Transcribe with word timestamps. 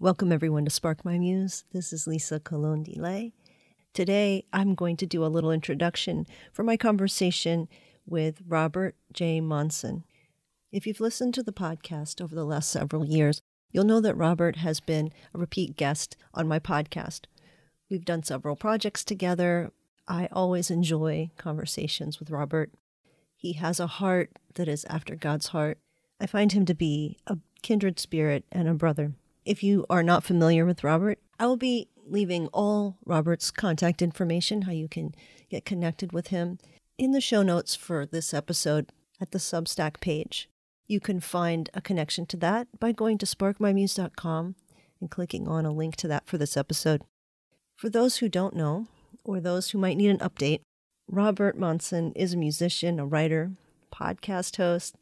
Welcome, 0.00 0.30
everyone, 0.30 0.64
to 0.64 0.70
Spark 0.70 1.04
My 1.04 1.18
Muse. 1.18 1.64
This 1.72 1.92
is 1.92 2.06
Lisa 2.06 2.38
Colon 2.38 2.84
Delay. 2.84 3.32
Today, 3.92 4.44
I'm 4.52 4.76
going 4.76 4.96
to 4.98 5.06
do 5.06 5.24
a 5.24 5.26
little 5.26 5.50
introduction 5.50 6.24
for 6.52 6.62
my 6.62 6.76
conversation 6.76 7.66
with 8.06 8.40
Robert 8.46 8.94
J. 9.12 9.40
Monson. 9.40 10.04
If 10.70 10.86
you've 10.86 11.00
listened 11.00 11.34
to 11.34 11.42
the 11.42 11.52
podcast 11.52 12.20
over 12.20 12.32
the 12.32 12.44
last 12.44 12.70
several 12.70 13.06
years, 13.06 13.40
you'll 13.72 13.82
know 13.82 14.00
that 14.00 14.14
Robert 14.14 14.54
has 14.58 14.78
been 14.78 15.10
a 15.34 15.38
repeat 15.38 15.76
guest 15.76 16.16
on 16.32 16.46
my 16.46 16.60
podcast. 16.60 17.22
We've 17.90 18.04
done 18.04 18.22
several 18.22 18.54
projects 18.54 19.04
together. 19.04 19.72
I 20.06 20.28
always 20.30 20.70
enjoy 20.70 21.32
conversations 21.36 22.20
with 22.20 22.30
Robert. 22.30 22.70
He 23.34 23.54
has 23.54 23.80
a 23.80 23.88
heart 23.88 24.30
that 24.54 24.68
is 24.68 24.84
after 24.84 25.16
God's 25.16 25.48
heart. 25.48 25.78
I 26.20 26.26
find 26.26 26.52
him 26.52 26.66
to 26.66 26.74
be 26.74 27.18
a 27.26 27.38
kindred 27.62 27.98
spirit 27.98 28.44
and 28.52 28.68
a 28.68 28.74
brother. 28.74 29.14
If 29.48 29.62
you 29.62 29.86
are 29.88 30.02
not 30.02 30.24
familiar 30.24 30.66
with 30.66 30.84
Robert, 30.84 31.18
I 31.38 31.46
will 31.46 31.56
be 31.56 31.88
leaving 32.06 32.48
all 32.48 32.98
Robert's 33.06 33.50
contact 33.50 34.02
information, 34.02 34.62
how 34.62 34.72
you 34.72 34.88
can 34.88 35.14
get 35.48 35.64
connected 35.64 36.12
with 36.12 36.26
him, 36.26 36.58
in 36.98 37.12
the 37.12 37.20
show 37.22 37.42
notes 37.42 37.74
for 37.74 38.04
this 38.04 38.34
episode 38.34 38.92
at 39.18 39.30
the 39.30 39.38
Substack 39.38 40.00
page. 40.00 40.50
You 40.86 41.00
can 41.00 41.18
find 41.18 41.70
a 41.72 41.80
connection 41.80 42.26
to 42.26 42.36
that 42.36 42.68
by 42.78 42.92
going 42.92 43.16
to 43.16 43.24
sparkmymuse.com 43.24 44.54
and 45.00 45.10
clicking 45.10 45.48
on 45.48 45.64
a 45.64 45.72
link 45.72 45.96
to 45.96 46.08
that 46.08 46.26
for 46.26 46.36
this 46.36 46.54
episode. 46.54 47.00
For 47.74 47.88
those 47.88 48.18
who 48.18 48.28
don't 48.28 48.54
know, 48.54 48.86
or 49.24 49.40
those 49.40 49.70
who 49.70 49.78
might 49.78 49.96
need 49.96 50.10
an 50.10 50.18
update, 50.18 50.60
Robert 51.10 51.56
Monson 51.56 52.12
is 52.12 52.34
a 52.34 52.36
musician, 52.36 53.00
a 53.00 53.06
writer, 53.06 53.52
podcast 53.90 54.58
host, 54.58 54.94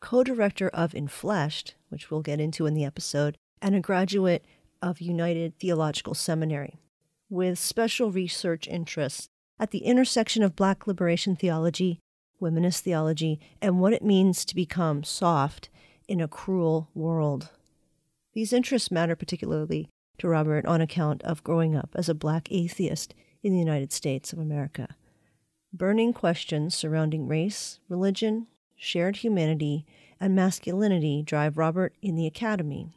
co 0.00 0.22
director 0.22 0.68
of 0.68 0.92
Enfleshed, 0.92 1.72
which 1.88 2.10
we'll 2.10 2.20
get 2.20 2.40
into 2.40 2.66
in 2.66 2.74
the 2.74 2.84
episode, 2.84 3.38
and 3.60 3.74
a 3.74 3.80
graduate 3.80 4.44
of 4.82 5.00
United 5.00 5.58
Theological 5.58 6.14
Seminary, 6.14 6.78
with 7.28 7.58
special 7.58 8.10
research 8.10 8.68
interests 8.68 9.28
at 9.58 9.70
the 9.70 9.84
intersection 9.84 10.42
of 10.42 10.56
Black 10.56 10.86
liberation 10.86 11.34
theology, 11.34 12.00
womanist 12.40 12.80
theology, 12.80 13.40
and 13.62 13.80
what 13.80 13.92
it 13.92 14.04
means 14.04 14.44
to 14.44 14.54
become 14.54 15.02
soft 15.02 15.70
in 16.06 16.20
a 16.20 16.28
cruel 16.28 16.90
world. 16.94 17.50
These 18.34 18.52
interests 18.52 18.90
matter 18.90 19.16
particularly 19.16 19.88
to 20.18 20.28
Robert 20.28 20.66
on 20.66 20.80
account 20.80 21.22
of 21.22 21.42
growing 21.42 21.74
up 21.74 21.90
as 21.94 22.08
a 22.08 22.14
black 22.14 22.48
atheist 22.50 23.14
in 23.42 23.52
the 23.52 23.58
United 23.58 23.92
States 23.92 24.32
of 24.32 24.38
America. 24.38 24.94
Burning 25.72 26.12
questions 26.12 26.74
surrounding 26.74 27.26
race, 27.26 27.80
religion, 27.88 28.46
shared 28.76 29.16
humanity, 29.16 29.84
and 30.20 30.34
masculinity 30.34 31.22
drive 31.22 31.58
Robert 31.58 31.94
in 32.02 32.14
the 32.14 32.26
academy 32.26 32.92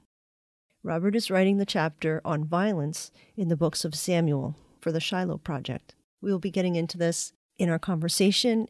Robert 0.84 1.16
is 1.16 1.30
writing 1.30 1.58
the 1.58 1.66
chapter 1.66 2.22
on 2.24 2.46
violence 2.46 3.12
in 3.36 3.50
the 3.50 3.58
books 3.58 3.84
of 3.84 3.94
Samuel 3.94 4.56
for 4.80 4.92
the 4.92 5.02
Shiloh 5.02 5.38
Project. 5.38 5.94
We 6.22 6.32
will 6.32 6.40
be 6.40 6.52
getting 6.52 6.76
into 6.76 6.98
this 6.98 7.34
in 7.58 7.70
our 7.70 7.80
conversation, 7.80 8.68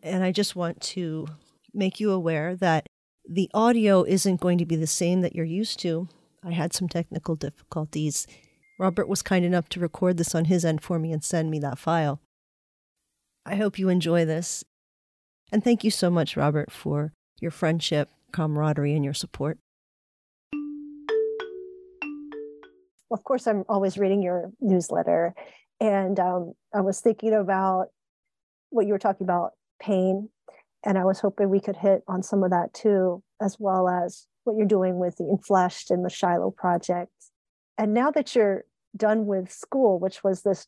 and 0.00 0.22
I 0.22 0.30
just 0.30 0.54
want 0.54 0.80
to 0.82 1.26
make 1.74 1.98
you 1.98 2.12
aware 2.12 2.54
that 2.56 2.86
the 3.28 3.50
audio 3.52 4.04
isn't 4.04 4.40
going 4.40 4.58
to 4.58 4.66
be 4.66 4.76
the 4.76 4.86
same 4.86 5.20
that 5.22 5.34
you're 5.34 5.44
used 5.44 5.80
to. 5.80 6.08
I 6.44 6.52
had 6.52 6.72
some 6.72 6.88
technical 6.88 7.34
difficulties. 7.34 8.26
Robert 8.78 9.08
was 9.08 9.22
kind 9.22 9.44
enough 9.44 9.68
to 9.70 9.80
record 9.80 10.18
this 10.18 10.36
on 10.36 10.44
his 10.44 10.64
end 10.64 10.82
for 10.82 11.00
me 11.00 11.12
and 11.12 11.22
send 11.22 11.50
me 11.50 11.58
that 11.58 11.78
file. 11.78 12.20
I 13.44 13.56
hope 13.56 13.78
you 13.78 13.88
enjoy 13.88 14.24
this. 14.24 14.64
And 15.50 15.64
thank 15.64 15.82
you 15.82 15.90
so 15.90 16.10
much, 16.10 16.36
Robert, 16.36 16.70
for 16.70 17.12
your 17.40 17.50
friendship, 17.50 18.08
camaraderie, 18.30 18.94
and 18.94 19.04
your 19.04 19.14
support. 19.14 19.58
Of 23.10 23.24
course, 23.24 23.46
I'm 23.46 23.64
always 23.68 23.98
reading 23.98 24.22
your 24.22 24.52
newsletter. 24.60 25.34
And 25.80 26.18
um, 26.18 26.52
I 26.74 26.80
was 26.80 27.00
thinking 27.00 27.32
about 27.32 27.86
what 28.70 28.86
you 28.86 28.92
were 28.92 28.98
talking 28.98 29.24
about 29.24 29.52
pain. 29.80 30.28
And 30.84 30.98
I 30.98 31.04
was 31.04 31.20
hoping 31.20 31.48
we 31.48 31.60
could 31.60 31.76
hit 31.76 32.02
on 32.06 32.22
some 32.22 32.42
of 32.44 32.50
that 32.50 32.74
too, 32.74 33.22
as 33.42 33.56
well 33.58 33.88
as 33.88 34.26
what 34.44 34.56
you're 34.56 34.66
doing 34.66 34.98
with 34.98 35.16
the 35.16 35.24
Enfleshed 35.24 35.90
and 35.90 36.04
the 36.04 36.10
Shiloh 36.10 36.50
project. 36.50 37.12
And 37.76 37.94
now 37.94 38.10
that 38.10 38.34
you're 38.34 38.64
done 38.96 39.26
with 39.26 39.50
school, 39.52 39.98
which 39.98 40.24
was 40.24 40.42
this 40.42 40.66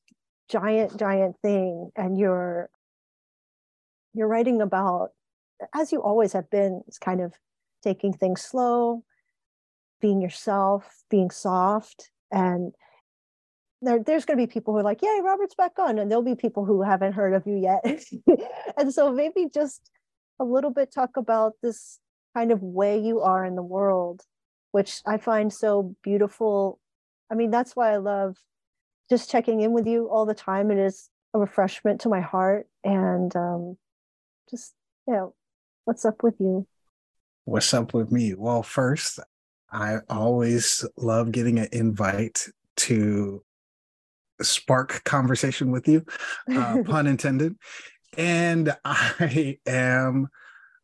giant, 0.48 0.98
giant 0.98 1.36
thing, 1.42 1.90
and 1.96 2.18
you're 2.18 2.70
you're 4.12 4.28
writing 4.28 4.60
about, 4.60 5.10
as 5.74 5.92
you 5.92 6.02
always 6.02 6.32
have 6.32 6.50
been, 6.50 6.82
it's 6.88 6.98
kind 6.98 7.20
of 7.20 7.34
taking 7.82 8.12
things 8.12 8.42
slow, 8.42 9.04
being 10.00 10.20
yourself, 10.20 11.04
being 11.08 11.30
soft, 11.30 12.09
and 12.30 12.72
there, 13.82 14.02
there's 14.02 14.24
going 14.24 14.38
to 14.38 14.46
be 14.46 14.52
people 14.52 14.74
who 14.74 14.80
are 14.80 14.84
like, 14.84 15.02
"Yay, 15.02 15.20
Robert's 15.22 15.54
back 15.54 15.78
on," 15.78 15.98
and 15.98 16.10
there'll 16.10 16.22
be 16.22 16.34
people 16.34 16.64
who 16.64 16.82
haven't 16.82 17.14
heard 17.14 17.34
of 17.34 17.46
you 17.46 17.56
yet. 17.56 18.04
and 18.76 18.92
so 18.92 19.12
maybe 19.12 19.48
just 19.52 19.90
a 20.38 20.44
little 20.44 20.70
bit 20.70 20.92
talk 20.92 21.16
about 21.16 21.54
this 21.62 21.98
kind 22.34 22.52
of 22.52 22.62
way 22.62 22.98
you 22.98 23.20
are 23.20 23.44
in 23.44 23.56
the 23.56 23.62
world, 23.62 24.22
which 24.72 25.00
I 25.06 25.18
find 25.18 25.52
so 25.52 25.94
beautiful. 26.02 26.78
I 27.30 27.34
mean, 27.34 27.50
that's 27.50 27.74
why 27.74 27.92
I 27.92 27.96
love 27.96 28.36
just 29.08 29.30
checking 29.30 29.60
in 29.60 29.72
with 29.72 29.86
you 29.86 30.08
all 30.08 30.26
the 30.26 30.34
time. 30.34 30.70
It 30.70 30.78
is 30.78 31.08
a 31.34 31.38
refreshment 31.38 32.02
to 32.02 32.08
my 32.08 32.20
heart, 32.20 32.66
and 32.84 33.34
um, 33.34 33.76
just 34.50 34.74
you 35.06 35.14
know, 35.14 35.34
what's 35.84 36.04
up 36.04 36.22
with 36.22 36.34
you? 36.38 36.66
What's 37.44 37.72
up 37.72 37.94
with 37.94 38.12
me? 38.12 38.34
Well, 38.34 38.62
first, 38.62 39.20
I 39.72 39.98
always 40.08 40.84
love 40.96 41.32
getting 41.32 41.58
an 41.58 41.68
invite 41.72 42.48
to 42.78 43.42
spark 44.42 45.04
conversation 45.04 45.70
with 45.70 45.86
you, 45.86 46.04
uh, 46.52 46.82
pun 46.86 47.06
intended. 47.06 47.56
And 48.16 48.74
I 48.84 49.58
am, 49.66 50.28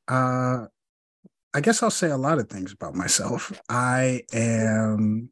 uh, 0.09 0.67
I 1.55 1.61
guess 1.61 1.83
I'll 1.83 1.91
say 1.91 2.11
a 2.11 2.17
lot 2.17 2.39
of 2.39 2.49
things 2.49 2.73
about 2.73 2.95
myself. 2.95 3.61
I 3.69 4.23
am 4.33 5.31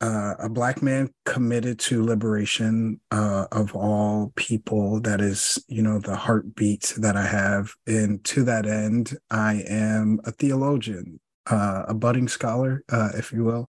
uh, 0.00 0.34
a 0.38 0.48
black 0.48 0.80
man 0.82 1.10
committed 1.24 1.78
to 1.80 2.04
liberation 2.04 3.00
uh, 3.10 3.46
of 3.50 3.74
all 3.74 4.32
people. 4.36 5.00
That 5.00 5.20
is, 5.20 5.62
you 5.66 5.82
know, 5.82 5.98
the 5.98 6.14
heartbeat 6.14 6.94
that 6.98 7.16
I 7.16 7.26
have. 7.26 7.74
And 7.86 8.22
to 8.24 8.44
that 8.44 8.66
end, 8.66 9.16
I 9.30 9.64
am 9.68 10.20
a 10.24 10.30
theologian 10.30 11.18
uh, 11.50 11.84
a 11.88 11.94
budding 11.94 12.28
scholar, 12.28 12.84
uh, 12.90 13.10
if 13.14 13.32
you 13.32 13.44
will, 13.44 13.68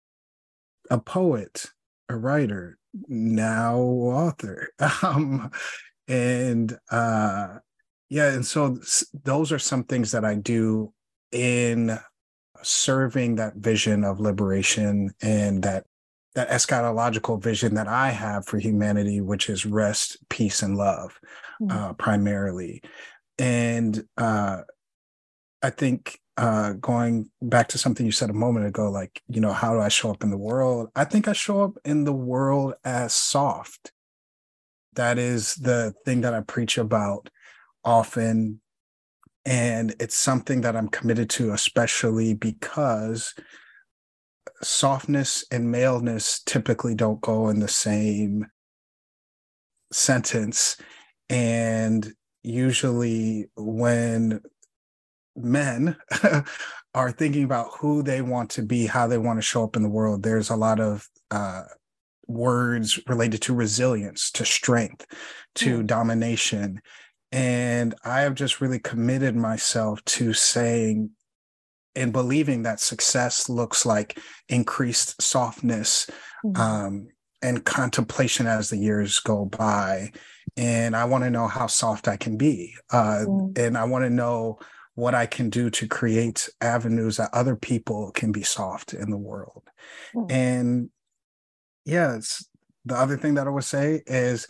a 0.90 0.98
poet, 0.98 1.66
a 2.08 2.16
writer, 2.16 2.78
now 3.08 3.76
author. 3.76 4.68
Um, 5.02 5.50
and 6.06 6.76
uh, 6.90 7.58
yeah, 8.10 8.32
and 8.32 8.44
so 8.44 8.78
those 9.24 9.52
are 9.52 9.58
some 9.58 9.84
things 9.84 10.12
that 10.12 10.24
I 10.24 10.34
do 10.34 10.92
in 11.32 11.98
serving 12.62 13.36
that 13.36 13.56
vision 13.56 14.04
of 14.04 14.20
liberation 14.20 15.10
and 15.22 15.62
that 15.62 15.84
that 16.34 16.50
eschatological 16.50 17.40
vision 17.40 17.74
that 17.74 17.86
I 17.86 18.10
have 18.10 18.44
for 18.46 18.58
humanity, 18.58 19.20
which 19.20 19.48
is 19.48 19.64
rest, 19.64 20.16
peace, 20.28 20.62
and 20.62 20.76
love, 20.76 21.18
mm-hmm. 21.62 21.70
uh, 21.70 21.92
primarily. 21.94 22.82
And 23.38 24.04
uh, 24.16 24.62
I 25.62 25.70
think 25.70 26.18
uh, 26.36 26.72
going 26.74 27.30
back 27.42 27.68
to 27.68 27.78
something 27.78 28.04
you 28.04 28.12
said 28.12 28.30
a 28.30 28.34
moment 28.34 28.66
ago, 28.66 28.90
like, 28.90 29.22
you 29.28 29.40
know, 29.40 29.52
how 29.52 29.72
do 29.72 29.80
I 29.80 29.88
show 29.88 30.10
up 30.10 30.24
in 30.24 30.30
the 30.30 30.38
world? 30.38 30.90
I 30.96 31.04
think 31.04 31.28
I 31.28 31.32
show 31.32 31.62
up 31.62 31.78
in 31.84 32.04
the 32.04 32.12
world 32.12 32.74
as 32.84 33.14
soft. 33.14 33.92
That 34.94 35.18
is 35.18 35.54
the 35.54 35.94
thing 36.04 36.22
that 36.22 36.34
I 36.34 36.40
preach 36.40 36.78
about 36.78 37.30
often. 37.84 38.60
And 39.46 39.94
it's 40.00 40.16
something 40.16 40.62
that 40.62 40.74
I'm 40.74 40.88
committed 40.88 41.30
to, 41.30 41.52
especially 41.52 42.34
because 42.34 43.34
softness 44.62 45.44
and 45.50 45.70
maleness 45.70 46.40
typically 46.44 46.94
don't 46.94 47.20
go 47.20 47.48
in 47.48 47.60
the 47.60 47.68
same 47.68 48.46
sentence. 49.92 50.76
And 51.28 52.12
usually, 52.42 53.50
when 53.56 54.40
men 55.36 55.96
are 56.94 57.12
thinking 57.12 57.44
about 57.44 57.70
who 57.80 58.02
they 58.02 58.22
want 58.22 58.50
to 58.50 58.62
be, 58.62 58.86
how 58.86 59.06
they 59.06 59.18
want 59.18 59.38
to 59.38 59.42
show 59.42 59.64
up 59.64 59.76
in 59.76 59.82
the 59.82 59.88
world, 59.88 60.22
there's 60.22 60.50
a 60.50 60.56
lot 60.56 60.80
of 60.80 61.08
uh, 61.30 61.62
words 62.26 63.00
related 63.08 63.42
to 63.42 63.54
resilience, 63.54 64.30
to 64.30 64.44
strength, 64.44 65.06
to 65.56 65.80
mm. 65.80 65.86
domination. 65.86 66.80
And 67.32 67.94
I 68.04 68.20
have 68.20 68.34
just 68.34 68.60
really 68.60 68.78
committed 68.78 69.34
myself 69.34 70.04
to 70.04 70.32
saying 70.32 71.10
and 71.96 72.12
believing 72.12 72.62
that 72.62 72.80
success 72.80 73.48
looks 73.48 73.86
like 73.86 74.18
increased 74.48 75.20
softness 75.22 76.08
mm-hmm. 76.44 76.60
um, 76.60 77.08
and 77.42 77.64
contemplation 77.64 78.46
as 78.46 78.70
the 78.70 78.76
years 78.76 79.18
go 79.20 79.44
by. 79.44 80.12
And 80.56 80.94
I 80.94 81.04
want 81.04 81.24
to 81.24 81.30
know 81.30 81.48
how 81.48 81.66
soft 81.66 82.08
I 82.08 82.16
can 82.16 82.36
be. 82.36 82.74
Uh, 82.90 83.24
mm. 83.26 83.58
And 83.58 83.76
I 83.76 83.84
want 83.84 84.04
to 84.04 84.10
know 84.10 84.58
what 84.94 85.14
I 85.14 85.26
can 85.26 85.50
do 85.50 85.70
to 85.70 85.88
create 85.88 86.48
avenues 86.60 87.16
that 87.16 87.30
other 87.32 87.56
people 87.56 88.12
can 88.12 88.32
be 88.32 88.42
soft 88.42 88.94
in 88.94 89.10
the 89.10 89.16
world. 89.16 89.62
Mm. 90.14 90.32
And 90.32 90.90
yeah, 91.84 92.18
the 92.84 92.94
other 92.94 93.16
thing 93.16 93.34
that 93.34 93.46
I 93.46 93.50
would 93.50 93.64
say 93.64 94.02
is 94.06 94.46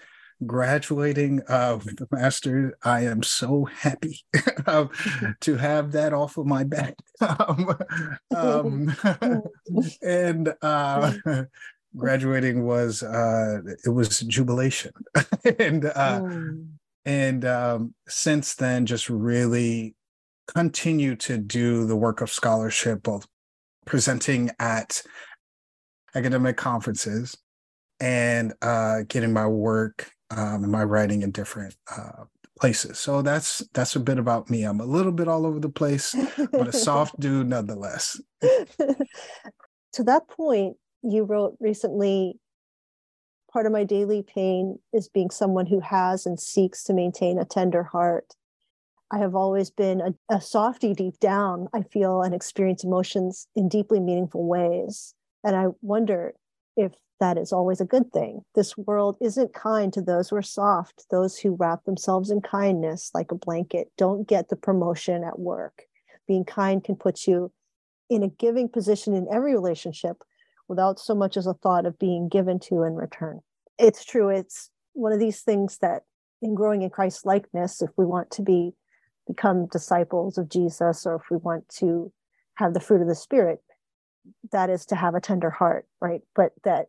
graduating 0.46 1.42
uh, 1.48 1.78
with 1.84 1.96
the 1.96 2.06
master, 2.10 2.76
I 2.82 3.02
am 3.02 3.22
so 3.22 3.64
happy 3.64 4.20
um, 4.66 4.90
to 5.40 5.56
have 5.56 5.92
that 5.92 6.12
off 6.12 6.36
of 6.36 6.46
my 6.46 6.64
back. 6.64 6.94
um, 7.20 7.76
um, 8.36 8.94
and 10.02 10.54
uh, 10.60 11.12
graduating 11.96 12.64
was 12.64 13.02
uh, 13.02 13.60
it 13.84 13.90
was 13.90 14.20
jubilation, 14.20 14.92
and 15.58 15.86
uh, 15.86 16.20
mm. 16.20 16.68
and 17.04 17.44
um, 17.44 17.94
since 18.08 18.54
then, 18.54 18.86
just 18.86 19.08
really 19.08 19.94
continue 20.46 21.16
to 21.16 21.38
do 21.38 21.86
the 21.86 21.96
work 21.96 22.20
of 22.20 22.30
scholarship, 22.30 23.02
both 23.02 23.26
presenting 23.86 24.50
at 24.58 25.02
academic 26.14 26.56
conferences 26.56 27.36
and 28.00 28.52
uh, 28.62 29.02
getting 29.08 29.32
my 29.32 29.46
work 29.46 30.10
um, 30.30 30.64
and 30.64 30.72
my 30.72 30.84
writing 30.84 31.22
in 31.22 31.30
different 31.30 31.74
uh, 31.94 32.24
places. 32.58 32.98
So 32.98 33.22
that's 33.22 33.62
that's 33.72 33.96
a 33.96 34.00
bit 34.00 34.18
about 34.18 34.50
me. 34.50 34.64
I'm 34.64 34.80
a 34.80 34.86
little 34.86 35.12
bit 35.12 35.28
all 35.28 35.46
over 35.46 35.60
the 35.60 35.68
place, 35.68 36.14
but 36.52 36.68
a 36.68 36.72
soft 36.86 37.18
dude 37.18 37.48
nonetheless. 37.48 38.20
to 38.40 40.04
that 40.04 40.28
point, 40.28 40.76
you 41.02 41.24
wrote 41.24 41.56
recently 41.60 42.38
part 43.52 43.66
of 43.66 43.72
my 43.72 43.84
daily 43.84 44.22
pain 44.22 44.78
is 44.92 45.08
being 45.08 45.30
someone 45.30 45.66
who 45.66 45.80
has 45.80 46.26
and 46.26 46.40
seeks 46.40 46.82
to 46.84 46.92
maintain 46.92 47.38
a 47.38 47.44
tender 47.44 47.84
heart. 47.84 48.34
I 49.14 49.18
have 49.18 49.36
always 49.36 49.70
been 49.70 50.00
a, 50.00 50.34
a 50.34 50.40
softy 50.40 50.92
deep 50.92 51.20
down. 51.20 51.68
I 51.72 51.82
feel 51.82 52.22
and 52.22 52.34
experience 52.34 52.82
emotions 52.82 53.46
in 53.54 53.68
deeply 53.68 54.00
meaningful 54.00 54.44
ways. 54.44 55.14
And 55.44 55.54
I 55.54 55.66
wonder 55.82 56.34
if 56.76 56.90
that 57.20 57.38
is 57.38 57.52
always 57.52 57.80
a 57.80 57.84
good 57.84 58.12
thing. 58.12 58.40
This 58.56 58.76
world 58.76 59.16
isn't 59.20 59.54
kind 59.54 59.92
to 59.92 60.02
those 60.02 60.30
who 60.30 60.36
are 60.36 60.42
soft, 60.42 61.06
those 61.12 61.38
who 61.38 61.54
wrap 61.54 61.84
themselves 61.84 62.32
in 62.32 62.40
kindness 62.40 63.12
like 63.14 63.30
a 63.30 63.36
blanket, 63.36 63.86
don't 63.96 64.26
get 64.26 64.48
the 64.48 64.56
promotion 64.56 65.22
at 65.22 65.38
work. 65.38 65.82
Being 66.26 66.44
kind 66.44 66.82
can 66.82 66.96
put 66.96 67.28
you 67.28 67.52
in 68.10 68.24
a 68.24 68.28
giving 68.28 68.68
position 68.68 69.14
in 69.14 69.28
every 69.32 69.54
relationship 69.54 70.24
without 70.66 70.98
so 70.98 71.14
much 71.14 71.36
as 71.36 71.46
a 71.46 71.54
thought 71.54 71.86
of 71.86 72.00
being 72.00 72.28
given 72.28 72.58
to 72.58 72.82
in 72.82 72.96
return. 72.96 73.42
It's 73.78 74.04
true. 74.04 74.28
It's 74.28 74.70
one 74.92 75.12
of 75.12 75.20
these 75.20 75.42
things 75.42 75.78
that 75.82 76.02
in 76.42 76.56
growing 76.56 76.82
in 76.82 76.90
Christ 76.90 77.24
likeness, 77.24 77.80
if 77.80 77.90
we 77.96 78.04
want 78.04 78.32
to 78.32 78.42
be 78.42 78.74
become 79.26 79.66
disciples 79.66 80.38
of 80.38 80.48
Jesus 80.48 81.06
or 81.06 81.16
if 81.16 81.30
we 81.30 81.36
want 81.36 81.68
to 81.80 82.12
have 82.56 82.74
the 82.74 82.80
fruit 82.80 83.02
of 83.02 83.08
the 83.08 83.14
spirit, 83.14 83.60
that 84.52 84.70
is 84.70 84.86
to 84.86 84.96
have 84.96 85.14
a 85.14 85.20
tender 85.20 85.50
heart, 85.50 85.86
right? 86.00 86.22
But 86.34 86.52
that 86.64 86.86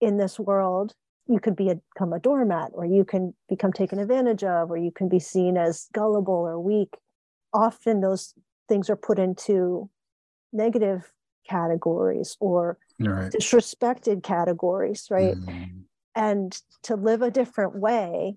in 0.00 0.16
this 0.16 0.38
world 0.38 0.94
you 1.28 1.38
could 1.38 1.56
be 1.56 1.70
a, 1.70 1.76
become 1.94 2.12
a 2.12 2.18
doormat 2.18 2.70
or 2.74 2.84
you 2.84 3.04
can 3.04 3.34
become 3.48 3.72
taken 3.72 3.98
advantage 3.98 4.44
of 4.44 4.70
or 4.70 4.76
you 4.76 4.90
can 4.90 5.08
be 5.08 5.20
seen 5.20 5.56
as 5.56 5.88
gullible 5.92 6.34
or 6.34 6.60
weak 6.60 6.96
often 7.54 8.00
those 8.00 8.34
things 8.68 8.90
are 8.90 8.96
put 8.96 9.18
into 9.18 9.88
negative 10.52 11.12
categories 11.48 12.36
or 12.40 12.78
right. 12.98 13.32
disrespected 13.32 14.22
categories 14.22 15.06
right 15.10 15.36
mm. 15.36 15.82
and 16.14 16.60
to 16.82 16.96
live 16.96 17.22
a 17.22 17.30
different 17.30 17.76
way 17.76 18.36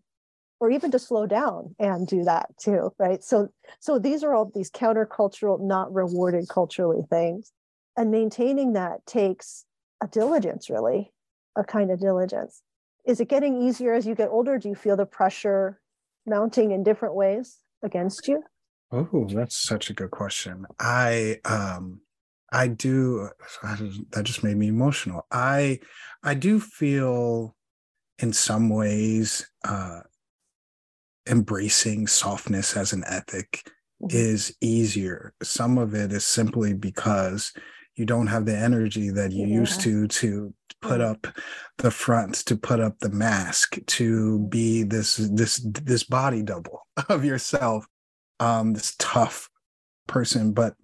or 0.60 0.72
even 0.72 0.92
to 0.92 1.00
slow 1.00 1.26
down 1.26 1.76
and 1.80 2.08
do 2.08 2.24
that 2.24 2.48
too 2.58 2.92
right 2.98 3.24
so 3.24 3.50
so 3.80 4.00
these 4.00 4.24
are 4.24 4.34
all 4.34 4.52
these 4.54 4.72
countercultural 4.72 5.60
not 5.60 5.94
rewarded 5.94 6.48
culturally 6.50 7.02
things 7.10 7.52
and 7.98 8.12
maintaining 8.12 8.74
that 8.74 9.06
takes 9.06 9.66
a 10.02 10.08
diligence 10.08 10.70
really 10.70 11.12
a 11.56 11.64
kind 11.64 11.92
of 11.92 12.00
diligence. 12.00 12.62
Is 13.06 13.20
it 13.20 13.30
getting 13.30 13.62
easier 13.62 13.94
as 13.94 14.06
you 14.06 14.16
get 14.16 14.30
older? 14.30 14.58
Do 14.58 14.70
you 14.70 14.76
feel 14.76 14.98
the 14.98 15.06
pressure 15.06 15.80
mounting 16.26 16.72
in 16.72 16.84
different 16.84 17.16
ways 17.16 17.58
against 17.84 18.28
you? 18.28 18.44
Oh, 18.92 19.28
that's 19.30 19.58
such 19.58 19.90
a 19.90 19.94
good 19.94 20.12
question. 20.12 20.66
I 20.80 21.40
um 21.46 22.02
I 22.52 22.68
do 22.68 23.30
that 24.12 24.24
just 24.24 24.44
made 24.44 24.58
me 24.58 24.68
emotional. 24.68 25.26
I 25.32 25.80
I 26.24 26.34
do 26.34 26.60
feel 26.60 27.56
in 28.20 28.34
some 28.34 28.70
ways 28.70 29.50
uh 29.64 30.02
embracing 31.28 32.08
softness 32.08 32.76
as 32.78 32.94
an 32.94 33.04
ethic 33.08 33.64
mm-hmm. 34.02 34.16
is 34.16 34.56
easier. 34.62 35.34
Some 35.44 35.78
of 35.78 35.94
it 35.94 36.12
is 36.12 36.26
simply 36.26 36.74
because 36.74 37.54
you 37.96 38.06
don't 38.06 38.28
have 38.28 38.46
the 38.46 38.58
energy 38.58 39.10
that 39.10 39.32
you 39.32 39.48
yeah. 39.48 39.56
used 39.56 39.82
to 39.82 40.08
to 40.08 40.54
put 40.82 41.02
up 41.02 41.28
the 41.78 41.92
front 41.92 42.36
to 42.36 42.56
put 42.56 42.80
up 42.80 43.00
the 43.00 43.10
mask 43.10 43.78
to 43.88 44.40
be 44.50 44.84
this 44.84 45.16
this 45.16 45.60
this 45.64 46.04
body 46.04 46.44
double 46.44 46.86
of 47.10 47.26
yourself 47.26 47.88
um 48.40 48.74
this 48.74 48.96
tough 49.00 49.50
person 50.08 50.52
but 50.52 50.76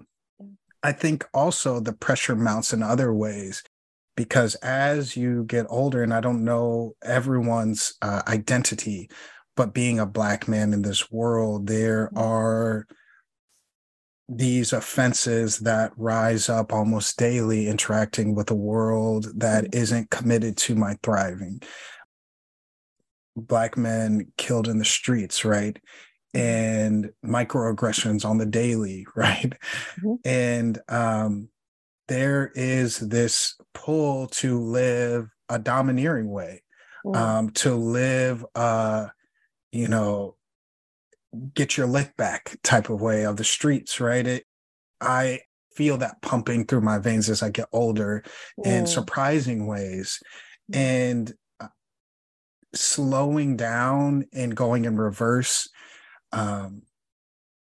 i 0.82 0.92
think 0.92 1.28
also 1.34 1.80
the 1.80 1.94
pressure 1.94 2.36
mounts 2.36 2.74
in 2.74 2.82
other 2.82 3.14
ways 3.14 3.64
because 4.16 4.56
as 4.56 5.16
you 5.16 5.44
get 5.46 5.66
older 5.70 6.02
and 6.02 6.14
i 6.14 6.20
don't 6.20 6.44
know 6.44 6.96
everyone's 7.04 7.94
uh, 8.02 8.22
identity 8.28 9.10
but 9.56 9.74
being 9.74 10.00
a 10.00 10.06
black 10.06 10.48
man 10.48 10.74
in 10.74 10.82
this 10.82 11.12
world 11.12 11.68
there 11.68 12.10
mm. 12.14 12.22
are 12.22 12.88
these 14.34 14.72
offenses 14.72 15.60
that 15.60 15.92
rise 15.98 16.48
up 16.48 16.72
almost 16.72 17.18
daily 17.18 17.68
interacting 17.68 18.34
with 18.34 18.50
a 18.50 18.56
world 18.56 19.28
that 19.36 19.66
mm-hmm. 19.66 19.78
isn't 19.78 20.10
committed 20.10 20.56
to 20.56 20.74
my 20.74 20.98
thriving 21.04 21.62
black 23.36 23.78
men 23.78 24.32
killed 24.38 24.68
in 24.68 24.78
the 24.78 24.86
streets 24.86 25.44
right 25.44 25.80
mm-hmm. 26.36 26.40
and 26.40 27.10
microaggressions 27.26 28.26
on 28.26 28.38
the 28.38 28.46
daily 28.46 29.06
right 29.16 29.54
mm-hmm. 30.00 30.16
and 30.24 30.80
um, 30.88 31.50
there 32.08 32.52
is 32.56 33.00
this 33.00 33.56
pull 33.74 34.28
to 34.28 34.60
live 34.60 35.28
a 35.50 35.60
domineering 35.60 36.30
way 36.30 36.64
mm-hmm. 37.06 37.22
um, 37.22 37.50
to 37.50 37.76
live 37.76 38.46
uh, 38.56 39.08
you 39.72 39.88
know 39.88 40.36
get 41.54 41.78
your 41.78 41.88
lick 41.88 42.16
back 42.18 42.58
type 42.64 42.90
of 42.90 43.02
way 43.02 43.26
of 43.26 43.38
the 43.38 43.44
streets, 43.44 44.00
right? 44.00 44.26
It, 44.26 44.46
I 45.00 45.42
feel 45.76 45.98
that 45.98 46.22
pumping 46.22 46.66
through 46.66 46.82
my 46.82 47.00
veins 47.00 47.30
as 47.30 47.42
I 47.42 47.50
get 47.50 47.70
older 47.72 48.24
in 48.64 48.86
surprising 48.86 49.68
ways. 49.68 50.20
Mm. 50.72 50.78
And 50.78 51.34
uh, 51.60 51.68
slowing 52.76 53.56
down 53.56 54.26
and 54.34 54.56
going 54.56 54.86
in 54.86 54.98
reverse 54.98 55.70
um, 56.34 56.84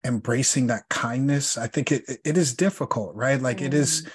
embracing 0.04 0.66
that 0.68 0.88
kindness 0.88 1.58
i 1.58 1.66
think 1.66 1.92
it 1.92 2.02
it 2.24 2.38
is 2.38 2.54
difficult 2.54 3.14
right 3.14 3.42
like 3.42 3.58
mm. 3.58 3.66
it 3.66 3.74
is 3.74 4.02
mm. 4.02 4.10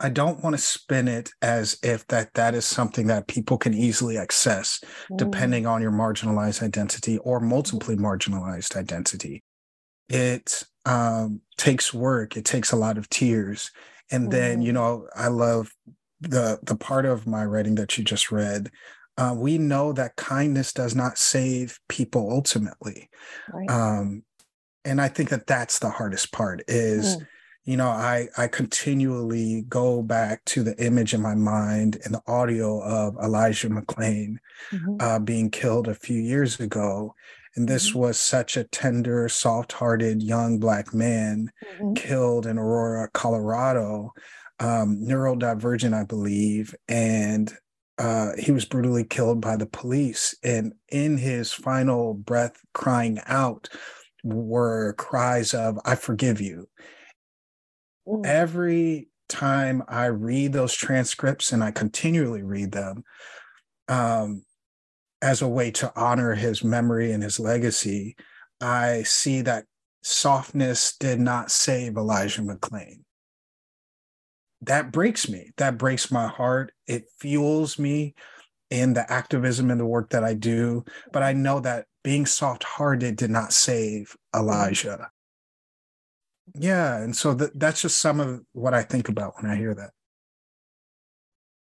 I 0.00 0.08
don't 0.08 0.42
want 0.42 0.54
to 0.54 0.62
spin 0.62 1.08
it 1.08 1.30
as 1.42 1.78
if 1.82 2.06
that 2.08 2.32
that 2.34 2.54
is 2.54 2.64
something 2.64 3.06
that 3.06 3.26
people 3.26 3.58
can 3.58 3.74
easily 3.74 4.16
access 4.18 4.80
mm. 5.10 5.16
depending 5.16 5.66
on 5.66 5.82
your 5.82 5.92
marginalized 5.92 6.62
identity 6.62 7.18
or 7.18 7.40
multiply 7.40 7.94
marginalized 7.94 8.76
identity 8.76 9.42
it 10.08 10.62
um, 10.86 11.40
takes 11.56 11.92
work 11.92 12.36
it 12.36 12.44
takes 12.44 12.72
a 12.72 12.76
lot 12.76 12.96
of 12.96 13.08
tears 13.10 13.70
and 14.10 14.30
then 14.30 14.62
you 14.62 14.72
mm. 14.72 14.76
know 14.76 15.06
i 15.14 15.28
love 15.28 15.70
the 16.20 16.58
the 16.62 16.76
part 16.76 17.04
of 17.04 17.26
my 17.26 17.44
writing 17.44 17.74
that 17.74 17.96
you 17.98 18.04
just 18.04 18.32
read 18.32 18.70
uh, 19.16 19.34
we 19.36 19.58
know 19.58 19.92
that 19.92 20.14
kindness 20.14 20.72
does 20.72 20.94
not 20.94 21.18
save 21.18 21.80
people 21.88 22.30
ultimately 22.30 23.10
right. 23.52 23.70
um, 23.70 24.22
and 24.84 25.00
i 25.00 25.08
think 25.08 25.28
that 25.28 25.46
that's 25.46 25.78
the 25.78 25.90
hardest 25.90 26.32
part 26.32 26.62
is 26.68 27.16
mm. 27.16 27.26
You 27.68 27.76
know 27.76 27.88
i 27.90 28.26
i 28.38 28.46
continually 28.46 29.62
go 29.68 30.02
back 30.02 30.42
to 30.46 30.62
the 30.62 30.74
image 30.82 31.12
in 31.12 31.20
my 31.20 31.34
mind 31.34 31.98
and 32.02 32.14
the 32.14 32.22
audio 32.26 32.80
of 32.82 33.14
elijah 33.22 33.68
mcclain 33.68 34.36
mm-hmm. 34.72 34.96
uh, 35.00 35.18
being 35.18 35.50
killed 35.50 35.86
a 35.86 35.94
few 35.94 36.18
years 36.18 36.58
ago 36.60 37.14
and 37.56 37.68
this 37.68 37.90
mm-hmm. 37.90 37.98
was 37.98 38.18
such 38.18 38.56
a 38.56 38.64
tender 38.64 39.28
soft-hearted 39.28 40.22
young 40.22 40.58
black 40.58 40.94
man 40.94 41.50
mm-hmm. 41.74 41.92
killed 41.92 42.46
in 42.46 42.56
aurora 42.56 43.06
colorado 43.12 44.14
um, 44.60 44.98
neurodivergent 45.06 45.92
i 45.92 46.04
believe 46.04 46.74
and 46.88 47.52
uh, 47.98 48.30
he 48.38 48.50
was 48.52 48.64
brutally 48.64 49.02
killed 49.02 49.40
by 49.40 49.56
the 49.56 49.66
police. 49.66 50.32
And 50.44 50.72
in 50.88 51.18
his 51.18 51.52
final 51.52 52.14
breath, 52.14 52.56
crying 52.72 53.18
out, 53.26 53.68
were 54.22 54.94
cries 54.98 55.52
of, 55.52 55.80
I 55.84 55.96
forgive 55.96 56.40
you. 56.40 56.68
Mm. 58.08 58.26
Every 58.26 59.08
time 59.28 59.82
I 59.88 60.06
read 60.06 60.52
those 60.52 60.74
transcripts, 60.74 61.52
and 61.52 61.62
I 61.62 61.70
continually 61.70 62.42
read 62.42 62.72
them 62.72 63.04
um, 63.88 64.44
as 65.20 65.42
a 65.42 65.48
way 65.48 65.70
to 65.72 65.92
honor 65.94 66.34
his 66.34 66.64
memory 66.64 67.12
and 67.12 67.22
his 67.22 67.38
legacy, 67.38 68.16
I 68.60 69.02
see 69.02 69.42
that 69.42 69.66
softness 70.02 70.96
did 70.96 71.20
not 71.20 71.50
save 71.50 71.96
Elijah 71.96 72.42
McClain 72.42 73.00
that 74.62 74.92
breaks 74.92 75.28
me. 75.28 75.52
That 75.56 75.78
breaks 75.78 76.10
my 76.10 76.26
heart. 76.26 76.72
It 76.86 77.06
fuels 77.20 77.78
me 77.78 78.14
in 78.70 78.92
the 78.92 79.10
activism 79.10 79.70
and 79.70 79.80
the 79.80 79.86
work 79.86 80.10
that 80.10 80.24
I 80.24 80.34
do. 80.34 80.84
But 81.12 81.22
I 81.22 81.32
know 81.32 81.60
that 81.60 81.86
being 82.02 82.26
soft 82.26 82.64
hearted 82.64 83.16
did 83.16 83.30
not 83.30 83.52
save 83.52 84.16
Elijah. 84.34 85.10
Yeah. 86.54 86.98
And 86.98 87.16
so 87.16 87.34
th- 87.34 87.50
that's 87.54 87.82
just 87.82 87.98
some 87.98 88.20
of 88.20 88.42
what 88.52 88.74
I 88.74 88.82
think 88.82 89.08
about 89.08 89.34
when 89.40 89.50
I 89.50 89.56
hear 89.56 89.74
that. 89.74 89.90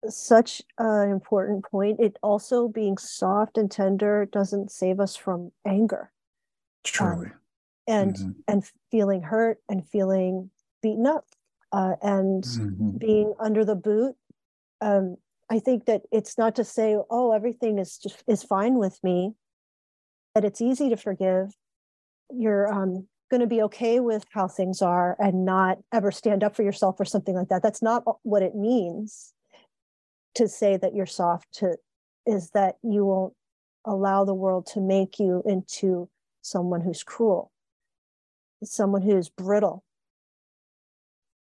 Such 0.08 0.62
an 0.78 1.10
important 1.10 1.64
point. 1.64 1.98
It 2.00 2.16
also 2.22 2.68
being 2.68 2.96
soft 2.96 3.58
and 3.58 3.70
tender 3.70 4.26
doesn't 4.30 4.70
save 4.70 5.00
us 5.00 5.16
from 5.16 5.52
anger. 5.66 6.12
Truly. 6.84 7.26
Um, 7.26 7.32
and 7.88 8.14
mm-hmm. 8.14 8.30
and 8.48 8.64
feeling 8.90 9.22
hurt 9.22 9.58
and 9.68 9.86
feeling 9.88 10.50
beaten 10.82 11.06
up 11.06 11.24
uh, 11.72 11.94
and 12.02 12.44
mm-hmm. 12.44 12.98
being 12.98 13.34
under 13.40 13.64
the 13.64 13.74
boot. 13.74 14.14
Um, 14.80 15.16
I 15.50 15.58
think 15.58 15.86
that 15.86 16.02
it's 16.10 16.36
not 16.36 16.56
to 16.56 16.64
say, 16.64 16.96
oh, 17.10 17.32
everything 17.32 17.78
is 17.78 17.98
just 17.98 18.22
is 18.26 18.42
fine 18.42 18.74
with 18.74 18.98
me. 19.02 19.34
That 20.34 20.44
it's 20.44 20.60
easy 20.60 20.90
to 20.90 20.96
forgive. 20.96 21.54
You're 22.30 22.72
um, 22.72 23.06
going 23.30 23.40
to 23.40 23.46
be 23.46 23.62
okay 23.62 24.00
with 24.00 24.24
how 24.30 24.48
things 24.48 24.82
are 24.82 25.16
and 25.18 25.44
not 25.44 25.78
ever 25.92 26.10
stand 26.10 26.44
up 26.44 26.54
for 26.54 26.62
yourself 26.62 27.00
or 27.00 27.04
something 27.04 27.34
like 27.34 27.48
that. 27.48 27.62
That's 27.62 27.82
not 27.82 28.04
what 28.22 28.42
it 28.42 28.54
means 28.54 29.32
to 30.34 30.48
say 30.48 30.76
that 30.76 30.94
you're 30.94 31.06
soft. 31.06 31.46
To 31.54 31.76
is 32.26 32.50
that 32.50 32.76
you 32.82 33.04
won't 33.04 33.34
allow 33.84 34.24
the 34.24 34.34
world 34.34 34.66
to 34.66 34.80
make 34.80 35.18
you 35.18 35.42
into 35.46 36.08
someone 36.42 36.80
who's 36.80 37.02
cruel, 37.02 37.52
someone 38.62 39.02
who's 39.02 39.28
brittle, 39.28 39.84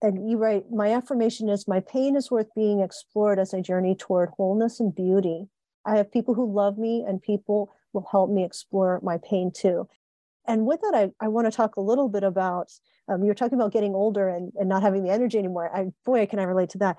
and 0.05 0.29
you 0.29 0.37
write, 0.37 0.71
my 0.71 0.93
affirmation 0.93 1.49
is 1.49 1.67
my 1.67 1.81
pain 1.81 2.15
is 2.15 2.31
worth 2.31 2.55
being 2.55 2.81
explored 2.81 3.39
as 3.39 3.55
I 3.55 3.63
journey 3.63 3.95
toward 3.95 4.29
wholeness 4.37 4.79
and 4.79 4.95
beauty. 4.95 5.49
I 5.87 5.97
have 5.97 6.13
people 6.13 6.35
who 6.35 6.53
love 6.53 6.77
me 6.77 7.03
and 7.09 7.23
people 7.23 7.73
will 7.95 8.07
help 8.11 8.31
me 8.31 8.45
explore 8.45 9.01
my 9.03 9.19
pain 9.19 9.51
too. 9.51 9.89
And 10.47 10.67
with 10.67 10.81
that, 10.83 10.95
I, 10.95 11.11
I 11.25 11.29
want 11.29 11.47
to 11.47 11.51
talk 11.51 11.77
a 11.77 11.81
little 11.81 12.09
bit 12.09 12.23
about 12.23 12.71
um, 13.09 13.25
you're 13.25 13.35
talking 13.35 13.59
about 13.59 13.73
getting 13.73 13.95
older 13.95 14.29
and, 14.29 14.53
and 14.57 14.69
not 14.69 14.83
having 14.83 15.05
the 15.05 15.11
energy 15.11 15.39
anymore. 15.39 15.71
I 15.75 15.87
boy, 16.05 16.27
can 16.27 16.39
I 16.39 16.45
relate 16.45 16.71
to 16.71 16.79
that 16.79 16.97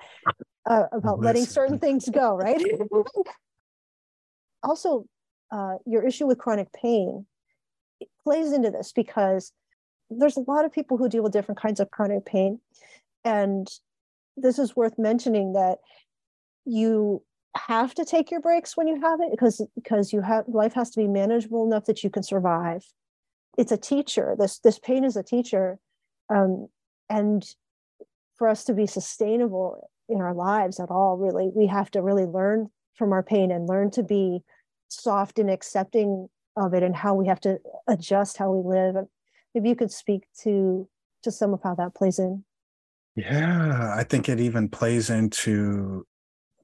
uh, 0.65 0.85
about 0.91 1.19
letting 1.19 1.45
certain 1.45 1.79
things 1.79 2.09
go, 2.09 2.35
right? 2.35 2.61
also, 4.63 5.05
uh, 5.51 5.75
your 5.85 6.05
issue 6.05 6.25
with 6.25 6.37
chronic 6.37 6.71
pain 6.73 7.25
plays 8.23 8.51
into 8.51 8.71
this 8.71 8.91
because 8.91 9.51
there's 10.09 10.37
a 10.37 10.41
lot 10.41 10.65
of 10.65 10.71
people 10.71 10.97
who 10.97 11.09
deal 11.09 11.23
with 11.23 11.33
different 11.33 11.59
kinds 11.59 11.79
of 11.79 11.91
chronic 11.91 12.25
pain 12.25 12.59
and 13.23 13.67
this 14.37 14.59
is 14.59 14.75
worth 14.75 14.97
mentioning 14.97 15.53
that 15.53 15.79
you 16.65 17.21
have 17.55 17.93
to 17.95 18.05
take 18.05 18.31
your 18.31 18.41
breaks 18.41 18.75
when 18.75 18.87
you 18.87 18.99
have 19.01 19.19
it 19.21 19.31
because 19.31 19.61
because 19.75 20.11
you 20.11 20.21
have 20.21 20.45
life 20.47 20.73
has 20.73 20.89
to 20.91 20.99
be 20.99 21.07
manageable 21.07 21.65
enough 21.65 21.85
that 21.85 22.03
you 22.03 22.09
can 22.09 22.23
survive 22.23 22.85
it's 23.57 23.71
a 23.71 23.77
teacher 23.77 24.35
this 24.37 24.59
this 24.59 24.79
pain 24.79 25.03
is 25.03 25.15
a 25.15 25.23
teacher 25.23 25.77
um, 26.29 26.67
and 27.09 27.45
for 28.37 28.47
us 28.47 28.63
to 28.65 28.73
be 28.73 28.87
sustainable 28.87 29.89
in 30.09 30.21
our 30.21 30.33
lives 30.33 30.79
at 30.79 30.89
all 30.89 31.17
really 31.17 31.49
we 31.55 31.67
have 31.67 31.89
to 31.91 32.01
really 32.01 32.25
learn 32.25 32.67
from 32.95 33.11
our 33.11 33.23
pain 33.23 33.51
and 33.51 33.67
learn 33.67 33.91
to 33.91 34.03
be 34.03 34.39
soft 34.87 35.39
and 35.39 35.49
accepting 35.49 36.27
of 36.57 36.73
it 36.73 36.83
and 36.83 36.95
how 36.95 37.13
we 37.13 37.27
have 37.27 37.39
to 37.39 37.57
adjust 37.87 38.37
how 38.37 38.51
we 38.51 38.75
live 38.75 38.95
maybe 39.53 39.69
you 39.69 39.75
could 39.75 39.91
speak 39.91 40.23
to 40.41 40.87
to 41.23 41.31
some 41.31 41.53
of 41.53 41.61
how 41.63 41.75
that 41.75 41.95
plays 41.95 42.19
in 42.19 42.43
yeah, 43.15 43.95
I 43.97 44.03
think 44.03 44.27
it 44.27 44.39
even 44.41 44.67
plays 44.67 45.09
into 45.09 46.05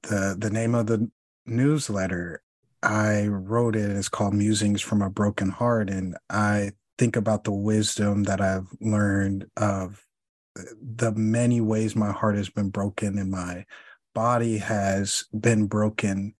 the 0.02 0.36
the 0.38 0.50
name 0.50 0.74
of 0.74 0.86
the 0.86 1.10
newsletter. 1.46 2.42
I 2.82 3.26
wrote 3.26 3.76
it. 3.76 3.90
It's 3.90 4.08
called 4.08 4.34
Musings 4.34 4.82
from 4.82 5.00
a 5.02 5.08
Broken 5.08 5.48
Heart, 5.48 5.88
and 5.88 6.16
I 6.28 6.72
think 7.02 7.16
about 7.16 7.42
the 7.42 7.50
wisdom 7.50 8.22
that 8.22 8.40
I've 8.40 8.68
learned 8.80 9.46
of 9.56 10.06
the 10.54 11.10
many 11.10 11.60
ways 11.60 11.96
my 11.96 12.12
heart 12.12 12.36
has 12.36 12.48
been 12.48 12.70
broken 12.70 13.18
and 13.18 13.28
my 13.28 13.66
body 14.14 14.58
has 14.58 15.24
been 15.36 15.66
broken. 15.66 16.36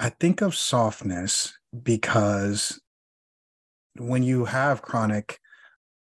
I 0.00 0.08
think 0.08 0.40
of 0.40 0.56
softness 0.56 1.56
because 1.84 2.80
when 3.98 4.24
you 4.24 4.46
have 4.46 4.82
chronic 4.82 5.38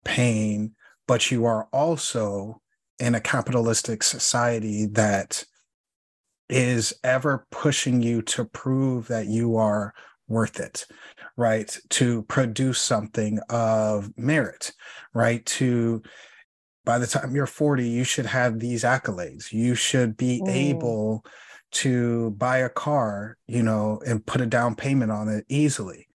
pain, 0.04 0.74
but 1.06 1.30
you 1.30 1.44
are 1.44 1.68
also 1.72 2.60
in 2.98 3.14
a 3.14 3.20
capitalistic 3.20 4.02
society 4.02 4.86
that 4.86 5.44
is 6.48 6.94
ever 7.04 7.46
pushing 7.52 8.02
you 8.02 8.22
to 8.22 8.44
prove 8.44 9.06
that 9.06 9.28
you 9.28 9.56
are 9.56 9.94
worth 10.28 10.60
it, 10.60 10.86
right? 11.36 11.76
To 11.90 12.22
produce 12.22 12.80
something 12.80 13.38
of 13.50 14.10
merit, 14.16 14.72
right? 15.12 15.44
To 15.46 16.02
by 16.84 16.98
the 16.98 17.06
time 17.06 17.34
you're 17.34 17.46
40, 17.46 17.88
you 17.88 18.04
should 18.04 18.26
have 18.26 18.58
these 18.58 18.84
accolades. 18.84 19.52
You 19.52 19.74
should 19.74 20.16
be 20.16 20.42
mm. 20.44 20.48
able 20.48 21.24
to 21.72 22.30
buy 22.32 22.58
a 22.58 22.68
car, 22.68 23.36
you 23.46 23.62
know, 23.62 24.00
and 24.06 24.24
put 24.24 24.40
a 24.40 24.46
down 24.46 24.74
payment 24.74 25.10
on 25.10 25.28
it 25.28 25.44
easily. 25.48 26.08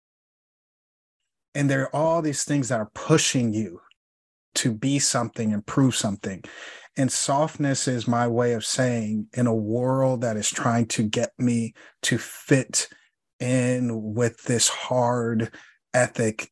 And 1.56 1.70
there 1.70 1.84
are 1.84 1.96
all 1.96 2.22
these 2.22 2.44
things 2.44 2.70
that 2.70 2.80
are 2.80 2.92
pushing 2.94 3.54
you 3.54 3.82
to 4.56 4.72
be 4.72 5.00
something 5.00 5.54
and 5.54 5.66
prove 5.66 5.96
something. 5.96 6.44
And 6.98 7.12
softness 7.12 7.88
is 7.88 8.08
my 8.08 8.28
way 8.28 8.54
of 8.54 8.66
saying, 8.66 9.28
in 9.34 9.48
a 9.48 9.54
world 9.54 10.22
that 10.22 10.38
is 10.38 10.50
trying 10.50 10.88
to 10.88 11.04
get 11.04 11.32
me 11.38 11.74
to 12.04 12.18
fit 12.18 12.90
in 13.40 14.14
with 14.14 14.44
this 14.44 14.68
hard 14.68 15.52
ethic, 15.94 16.52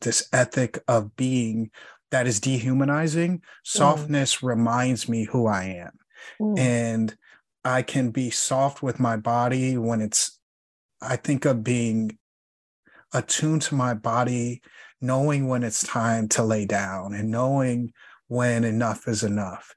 this 0.00 0.28
ethic 0.32 0.78
of 0.88 1.16
being 1.16 1.70
that 2.10 2.26
is 2.26 2.40
dehumanizing, 2.40 3.38
mm. 3.38 3.42
softness 3.64 4.42
reminds 4.42 5.08
me 5.08 5.24
who 5.24 5.46
I 5.46 5.64
am. 5.64 5.92
Mm. 6.40 6.58
And 6.58 7.16
I 7.64 7.82
can 7.82 8.10
be 8.10 8.30
soft 8.30 8.82
with 8.82 9.00
my 9.00 9.16
body 9.16 9.76
when 9.78 10.00
it's, 10.00 10.38
I 11.00 11.16
think 11.16 11.44
of 11.44 11.64
being 11.64 12.18
attuned 13.12 13.62
to 13.62 13.74
my 13.74 13.94
body 13.94 14.62
knowing 15.00 15.48
when 15.48 15.62
it's 15.62 15.86
time 15.86 16.28
to 16.28 16.42
lay 16.42 16.64
down 16.64 17.12
and 17.12 17.30
knowing 17.30 17.92
when 18.28 18.64
enough 18.64 19.08
is 19.08 19.22
enough 19.22 19.74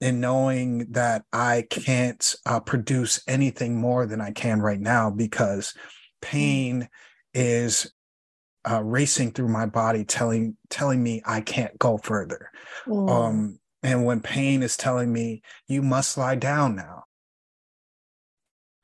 and 0.00 0.20
knowing 0.20 0.86
that 0.92 1.24
I 1.32 1.66
can't 1.68 2.34
uh, 2.46 2.60
produce 2.60 3.22
anything 3.28 3.76
more 3.76 4.06
than 4.06 4.20
I 4.20 4.30
can 4.30 4.60
right 4.60 4.80
now 4.80 5.10
because 5.10 5.74
pain 6.22 6.88
is 7.34 7.92
uh, 8.68 8.82
racing 8.82 9.32
through 9.32 9.48
my 9.48 9.66
body, 9.66 10.04
telling 10.04 10.56
telling 10.68 11.02
me 11.02 11.22
I 11.24 11.40
can't 11.40 11.78
go 11.78 11.98
further. 11.98 12.50
Mm. 12.86 13.10
Um, 13.10 13.58
and 13.82 14.04
when 14.04 14.20
pain 14.20 14.62
is 14.62 14.76
telling 14.76 15.12
me 15.12 15.42
you 15.66 15.82
must 15.82 16.18
lie 16.18 16.34
down 16.34 16.76
now. 16.76 17.04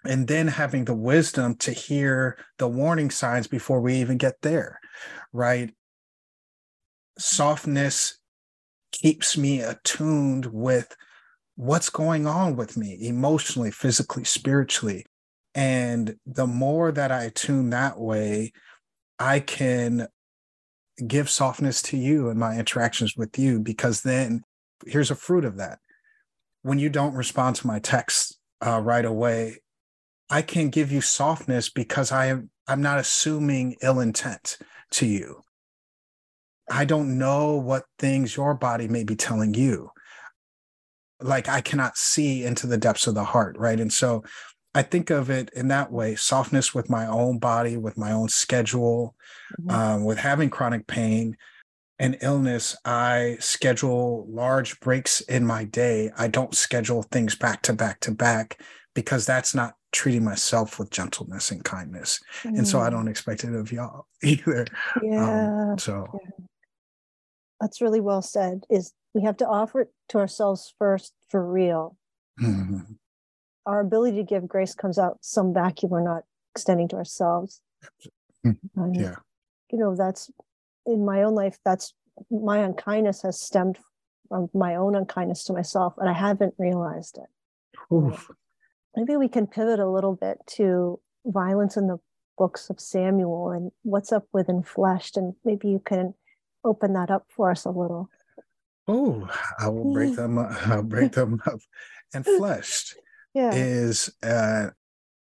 And 0.04 0.28
then 0.28 0.46
having 0.46 0.84
the 0.84 0.94
wisdom 0.94 1.56
to 1.56 1.72
hear 1.72 2.38
the 2.58 2.68
warning 2.68 3.10
signs 3.10 3.48
before 3.48 3.80
we 3.80 3.96
even 3.96 4.18
get 4.18 4.40
there, 4.42 4.78
right? 5.32 5.72
Softness 7.18 8.18
keeps 8.92 9.36
me 9.36 9.60
attuned 9.60 10.46
with 10.46 10.94
what's 11.56 11.90
going 11.90 12.26
on 12.26 12.54
with 12.54 12.76
me 12.76 12.98
emotionally, 13.00 13.70
physically, 13.70 14.24
spiritually. 14.24 15.06
And 15.54 16.16
the 16.26 16.46
more 16.46 16.92
that 16.92 17.10
I 17.10 17.30
tune 17.30 17.70
that 17.70 17.98
way, 17.98 18.52
I 19.18 19.40
can 19.40 20.06
give 21.06 21.28
softness 21.28 21.82
to 21.82 21.96
you 21.96 22.28
in 22.28 22.38
my 22.38 22.58
interactions 22.58 23.16
with 23.16 23.38
you 23.38 23.60
because 23.60 24.02
then 24.02 24.42
here's 24.86 25.10
a 25.10 25.16
fruit 25.16 25.44
of 25.44 25.56
that. 25.56 25.78
When 26.62 26.78
you 26.78 26.90
don't 26.90 27.14
respond 27.14 27.56
to 27.56 27.66
my 27.66 27.78
text 27.78 28.38
uh, 28.64 28.80
right 28.80 29.04
away, 29.04 29.58
I 30.28 30.42
can 30.42 30.70
give 30.70 30.90
you 30.90 31.00
softness 31.00 31.70
because 31.70 32.12
I 32.12 32.26
am 32.26 32.50
I'm 32.68 32.82
not 32.82 32.98
assuming 32.98 33.76
ill 33.80 34.00
intent 34.00 34.58
to 34.92 35.06
you. 35.06 35.42
I 36.68 36.84
don't 36.84 37.16
know 37.16 37.54
what 37.54 37.84
things 37.98 38.36
your 38.36 38.54
body 38.54 38.88
may 38.88 39.04
be 39.04 39.14
telling 39.14 39.54
you. 39.54 39.90
Like 41.20 41.48
I 41.48 41.60
cannot 41.60 41.96
see 41.96 42.44
into 42.44 42.66
the 42.66 42.76
depths 42.76 43.06
of 43.06 43.14
the 43.14 43.24
heart, 43.24 43.56
right? 43.58 43.80
And 43.80 43.92
so 43.92 44.22
I 44.74 44.82
think 44.82 45.08
of 45.08 45.30
it 45.30 45.50
in 45.54 45.68
that 45.68 45.90
way 45.90 46.16
softness 46.16 46.74
with 46.74 46.90
my 46.90 47.06
own 47.06 47.38
body, 47.38 47.78
with 47.78 47.96
my 47.96 48.12
own 48.12 48.28
schedule, 48.28 49.14
mm-hmm. 49.58 49.70
um, 49.70 50.04
with 50.04 50.18
having 50.18 50.50
chronic 50.50 50.86
pain 50.86 51.36
and 51.98 52.18
illness. 52.20 52.76
I 52.84 53.38
schedule 53.40 54.26
large 54.28 54.78
breaks 54.80 55.22
in 55.22 55.46
my 55.46 55.64
day. 55.64 56.10
I 56.18 56.28
don't 56.28 56.54
schedule 56.54 57.02
things 57.02 57.34
back 57.34 57.62
to 57.62 57.72
back 57.72 58.00
to 58.00 58.10
back 58.10 58.60
because 58.94 59.24
that's 59.24 59.54
not 59.54 59.74
treating 59.92 60.24
myself 60.24 60.78
with 60.78 60.90
gentleness 60.90 61.50
and 61.50 61.64
kindness. 61.64 62.20
Mm-hmm. 62.42 62.56
And 62.56 62.68
so 62.68 62.80
I 62.80 62.88
mm. 62.88 62.92
don't 62.92 63.08
expect 63.08 63.44
it 63.44 63.54
of 63.54 63.72
y'all 63.72 64.06
either. 64.22 64.66
Um, 64.96 65.02
yeah. 65.10 65.70
Um, 65.70 65.78
so 65.78 66.06
yeah. 66.12 66.45
That's 67.60 67.80
really 67.80 68.00
well 68.00 68.22
said. 68.22 68.64
Is 68.70 68.92
we 69.14 69.22
have 69.22 69.36
to 69.38 69.46
offer 69.46 69.82
it 69.82 69.88
to 70.10 70.18
ourselves 70.18 70.74
first 70.78 71.12
for 71.28 71.44
real. 71.44 71.96
Mm-hmm 72.40 72.94
our 73.66 73.80
ability 73.80 74.16
to 74.16 74.22
give 74.22 74.48
grace 74.48 74.74
comes 74.74 74.98
out 74.98 75.18
some 75.20 75.52
vacuum 75.52 75.90
we're 75.90 76.02
not 76.02 76.22
extending 76.54 76.88
to 76.88 76.96
ourselves. 76.96 77.60
Mm-hmm. 78.46 78.80
And, 78.80 78.96
yeah. 78.96 79.16
You 79.70 79.78
know, 79.78 79.96
that's 79.96 80.30
in 80.86 81.04
my 81.04 81.24
own 81.24 81.34
life, 81.34 81.58
that's 81.64 81.92
my 82.30 82.58
unkindness 82.58 83.22
has 83.22 83.40
stemmed 83.40 83.78
from 84.28 84.48
my 84.54 84.76
own 84.76 84.94
unkindness 84.94 85.44
to 85.44 85.52
myself, 85.52 85.94
and 85.98 86.08
I 86.08 86.12
haven't 86.12 86.54
realized 86.56 87.18
it. 87.18 87.94
Oof. 87.94 88.30
Maybe 88.96 89.16
we 89.16 89.28
can 89.28 89.46
pivot 89.46 89.80
a 89.80 89.90
little 89.90 90.14
bit 90.14 90.38
to 90.54 91.00
violence 91.26 91.76
in 91.76 91.88
the 91.88 91.98
books 92.38 92.70
of 92.70 92.80
Samuel 92.80 93.50
and 93.50 93.72
what's 93.82 94.12
up 94.12 94.26
with 94.32 94.46
Enfleshed, 94.46 95.16
and 95.16 95.34
maybe 95.44 95.68
you 95.68 95.80
can 95.84 96.14
open 96.66 96.92
that 96.94 97.10
up 97.10 97.26
for 97.28 97.50
us 97.50 97.64
a 97.64 97.70
little. 97.70 98.10
Oh, 98.88 99.28
I 99.58 99.68
will 99.68 99.92
break 99.92 100.16
them 100.16 100.38
up. 100.38 100.50
I'll 100.66 100.82
break 100.82 101.12
them 101.12 101.40
up. 101.46 101.60
Enfleshed 102.14 102.94
yeah. 103.34 103.52
is 103.52 104.10
an 104.22 104.72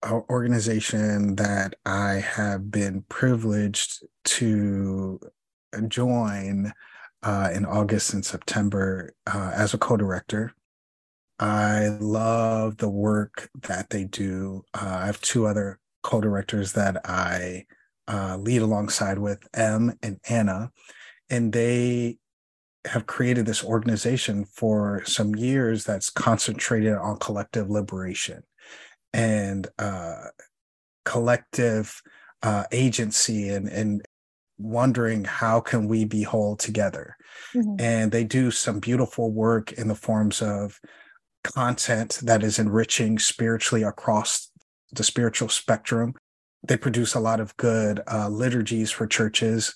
organization 0.06 1.36
that 1.36 1.76
I 1.86 2.14
have 2.16 2.70
been 2.72 3.04
privileged 3.10 4.04
to 4.26 5.20
join 5.88 6.74
uh, 7.24 7.50
in 7.54 7.66
August 7.66 8.14
and 8.14 8.26
September 8.26 9.14
uh, 9.28 9.52
as 9.54 9.74
a 9.74 9.78
co-director. 9.78 10.54
I 11.40 11.88
love 12.00 12.78
the 12.78 12.90
work 12.90 13.50
that 13.62 13.90
they 13.90 14.04
do. 14.04 14.64
Uh, 14.74 15.00
I 15.02 15.06
have 15.06 15.22
two 15.22 15.46
other 15.48 15.80
co-directors 16.04 16.74
that 16.74 17.02
I 17.06 17.66
uh, 18.08 18.38
lead 18.38 18.62
alongside 18.62 19.20
with 19.20 19.48
M 19.54 19.98
and 20.02 20.20
Anna, 20.28 20.72
and 21.30 21.54
they 21.54 22.18
have 22.86 23.06
created 23.06 23.46
this 23.46 23.64
organization 23.64 24.46
for 24.46 25.04
some 25.06 25.36
years 25.36 25.84
that's 25.84 26.10
concentrated 26.10 26.94
on 26.94 27.18
collective 27.18 27.70
liberation 27.70 28.42
and 29.14 29.68
uh, 29.78 30.26
collective 31.04 32.02
uh, 32.42 32.64
agency 32.72 33.50
and, 33.50 33.68
and 33.68 34.02
wondering 34.58 35.26
how 35.26 35.60
can 35.60 35.88
we 35.88 36.06
be 36.06 36.24
whole 36.24 36.56
together. 36.56 37.16
Mm-hmm. 37.56 37.76
and 37.80 38.12
they 38.12 38.24
do 38.24 38.52
some 38.52 38.80
beautiful 38.80 39.32
work 39.32 39.72
in 39.72 39.88
the 39.88 39.96
forms 39.96 40.42
of 40.42 40.80
content 41.44 42.20
that 42.22 42.44
is 42.44 42.60
enriching 42.60 43.18
spiritually 43.18 43.84
across 43.84 44.52
the 44.92 45.04
spiritual 45.04 45.50
spectrum. 45.50 46.14
They 46.68 46.78
produce 46.78 47.16
a 47.16 47.20
lot 47.20 47.40
of 47.40 47.56
good 47.58 48.02
uh, 48.12 48.28
liturgies 48.28 48.92
for 48.92 49.08
churches 49.08 49.74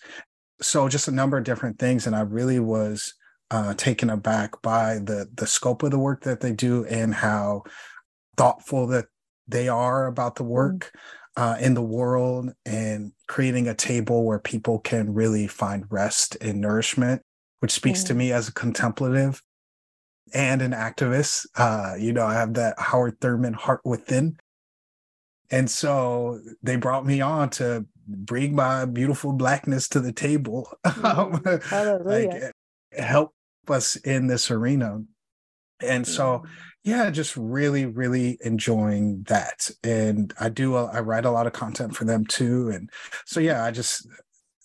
so 0.61 0.87
just 0.87 1.07
a 1.07 1.11
number 1.11 1.37
of 1.37 1.43
different 1.43 1.79
things 1.79 2.07
and 2.07 2.15
i 2.15 2.21
really 2.21 2.59
was 2.59 3.13
uh, 3.51 3.73
taken 3.75 4.09
aback 4.09 4.59
by 4.63 4.95
the 4.95 5.29
the 5.35 5.45
scope 5.45 5.83
of 5.83 5.91
the 5.91 5.99
work 5.99 6.23
that 6.23 6.39
they 6.39 6.51
do 6.51 6.85
and 6.85 7.13
how 7.13 7.61
thoughtful 8.35 8.87
that 8.87 9.05
they 9.47 9.67
are 9.67 10.07
about 10.07 10.35
the 10.35 10.43
mm. 10.43 10.47
work 10.47 10.91
uh, 11.35 11.55
in 11.59 11.73
the 11.73 11.81
world 11.81 12.51
and 12.65 13.11
creating 13.27 13.67
a 13.67 13.73
table 13.73 14.23
where 14.23 14.39
people 14.39 14.79
can 14.79 15.13
really 15.13 15.45
find 15.45 15.85
rest 15.89 16.35
and 16.41 16.59
nourishment 16.59 17.21
which 17.59 17.71
speaks 17.71 18.03
to 18.03 18.13
me 18.13 18.31
as 18.31 18.47
a 18.47 18.53
contemplative 18.53 19.41
and 20.33 20.61
an 20.61 20.71
activist. 20.71 21.45
Uh, 21.55 21.93
you 21.97 22.11
know 22.11 22.25
i 22.25 22.33
have 22.33 22.55
that 22.55 22.75
howard 22.79 23.19
thurman 23.21 23.53
heart 23.53 23.81
within. 23.85 24.37
And 25.51 25.69
so 25.69 26.39
they 26.63 26.77
brought 26.77 27.05
me 27.05 27.21
on 27.21 27.51
to 27.51 27.85
bring 28.07 28.55
my 28.55 28.85
beautiful 28.85 29.33
blackness 29.33 29.87
to 29.89 29.99
the 29.99 30.11
table, 30.11 30.71
mm, 30.85 32.05
like 32.05 32.53
help 32.97 33.33
us 33.67 33.95
in 33.97 34.27
this 34.27 34.51
arena. 34.51 35.01
And 35.81 36.07
so, 36.07 36.43
yeah, 36.83 37.09
just 37.09 37.35
really, 37.35 37.85
really 37.85 38.37
enjoying 38.41 39.23
that. 39.23 39.69
And 39.83 40.33
I 40.39 40.49
do, 40.49 40.75
I 40.75 40.99
write 41.01 41.25
a 41.25 41.31
lot 41.31 41.47
of 41.47 41.53
content 41.53 41.95
for 41.95 42.05
them 42.05 42.25
too. 42.25 42.69
And 42.69 42.89
so, 43.25 43.39
yeah, 43.39 43.65
I 43.65 43.71
just, 43.71 44.07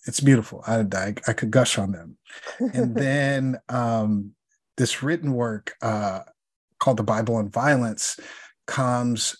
it's 0.05 0.19
beautiful. 0.19 0.63
I, 0.65 0.85
I, 0.93 1.13
I 1.27 1.33
could 1.33 1.51
gush 1.51 1.77
on 1.77 1.91
them. 1.91 2.17
and 2.59 2.95
then 2.95 3.57
um, 3.69 4.31
this 4.77 5.03
written 5.03 5.33
work 5.33 5.73
uh, 5.81 6.21
called 6.79 6.97
The 6.97 7.03
Bible 7.03 7.37
and 7.37 7.51
Violence 7.51 8.19
comes 8.65 9.35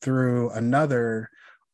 through 0.00 0.50
another 0.50 1.30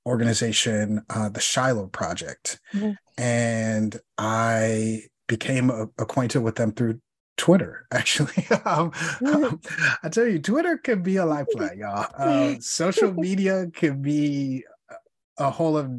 organization, 0.07 1.03
uh, 1.11 1.29
the 1.29 1.41
Shiloh 1.41 1.87
Project. 1.87 2.61
Mm-hmm. 2.75 2.93
And 3.19 4.01
I 4.19 5.03
became 5.29 5.71
a- 5.71 5.89
acquainted 5.99 6.41
with 6.41 6.57
them 6.57 6.73
through 6.73 7.01
Twitter, 7.37 7.87
actually. 7.93 8.47
um, 8.65 8.93
um, 9.27 9.61
I 10.03 10.09
tell 10.09 10.27
you, 10.27 10.39
Twitter 10.39 10.79
can 10.79 11.03
be 11.03 11.17
a 11.17 11.27
lifeline, 11.37 11.79
y'all. 11.79 12.07
Um, 12.17 12.61
social 12.61 13.13
media 13.13 13.69
can 13.73 14.03
be 14.03 14.65
a 15.39 15.51
whole 15.51 15.77
of 15.77 15.91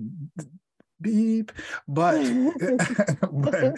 beep, 1.02 1.52
but, 1.88 2.22
but 3.32 3.76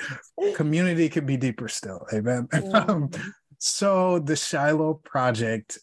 community 0.55 1.09
can 1.09 1.25
be 1.25 1.37
deeper 1.37 1.67
still. 1.67 2.05
Amen. 2.13 2.47
Um, 2.73 3.09
so 3.57 4.19
the 4.19 4.35
Shiloh 4.35 4.95
Project 4.95 5.79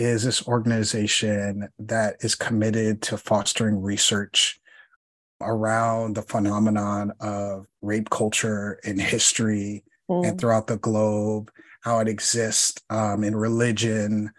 is 0.00 0.24
this 0.24 0.46
organization 0.48 1.68
that 1.78 2.16
is 2.20 2.34
committed 2.34 3.02
to 3.02 3.18
fostering 3.18 3.82
research 3.82 4.58
around 5.42 6.16
the 6.16 6.22
phenomenon 6.22 7.12
of 7.20 7.66
rape 7.82 8.08
culture 8.10 8.80
in 8.84 8.98
history 8.98 9.84
mm. 10.10 10.26
and 10.26 10.40
throughout 10.40 10.66
the 10.66 10.78
globe, 10.78 11.50
how 11.82 11.98
it 11.98 12.08
exists 12.08 12.80
um, 12.88 13.22
in 13.22 13.36
religion, 13.36 14.30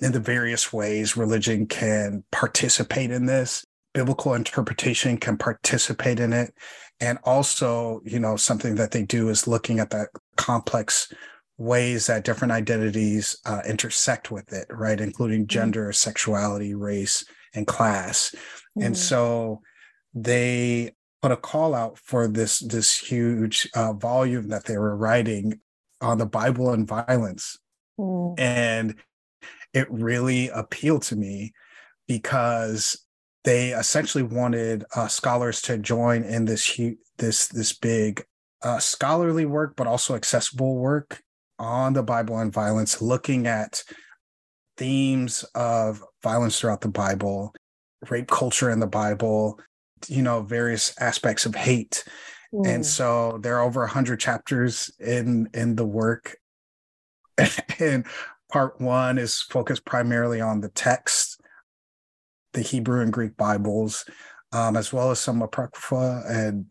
in 0.00 0.12
the 0.12 0.20
various 0.20 0.72
ways 0.72 1.16
religion 1.16 1.66
can 1.66 2.24
participate 2.32 3.10
in 3.10 3.26
this. 3.26 3.64
Biblical 3.94 4.34
interpretation 4.34 5.16
can 5.16 5.36
participate 5.36 6.18
in 6.18 6.32
it. 6.32 6.52
And 7.00 7.18
also, 7.24 8.00
you 8.04 8.18
know, 8.18 8.36
something 8.36 8.74
that 8.76 8.90
they 8.90 9.02
do 9.02 9.28
is 9.28 9.46
looking 9.46 9.78
at 9.78 9.90
that 9.90 10.08
complex 10.36 11.12
ways 11.58 12.06
that 12.06 12.24
different 12.24 12.52
identities 12.52 13.36
uh, 13.44 13.60
intersect 13.66 14.30
with 14.30 14.52
it, 14.52 14.66
right? 14.70 15.00
Including 15.00 15.42
mm-hmm. 15.42 15.48
gender, 15.48 15.84
mm-hmm. 15.84 15.92
sexuality, 15.92 16.74
race, 16.74 17.24
and 17.54 17.66
class. 17.66 18.34
Mm-hmm. 18.76 18.86
And 18.86 18.96
so 18.96 19.60
they 20.14 20.92
put 21.20 21.32
a 21.32 21.36
call 21.36 21.74
out 21.74 21.98
for 21.98 22.26
this 22.26 22.58
this 22.58 22.98
huge 22.98 23.68
uh, 23.74 23.92
volume 23.92 24.48
that 24.48 24.64
they 24.64 24.76
were 24.76 24.96
writing 24.96 25.60
on 26.00 26.18
the 26.18 26.26
Bible 26.26 26.72
and 26.72 26.86
violence, 26.86 27.58
mm. 27.98 28.38
and 28.38 28.96
it 29.72 29.90
really 29.90 30.48
appealed 30.48 31.02
to 31.02 31.16
me 31.16 31.52
because 32.08 33.06
they 33.44 33.70
essentially 33.70 34.24
wanted 34.24 34.84
uh, 34.94 35.06
scholars 35.06 35.62
to 35.62 35.78
join 35.78 36.24
in 36.24 36.44
this 36.44 36.66
huge 36.66 36.98
this 37.18 37.46
this 37.48 37.72
big 37.72 38.24
uh, 38.62 38.78
scholarly 38.78 39.46
work, 39.46 39.74
but 39.76 39.86
also 39.86 40.14
accessible 40.14 40.76
work 40.76 41.22
on 41.62 41.92
the 41.92 42.02
Bible 42.02 42.38
and 42.40 42.52
violence, 42.52 43.00
looking 43.00 43.46
at 43.46 43.84
themes 44.76 45.44
of 45.54 46.02
violence 46.22 46.58
throughout 46.58 46.80
the 46.80 46.88
Bible, 46.88 47.54
rape 48.10 48.28
culture 48.28 48.68
in 48.68 48.80
the 48.80 48.86
Bible, 48.86 49.60
you 50.08 50.22
know, 50.22 50.42
various 50.42 50.92
aspects 51.00 51.46
of 51.46 51.54
hate. 51.54 52.04
Mm. 52.52 52.66
And 52.66 52.86
so 52.86 53.38
there 53.42 53.56
are 53.58 53.62
over 53.62 53.80
100 53.80 54.18
chapters 54.18 54.90
in 54.98 55.48
in 55.54 55.76
the 55.76 55.86
work. 55.86 56.36
and 57.78 58.04
part 58.50 58.80
1 58.80 59.18
is 59.18 59.40
focused 59.40 59.84
primarily 59.86 60.40
on 60.40 60.60
the 60.60 60.68
text, 60.68 61.40
the 62.54 62.60
Hebrew 62.60 63.02
and 63.02 63.12
Greek 63.12 63.36
Bibles, 63.36 64.04
um, 64.52 64.76
as 64.76 64.92
well 64.92 65.12
as 65.12 65.20
some 65.20 65.40
apocrypha 65.40 66.24
and 66.28 66.70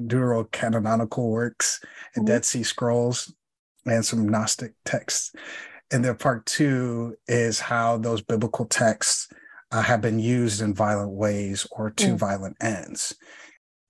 deuterocanonical 0.00 1.30
works 1.30 1.80
and 2.16 2.24
mm. 2.24 2.28
Dead 2.28 2.44
Sea 2.44 2.64
Scrolls 2.64 3.32
and 3.86 4.04
some 4.04 4.28
Gnostic 4.28 4.74
texts. 4.84 5.32
And 5.90 6.04
then 6.04 6.16
part 6.16 6.46
two 6.46 7.16
is 7.28 7.60
how 7.60 7.98
those 7.98 8.22
biblical 8.22 8.66
texts 8.66 9.28
uh, 9.70 9.82
have 9.82 10.00
been 10.00 10.18
used 10.18 10.62
in 10.62 10.74
violent 10.74 11.10
ways 11.10 11.66
or 11.72 11.90
to 11.90 12.06
mm. 12.08 12.18
violent 12.18 12.56
ends. 12.60 13.14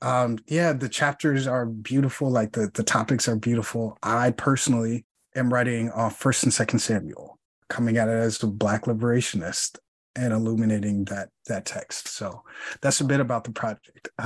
Um, 0.02 0.38
yeah, 0.46 0.72
the 0.72 0.88
chapters 0.88 1.46
are 1.46 1.66
beautiful. 1.66 2.30
Like 2.30 2.52
the, 2.52 2.70
the 2.74 2.82
topics 2.82 3.28
are 3.28 3.36
beautiful. 3.36 3.96
I 4.02 4.32
personally 4.32 5.06
am 5.34 5.52
writing 5.52 5.90
on 5.90 6.10
First 6.10 6.42
and 6.42 6.52
Second 6.52 6.80
Samuel, 6.80 7.38
coming 7.68 7.96
at 7.96 8.08
it 8.08 8.12
as 8.12 8.42
a 8.42 8.46
Black 8.46 8.84
liberationist 8.84 9.78
and 10.16 10.32
illuminating 10.32 11.04
that 11.06 11.30
that 11.46 11.64
text. 11.64 12.08
So 12.08 12.42
that's 12.80 13.00
a 13.00 13.04
bit 13.04 13.20
about 13.20 13.44
the 13.44 13.52
project. 13.52 14.08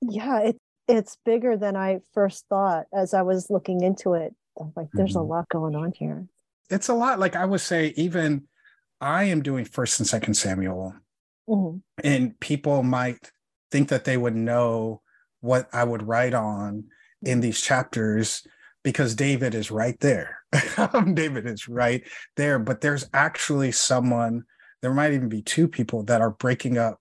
yeah, 0.00 0.40
it, 0.40 0.56
it's 0.90 1.16
bigger 1.24 1.56
than 1.56 1.76
I 1.76 2.00
first 2.12 2.46
thought 2.48 2.86
as 2.92 3.14
I 3.14 3.22
was 3.22 3.48
looking 3.50 3.82
into 3.82 4.14
it. 4.14 4.34
I'm 4.60 4.72
like, 4.76 4.88
there's 4.92 5.10
mm-hmm. 5.10 5.20
a 5.20 5.22
lot 5.34 5.48
going 5.48 5.74
on 5.74 5.92
here. 5.96 6.26
It's 6.68 6.88
a 6.88 6.94
lot. 6.94 7.18
Like 7.18 7.36
I 7.36 7.44
would 7.44 7.60
say, 7.60 7.94
even 7.96 8.44
I 9.00 9.24
am 9.24 9.42
doing 9.42 9.64
first 9.64 10.00
and 10.00 10.06
second 10.06 10.34
Samuel, 10.34 10.94
mm-hmm. 11.48 11.78
and 12.04 12.38
people 12.40 12.82
might 12.82 13.30
think 13.70 13.88
that 13.88 14.04
they 14.04 14.16
would 14.16 14.36
know 14.36 15.02
what 15.40 15.68
I 15.72 15.84
would 15.84 16.02
write 16.02 16.34
on 16.34 16.84
in 17.22 17.32
mm-hmm. 17.32 17.40
these 17.40 17.60
chapters 17.60 18.46
because 18.82 19.14
David 19.14 19.54
is 19.54 19.70
right 19.70 19.98
there. 20.00 20.38
David 21.14 21.46
is 21.46 21.68
right 21.68 22.02
there. 22.36 22.58
But 22.58 22.80
there's 22.80 23.08
actually 23.12 23.72
someone, 23.72 24.44
there 24.82 24.94
might 24.94 25.12
even 25.12 25.28
be 25.28 25.42
two 25.42 25.68
people 25.68 26.02
that 26.04 26.20
are 26.20 26.30
breaking 26.30 26.78
up 26.78 27.00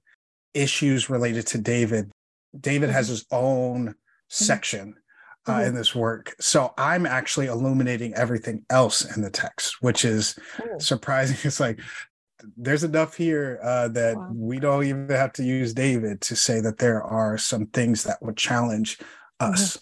issues 0.53 1.09
related 1.09 1.47
to 1.47 1.57
David. 1.57 2.11
David 2.57 2.87
mm-hmm. 2.87 2.95
has 2.95 3.07
his 3.07 3.25
own 3.31 3.81
mm-hmm. 3.81 3.91
section 4.29 4.95
uh, 5.45 5.53
mm-hmm. 5.53 5.67
in 5.67 5.75
this 5.75 5.95
work. 5.95 6.35
So 6.39 6.73
I'm 6.77 7.05
actually 7.05 7.47
illuminating 7.47 8.13
everything 8.15 8.65
else 8.69 9.15
in 9.15 9.21
the 9.21 9.29
text, 9.29 9.81
which 9.81 10.05
is 10.05 10.37
oh. 10.61 10.77
surprising. 10.79 11.37
It's 11.43 11.59
like 11.59 11.79
there's 12.55 12.83
enough 12.83 13.15
here 13.15 13.59
uh, 13.61 13.89
that 13.89 14.15
wow. 14.15 14.29
we 14.33 14.59
don't 14.59 14.85
even 14.85 15.09
have 15.09 15.33
to 15.33 15.43
use 15.43 15.73
David 15.73 16.21
to 16.21 16.35
say 16.35 16.61
that 16.61 16.77
there 16.77 17.03
are 17.03 17.37
some 17.37 17.65
things 17.67 18.03
that 18.03 18.21
would 18.21 18.37
challenge 18.37 18.97
us. 19.39 19.77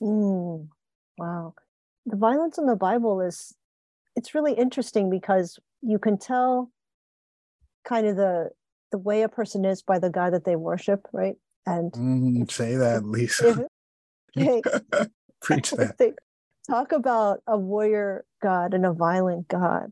Mm. 0.00 0.68
Wow. 1.18 1.54
The 2.06 2.16
violence 2.16 2.58
in 2.58 2.66
the 2.66 2.76
Bible 2.76 3.20
is 3.20 3.54
it's 4.16 4.34
really 4.34 4.52
interesting 4.52 5.10
because 5.10 5.58
you 5.82 5.98
can 5.98 6.18
tell 6.18 6.70
kind 7.84 8.06
of 8.06 8.16
the 8.16 8.50
the 8.92 8.98
way 8.98 9.22
a 9.22 9.28
person 9.28 9.64
is 9.64 9.82
by 9.82 9.98
the 9.98 10.10
God 10.10 10.32
that 10.32 10.44
they 10.44 10.56
worship, 10.56 11.06
right? 11.12 11.36
And 11.66 11.92
mm, 11.92 12.50
say 12.50 12.76
that, 12.76 13.04
Lisa. 13.04 13.66
Hey, 14.34 14.62
Preach 15.40 15.72
that. 15.72 15.96
talk 16.68 16.92
about 16.92 17.42
a 17.46 17.58
warrior 17.58 18.24
god 18.42 18.74
and 18.74 18.86
a 18.86 18.92
violent 18.92 19.48
god. 19.48 19.90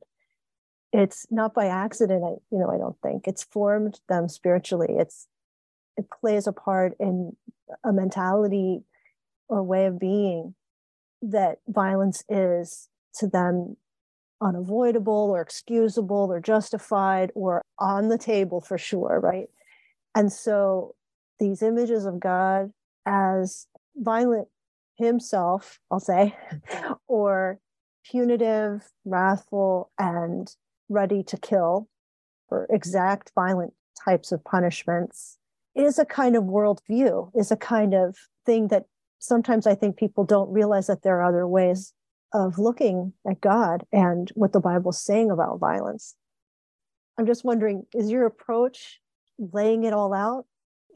It's 0.92 1.26
not 1.30 1.54
by 1.54 1.66
accident, 1.66 2.22
I, 2.24 2.36
you 2.50 2.58
know, 2.58 2.70
I 2.70 2.78
don't 2.78 2.96
think. 3.02 3.26
It's 3.26 3.42
formed 3.42 4.00
them 4.08 4.28
spiritually. 4.28 4.94
It's 4.96 5.26
it 5.96 6.06
plays 6.20 6.46
a 6.46 6.52
part 6.52 6.94
in 7.00 7.36
a 7.84 7.92
mentality 7.92 8.82
or 9.48 9.62
way 9.62 9.86
of 9.86 9.98
being 9.98 10.54
that 11.20 11.58
violence 11.66 12.22
is 12.28 12.88
to 13.14 13.26
them 13.26 13.76
unavoidable 14.40 15.30
or 15.32 15.40
excusable 15.40 16.28
or 16.30 16.40
justified 16.40 17.32
or 17.34 17.62
on 17.78 18.08
the 18.08 18.18
table 18.18 18.60
for 18.60 18.78
sure, 18.78 19.18
right? 19.20 19.48
And 20.14 20.32
so 20.32 20.94
these 21.38 21.62
images 21.62 22.04
of 22.06 22.20
God 22.20 22.72
as 23.06 23.66
violent 23.96 24.48
himself, 24.96 25.80
I'll 25.90 26.00
say, 26.00 26.36
or 27.08 27.58
punitive, 28.04 28.88
wrathful, 29.04 29.90
and 29.98 30.54
ready 30.88 31.22
to 31.24 31.36
kill 31.36 31.88
for 32.48 32.66
exact 32.70 33.32
violent 33.34 33.74
types 34.04 34.32
of 34.32 34.42
punishments 34.44 35.38
is 35.74 35.98
a 35.98 36.04
kind 36.04 36.34
of 36.34 36.44
worldview, 36.44 37.30
is 37.34 37.50
a 37.50 37.56
kind 37.56 37.94
of 37.94 38.16
thing 38.46 38.68
that 38.68 38.86
sometimes 39.18 39.66
I 39.66 39.74
think 39.74 39.96
people 39.96 40.24
don't 40.24 40.52
realize 40.52 40.86
that 40.86 41.02
there 41.02 41.20
are 41.20 41.28
other 41.28 41.46
ways 41.46 41.92
of 42.32 42.58
looking 42.58 43.12
at 43.28 43.40
God 43.40 43.84
and 43.92 44.30
what 44.34 44.52
the 44.52 44.60
Bible's 44.60 45.00
saying 45.00 45.30
about 45.30 45.60
violence. 45.60 46.14
I'm 47.18 47.26
just 47.26 47.44
wondering, 47.44 47.84
is 47.94 48.10
your 48.10 48.26
approach 48.26 49.00
laying 49.38 49.84
it 49.84 49.92
all 49.92 50.12
out? 50.12 50.46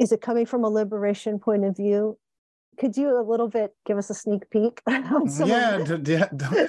Is 0.00 0.12
it 0.12 0.20
coming 0.20 0.46
from 0.46 0.64
a 0.64 0.68
liberation 0.68 1.38
point 1.38 1.64
of 1.64 1.76
view? 1.76 2.18
could 2.78 2.96
you 2.96 3.18
a 3.18 3.22
little 3.22 3.48
bit 3.48 3.74
give 3.85 3.98
us 3.98 4.11
a 4.11 4.14
sneak 4.14 4.48
peek? 4.50 4.81
yeah, 4.88 5.85
yeah, 6.05 6.28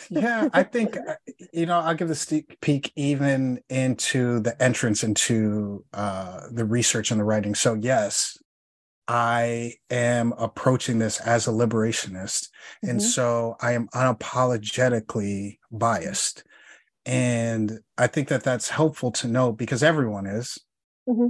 yeah. 0.09 0.49
I 0.53 0.63
think 0.63 0.97
uh, 0.97 1.15
you 1.51 1.65
know 1.65 1.79
I'll 1.79 1.95
give 1.95 2.07
the 2.07 2.15
sneak 2.15 2.59
peek 2.62 2.91
even 2.95 3.62
into 3.69 4.39
the 4.39 4.62
entrance 4.62 5.03
into 5.03 5.86
uh, 5.93 6.41
the 6.51 6.65
research 6.65 7.12
and 7.12 7.19
the 7.19 7.23
writing. 7.23 7.55
So 7.55 7.73
yes, 7.73 8.38
I 9.07 9.73
am 9.89 10.33
approaching 10.38 10.99
this 10.99 11.19
as 11.21 11.47
a 11.47 11.51
liberationist, 11.51 12.49
mm-hmm. 12.49 12.89
and 12.89 13.01
so 13.01 13.55
I 13.62 13.73
am 13.73 13.88
unapologetically 13.89 15.59
biased, 15.71 16.43
and 17.05 17.79
I 17.97 18.07
think 18.07 18.27
that 18.27 18.43
that's 18.43 18.69
helpful 18.69 19.12
to 19.13 19.27
know 19.27 19.51
because 19.51 19.83
everyone 19.83 20.25
is. 20.25 20.57
Mm-hmm. 21.07 21.27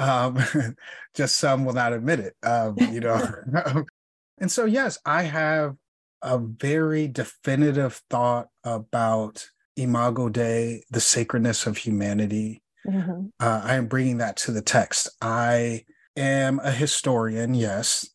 Um, 0.00 0.38
just 1.14 1.36
some 1.36 1.64
will 1.64 1.74
not 1.74 1.92
admit 1.92 2.20
it, 2.20 2.34
um, 2.42 2.76
you 2.78 3.00
know. 3.00 3.20
and 4.38 4.50
so, 4.50 4.64
yes, 4.64 4.98
I 5.04 5.24
have 5.24 5.76
a 6.22 6.38
very 6.38 7.06
definitive 7.06 8.00
thought 8.10 8.48
about 8.64 9.46
Imago 9.76 10.28
Dei, 10.28 10.82
the 10.90 11.00
sacredness 11.00 11.66
of 11.66 11.76
humanity. 11.76 12.62
Mm-hmm. 12.86 13.26
Uh, 13.38 13.60
I 13.62 13.74
am 13.74 13.86
bringing 13.86 14.18
that 14.18 14.36
to 14.38 14.52
the 14.52 14.62
text. 14.62 15.08
I 15.20 15.84
am 16.16 16.60
a 16.62 16.70
historian, 16.70 17.54
yes. 17.54 18.08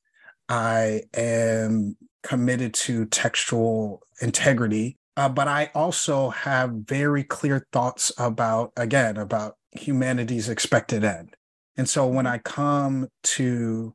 I 0.50 1.04
am 1.14 1.98
committed 2.24 2.74
to 2.74 3.06
textual 3.06 4.02
integrity, 4.22 4.98
uh, 5.18 5.30
but 5.30 5.48
I 5.48 5.72
also 5.74 6.30
have 6.30 6.72
very 6.72 7.24
clear 7.24 7.68
thoughts 7.72 8.12
about, 8.18 8.72
again, 8.76 9.18
about 9.18 9.58
humanity's 9.72 10.50
expected 10.50 11.04
end. 11.04 11.35
And 11.78 11.88
so 11.88 12.08
when 12.08 12.28
I 12.28 12.38
come 12.40 13.08
to 13.24 13.94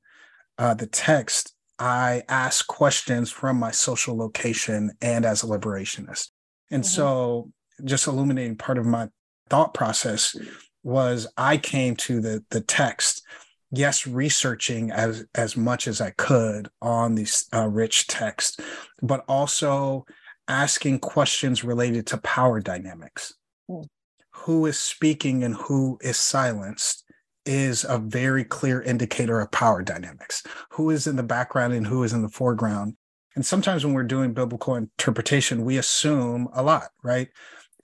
uh, 0.58 0.74
the 0.74 0.86
text, 0.86 1.54
I 1.78 2.22
ask 2.28 2.66
questions 2.66 3.30
from 3.30 3.58
my 3.58 3.70
social 3.70 4.16
location 4.16 4.92
and 5.00 5.24
as 5.24 5.42
a 5.42 5.46
liberationist. 5.46 6.28
And 6.70 6.84
mm-hmm. 6.84 6.88
so 6.88 7.50
just 7.84 8.06
illuminating 8.06 8.56
part 8.56 8.78
of 8.78 8.86
my 8.86 9.08
thought 9.48 9.72
process 9.72 10.36
was 10.82 11.26
I 11.36 11.56
came 11.56 11.96
to 11.96 12.20
the 12.20 12.44
the 12.50 12.60
text, 12.60 13.22
yes, 13.70 14.06
researching 14.06 14.90
as 14.90 15.24
as 15.34 15.56
much 15.56 15.88
as 15.88 16.00
I 16.00 16.10
could 16.10 16.68
on 16.80 17.14
these 17.14 17.46
uh, 17.54 17.66
rich 17.66 18.06
text, 18.06 18.60
but 19.02 19.24
also 19.28 20.06
asking 20.48 20.98
questions 20.98 21.64
related 21.64 22.06
to 22.08 22.18
power 22.18 22.60
dynamics. 22.60 23.34
Mm. 23.70 23.86
Who 24.32 24.66
is 24.66 24.78
speaking 24.78 25.44
and 25.44 25.54
who 25.54 25.98
is 26.00 26.16
silenced? 26.16 26.99
Is 27.46 27.84
a 27.84 27.98
very 27.98 28.44
clear 28.44 28.82
indicator 28.82 29.40
of 29.40 29.50
power 29.50 29.82
dynamics 29.82 30.42
who 30.70 30.90
is 30.90 31.06
in 31.06 31.16
the 31.16 31.22
background 31.22 31.72
and 31.72 31.86
who 31.86 32.02
is 32.02 32.12
in 32.12 32.22
the 32.22 32.28
foreground. 32.28 32.96
And 33.34 33.46
sometimes 33.46 33.84
when 33.84 33.94
we're 33.94 34.02
doing 34.02 34.34
biblical 34.34 34.74
interpretation, 34.74 35.64
we 35.64 35.78
assume 35.78 36.48
a 36.52 36.62
lot, 36.62 36.88
right? 37.02 37.28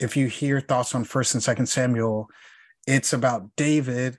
If 0.01 0.17
you 0.17 0.27
hear 0.27 0.61
thoughts 0.61 0.95
on 0.95 1.05
first 1.05 1.35
and 1.35 1.43
second 1.43 1.67
Samuel, 1.67 2.29
it's 2.87 3.13
about 3.13 3.49
David, 3.57 4.19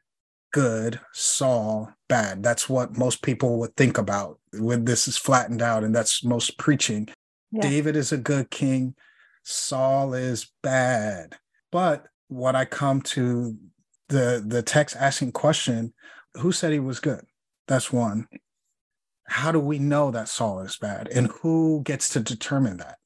good, 0.51 0.99
Saul, 1.13 1.93
bad. 2.07 2.41
That's 2.43 2.67
what 2.67 2.97
most 2.97 3.21
people 3.21 3.59
would 3.59 3.75
think 3.75 3.97
about 3.97 4.39
when 4.53 4.85
this 4.85 5.07
is 5.07 5.17
flattened 5.17 5.61
out, 5.61 5.83
and 5.83 5.93
that's 5.93 6.23
most 6.23 6.57
preaching. 6.57 7.09
Yeah. 7.51 7.61
David 7.61 7.95
is 7.95 8.11
a 8.11 8.17
good 8.17 8.49
king, 8.49 8.95
Saul 9.43 10.13
is 10.13 10.51
bad. 10.63 11.35
But 11.71 12.07
what 12.27 12.55
I 12.55 12.65
come 12.65 13.01
to 13.01 13.57
the 14.09 14.43
the 14.45 14.61
text 14.61 14.95
asking 14.95 15.31
question, 15.33 15.93
who 16.35 16.51
said 16.51 16.71
he 16.71 16.79
was 16.79 16.99
good? 16.99 17.25
That's 17.67 17.91
one. 17.91 18.27
How 19.27 19.51
do 19.51 19.59
we 19.59 19.77
know 19.79 20.11
that 20.11 20.29
Saul 20.29 20.61
is 20.61 20.77
bad? 20.77 21.09
And 21.09 21.27
who 21.27 21.81
gets 21.83 22.09
to 22.09 22.19
determine 22.21 22.77
that? 22.77 22.97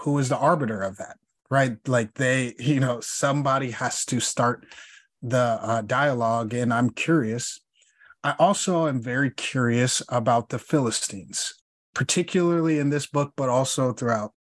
Who 0.00 0.18
is 0.18 0.28
the 0.28 0.38
arbiter 0.38 0.82
of 0.82 0.96
that? 0.96 1.16
Right? 1.48 1.76
Like 1.86 2.14
they, 2.14 2.54
you 2.58 2.80
know, 2.80 3.00
somebody 3.00 3.70
has 3.70 4.04
to 4.06 4.20
start 4.20 4.66
the 5.22 5.58
uh, 5.60 5.82
dialogue. 5.82 6.54
And 6.54 6.72
I'm 6.72 6.90
curious. 6.90 7.60
I 8.22 8.34
also 8.38 8.86
am 8.86 9.00
very 9.00 9.30
curious 9.30 10.02
about 10.08 10.48
the 10.48 10.58
Philistines, 10.58 11.54
particularly 11.94 12.78
in 12.78 12.90
this 12.90 13.06
book, 13.06 13.32
but 13.36 13.48
also 13.48 13.92
throughout 13.92 14.32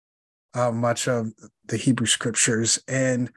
uh, 0.54 0.72
much 0.72 1.08
of 1.08 1.32
the 1.66 1.78
Hebrew 1.78 2.08
scriptures. 2.08 2.80
And 2.88 3.32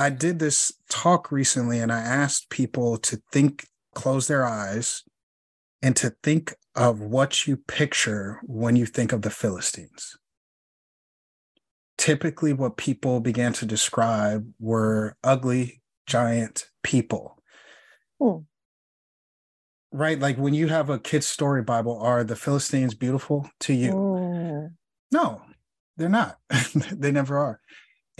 I 0.00 0.08
did 0.08 0.38
this 0.38 0.72
talk 0.88 1.30
recently 1.30 1.78
and 1.78 1.92
I 1.92 2.00
asked 2.00 2.48
people 2.48 2.96
to 2.96 3.20
think, 3.30 3.66
close 3.94 4.28
their 4.28 4.46
eyes, 4.46 5.02
and 5.82 5.94
to 5.96 6.14
think 6.22 6.54
of 6.74 7.00
what 7.00 7.46
you 7.46 7.58
picture 7.58 8.40
when 8.44 8.76
you 8.76 8.86
think 8.86 9.12
of 9.12 9.20
the 9.20 9.28
Philistines. 9.28 10.16
Typically, 11.98 12.54
what 12.54 12.78
people 12.78 13.20
began 13.20 13.52
to 13.52 13.66
describe 13.66 14.50
were 14.58 15.18
ugly, 15.22 15.82
giant 16.06 16.70
people. 16.82 17.36
Hmm. 18.18 18.44
Right? 19.92 20.18
Like 20.18 20.38
when 20.38 20.54
you 20.54 20.68
have 20.68 20.88
a 20.88 20.98
kid's 20.98 21.26
story 21.26 21.62
Bible, 21.62 22.00
are 22.00 22.24
the 22.24 22.36
Philistines 22.36 22.94
beautiful 22.94 23.50
to 23.60 23.74
you? 23.74 23.92
Mm. 23.92 24.72
No, 25.12 25.42
they're 25.98 26.08
not. 26.08 26.38
they 26.74 27.12
never 27.12 27.36
are. 27.36 27.60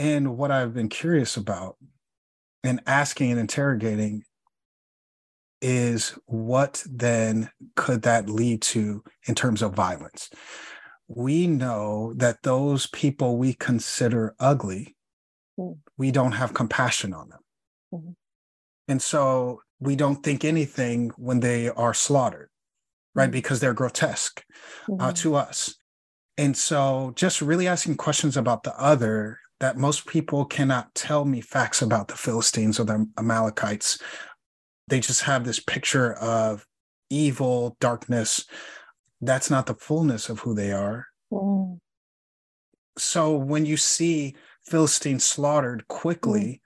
And 0.01 0.39
what 0.39 0.51
I've 0.51 0.73
been 0.73 0.89
curious 0.89 1.37
about 1.37 1.77
and 2.65 2.81
asking 2.87 3.33
and 3.33 3.41
interrogating 3.41 4.23
is 5.61 6.19
what 6.25 6.83
then 6.91 7.51
could 7.77 8.01
that 8.03 8.31
lead 8.31 8.63
to 8.63 9.05
in 9.27 9.35
terms 9.35 9.61
of 9.61 9.75
violence? 9.75 10.31
We 11.07 11.47
know 11.47 12.15
that 12.17 12.43
those 12.45 12.87
people 12.87 13.37
we 13.37 13.53
consider 13.53 14.35
ugly, 14.41 14.97
mm. 15.59 15.77
we 15.99 16.11
don't 16.11 16.33
have 16.33 16.55
compassion 16.55 17.13
on 17.13 17.29
them. 17.29 17.41
Mm-hmm. 17.93 18.11
And 18.89 19.03
so 19.03 19.61
we 19.81 19.97
don't 19.97 20.23
think 20.23 20.47
anything 20.47 21.11
when 21.19 21.41
they 21.41 21.69
are 21.69 21.93
slaughtered, 21.93 22.49
right? 23.15 23.25
Mm-hmm. 23.25 23.33
Because 23.33 23.61
they're 23.61 23.75
grotesque 23.75 24.43
uh, 24.89 24.93
mm-hmm. 24.93 25.03
uh, 25.03 25.13
to 25.13 25.35
us. 25.35 25.75
And 26.39 26.57
so 26.57 27.13
just 27.17 27.43
really 27.43 27.69
asking 27.69 27.97
questions 27.99 28.39
about 28.39 28.63
the 28.63 28.75
other 28.81 29.41
that 29.61 29.77
most 29.77 30.07
people 30.07 30.44
cannot 30.44 30.94
tell 30.94 31.25
me 31.25 31.40
facts 31.40 31.83
about 31.83 32.09
the 32.09 32.16
Philistines 32.16 32.81
or 32.81 32.85
the 32.85 33.07
Amalekites. 33.18 33.99
They 34.88 35.01
just 35.01 35.23
have 35.23 35.44
this 35.44 35.61
picture 35.61 36.14
of 36.14 36.66
evil, 37.11 37.77
darkness. 37.81 38.46
That's 39.20 39.51
not 39.51 39.66
the 39.66 39.75
fullness 39.75 40.29
of 40.29 40.40
who 40.40 40.55
they 40.55 40.73
are. 40.73 41.07
Mm. 41.33 41.79
So 42.99 43.37
when 43.37 43.66
you 43.66 43.77
see 43.77 44.35
Philistines 44.66 45.25
slaughtered 45.25 45.87
quickly, 45.88 46.62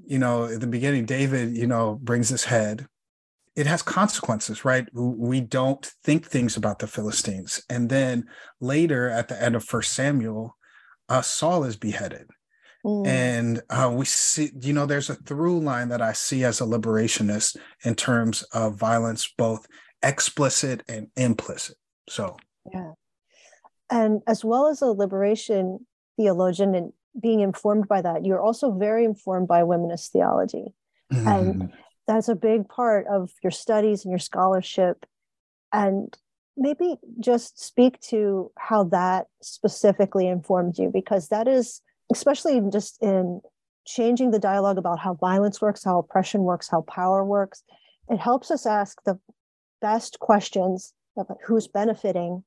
mm. 0.00 0.10
you 0.10 0.18
know, 0.18 0.44
at 0.44 0.60
the 0.60 0.66
beginning, 0.66 1.06
David, 1.06 1.56
you 1.56 1.66
know, 1.66 1.98
brings 2.02 2.28
his 2.28 2.44
head 2.44 2.86
it 3.56 3.66
has 3.66 3.82
consequences, 3.82 4.64
right? 4.64 4.88
We 4.92 5.40
don't 5.40 5.86
think 6.02 6.26
things 6.26 6.56
about 6.56 6.80
the 6.80 6.86
Philistines. 6.86 7.62
And 7.70 7.88
then 7.88 8.26
later 8.60 9.08
at 9.08 9.28
the 9.28 9.40
end 9.40 9.54
of 9.54 9.64
First 9.64 9.92
Samuel, 9.92 10.56
uh, 11.08 11.22
Saul 11.22 11.64
is 11.64 11.76
beheaded. 11.76 12.28
Mm. 12.84 13.06
And 13.06 13.62
uh, 13.70 13.90
we 13.92 14.04
see, 14.04 14.50
you 14.60 14.72
know, 14.72 14.86
there's 14.86 15.08
a 15.08 15.14
through 15.14 15.60
line 15.60 15.88
that 15.88 16.02
I 16.02 16.12
see 16.12 16.44
as 16.44 16.60
a 16.60 16.64
liberationist 16.64 17.56
in 17.84 17.94
terms 17.94 18.42
of 18.52 18.76
violence, 18.76 19.32
both 19.38 19.66
explicit 20.02 20.82
and 20.88 21.08
implicit. 21.16 21.76
So, 22.08 22.36
yeah. 22.70 22.92
And 23.90 24.20
as 24.26 24.44
well 24.44 24.68
as 24.68 24.82
a 24.82 24.86
liberation 24.86 25.86
theologian 26.16 26.74
and 26.74 26.92
being 27.20 27.40
informed 27.40 27.88
by 27.88 28.02
that, 28.02 28.24
you're 28.24 28.42
also 28.42 28.72
very 28.72 29.04
informed 29.04 29.48
by 29.48 29.62
womanist 29.62 30.10
theology. 30.10 30.74
Mm-hmm. 31.12 31.28
And 31.28 31.72
that's 32.06 32.28
a 32.28 32.34
big 32.34 32.68
part 32.68 33.06
of 33.06 33.30
your 33.42 33.50
studies 33.50 34.04
and 34.04 34.12
your 34.12 34.18
scholarship 34.18 35.06
and 35.72 36.14
maybe 36.56 36.96
just 37.20 37.62
speak 37.62 38.00
to 38.00 38.50
how 38.58 38.84
that 38.84 39.26
specifically 39.42 40.28
informed 40.28 40.78
you 40.78 40.90
because 40.92 41.28
that 41.28 41.48
is 41.48 41.80
especially 42.12 42.60
just 42.70 43.02
in 43.02 43.40
changing 43.86 44.30
the 44.30 44.38
dialogue 44.38 44.78
about 44.78 44.98
how 44.98 45.14
violence 45.14 45.60
works 45.60 45.84
how 45.84 45.98
oppression 45.98 46.42
works 46.42 46.68
how 46.68 46.82
power 46.82 47.24
works 47.24 47.62
it 48.08 48.18
helps 48.18 48.50
us 48.50 48.66
ask 48.66 49.02
the 49.04 49.18
best 49.80 50.18
questions 50.20 50.94
about 51.18 51.38
who's 51.44 51.66
benefiting 51.66 52.42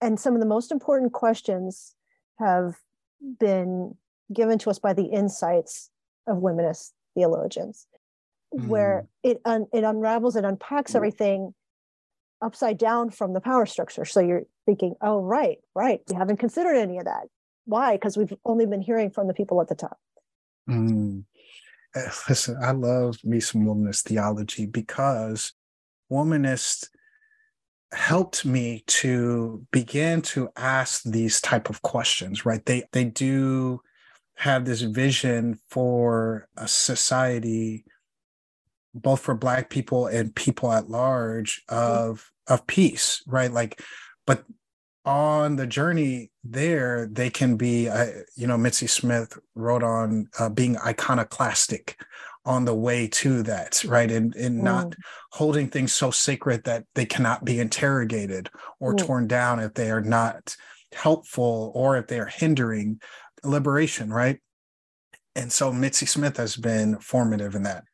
and 0.00 0.18
some 0.18 0.34
of 0.34 0.40
the 0.40 0.46
most 0.46 0.72
important 0.72 1.12
questions 1.12 1.94
have 2.38 2.74
been 3.38 3.94
given 4.32 4.58
to 4.58 4.70
us 4.70 4.78
by 4.78 4.92
the 4.92 5.06
insights 5.06 5.90
of 6.26 6.38
womanist 6.38 6.92
theologians 7.14 7.86
mm. 8.54 8.66
where 8.66 9.06
it 9.22 9.40
un, 9.44 9.66
it 9.72 9.84
unravels 9.84 10.36
and 10.36 10.44
unpacks 10.46 10.94
everything 10.94 11.54
upside 12.42 12.78
down 12.78 13.10
from 13.10 13.32
the 13.32 13.40
power 13.40 13.66
structure. 13.66 14.04
So 14.04 14.20
you're 14.20 14.42
thinking, 14.66 14.94
oh, 15.00 15.20
right, 15.20 15.58
right. 15.74 16.00
We 16.08 16.16
haven't 16.16 16.38
considered 16.38 16.76
any 16.76 16.98
of 16.98 17.04
that. 17.04 17.28
Why? 17.64 17.94
Because 17.94 18.16
we've 18.16 18.34
only 18.44 18.66
been 18.66 18.82
hearing 18.82 19.10
from 19.10 19.28
the 19.28 19.34
people 19.34 19.60
at 19.60 19.68
the 19.68 19.74
top. 19.74 19.98
Mm. 20.68 21.24
Listen, 22.28 22.56
I 22.62 22.72
love 22.72 23.16
me 23.24 23.40
some 23.40 23.62
womanist 23.62 24.02
theology 24.02 24.66
because 24.66 25.52
womanist 26.10 26.88
helped 27.92 28.44
me 28.44 28.82
to 28.86 29.66
begin 29.70 30.22
to 30.22 30.48
ask 30.56 31.02
these 31.04 31.42
type 31.42 31.68
of 31.68 31.82
questions 31.82 32.46
right 32.46 32.64
they 32.64 32.82
they 32.92 33.04
do 33.04 33.78
have 34.34 34.64
this 34.64 34.80
vision 34.80 35.58
for 35.68 36.48
a 36.56 36.66
society 36.66 37.84
both 38.94 39.20
for 39.20 39.34
black 39.34 39.68
people 39.68 40.06
and 40.06 40.34
people 40.34 40.72
at 40.72 40.88
large 40.88 41.62
of 41.68 42.31
of 42.48 42.66
peace 42.66 43.22
right 43.26 43.52
like 43.52 43.80
but 44.26 44.44
on 45.04 45.56
the 45.56 45.66
journey 45.66 46.30
there 46.44 47.08
they 47.10 47.30
can 47.30 47.56
be 47.56 47.88
uh, 47.88 48.06
you 48.36 48.46
know 48.46 48.56
mitzi 48.56 48.86
smith 48.86 49.38
wrote 49.54 49.82
on 49.82 50.28
uh, 50.38 50.48
being 50.48 50.76
iconoclastic 50.78 52.00
on 52.44 52.64
the 52.64 52.74
way 52.74 53.06
to 53.06 53.42
that 53.42 53.82
right 53.84 54.10
and, 54.10 54.34
and 54.34 54.60
mm. 54.60 54.64
not 54.64 54.94
holding 55.32 55.68
things 55.68 55.92
so 55.92 56.10
sacred 56.10 56.64
that 56.64 56.84
they 56.94 57.06
cannot 57.06 57.44
be 57.44 57.58
interrogated 57.60 58.50
or 58.80 58.94
mm. 58.94 58.98
torn 58.98 59.26
down 59.26 59.60
if 59.60 59.74
they 59.74 59.90
are 59.90 60.00
not 60.00 60.56
helpful 60.92 61.72
or 61.74 61.96
if 61.96 62.06
they 62.06 62.18
are 62.18 62.26
hindering 62.26 63.00
liberation 63.44 64.12
right 64.12 64.40
and 65.34 65.50
so 65.50 65.72
mitzi 65.72 66.06
smith 66.06 66.36
has 66.36 66.56
been 66.56 66.98
formative 66.98 67.54
in 67.54 67.62
that 67.62 67.84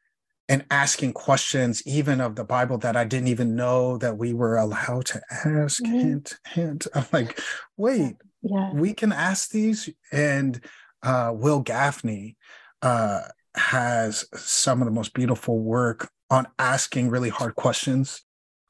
and 0.48 0.64
asking 0.70 1.12
questions 1.12 1.82
even 1.86 2.20
of 2.20 2.34
the 2.34 2.44
bible 2.44 2.78
that 2.78 2.96
i 2.96 3.04
didn't 3.04 3.28
even 3.28 3.54
know 3.54 3.98
that 3.98 4.16
we 4.16 4.32
were 4.32 4.56
allowed 4.56 5.04
to 5.04 5.20
ask 5.44 5.82
mm-hmm. 5.82 5.98
hint 5.98 6.38
hint 6.46 6.86
i'm 6.94 7.06
like 7.12 7.38
wait 7.76 8.16
yeah. 8.42 8.72
we 8.72 8.94
can 8.94 9.12
ask 9.12 9.50
these 9.50 9.88
and 10.12 10.64
uh, 11.02 11.32
wil 11.34 11.62
gafney 11.62 12.36
uh, 12.82 13.22
has 13.54 14.26
some 14.34 14.80
of 14.80 14.86
the 14.86 14.92
most 14.92 15.14
beautiful 15.14 15.58
work 15.60 16.10
on 16.30 16.46
asking 16.58 17.08
really 17.08 17.30
hard 17.30 17.54
questions 17.54 18.22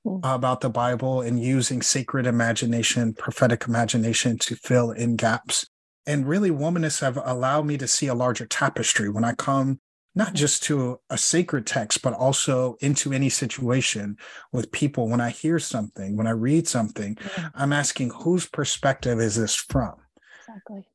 mm-hmm. 0.06 0.24
about 0.24 0.60
the 0.60 0.70
bible 0.70 1.20
and 1.20 1.42
using 1.42 1.80
sacred 1.80 2.26
imagination 2.26 3.14
prophetic 3.14 3.66
imagination 3.66 4.36
to 4.38 4.56
fill 4.56 4.90
in 4.90 5.16
gaps 5.16 5.66
and 6.06 6.26
really 6.26 6.50
womanists 6.50 7.00
have 7.00 7.18
allowed 7.22 7.66
me 7.66 7.76
to 7.76 7.86
see 7.86 8.06
a 8.06 8.14
larger 8.14 8.46
tapestry 8.46 9.08
when 9.08 9.24
i 9.24 9.32
come 9.32 9.80
not 10.18 10.34
just 10.34 10.64
to 10.64 10.98
a 11.10 11.16
sacred 11.16 11.64
text, 11.64 12.02
but 12.02 12.12
also 12.12 12.76
into 12.80 13.12
any 13.12 13.28
situation 13.28 14.16
with 14.52 14.72
people. 14.72 15.08
When 15.08 15.20
I 15.20 15.30
hear 15.30 15.60
something, 15.60 16.16
when 16.16 16.26
I 16.26 16.32
read 16.32 16.66
something, 16.66 17.16
yeah. 17.36 17.50
I'm 17.54 17.72
asking 17.72 18.10
whose 18.10 18.44
perspective 18.44 19.20
is 19.20 19.36
this 19.36 19.54
from? 19.54 19.94
Exactly. 20.40 20.88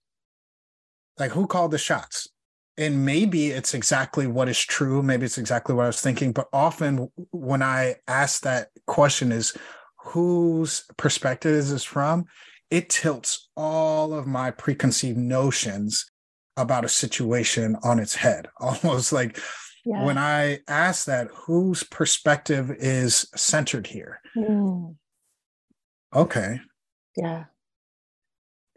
Like 1.18 1.32
who 1.32 1.48
called 1.48 1.72
the 1.72 1.78
shots? 1.78 2.28
And 2.78 3.06
maybe 3.06 3.52
it's 3.52 3.74
exactly 3.74 4.28
what 4.28 4.50
is 4.50 4.60
true. 4.60 5.02
Maybe 5.02 5.26
it's 5.26 5.38
exactly 5.38 5.74
what 5.74 5.84
I 5.84 5.88
was 5.88 6.02
thinking. 6.02 6.34
But 6.34 6.50
often 6.52 7.10
when 7.32 7.64
I 7.64 7.96
ask 8.10 8.42
that 8.42 8.72
question 8.88 9.32
is 9.32 9.56
whose 10.00 10.84
perspective 10.98 11.54
is 11.54 11.72
this 11.72 11.86
from? 11.86 12.26
It 12.70 12.90
tilts 12.90 13.48
all 13.56 14.14
of 14.14 14.28
my 14.28 14.52
preconceived 14.52 15.18
notions 15.18 16.12
about 16.58 16.86
a 16.86 16.90
situation 16.90 17.76
on 17.84 18.00
its 18.00 18.16
head 18.16 18.48
almost 18.60 19.12
like 19.12 19.40
yeah. 19.86 20.04
when 20.06 20.18
i 20.18 20.60
ask 20.68 21.06
that 21.06 21.28
whose 21.28 21.84
perspective 21.84 22.72
is 22.72 23.28
centered 23.36 23.88
here 23.88 24.20
mm. 24.36 24.96
okay 26.16 26.60
yeah 27.16 27.46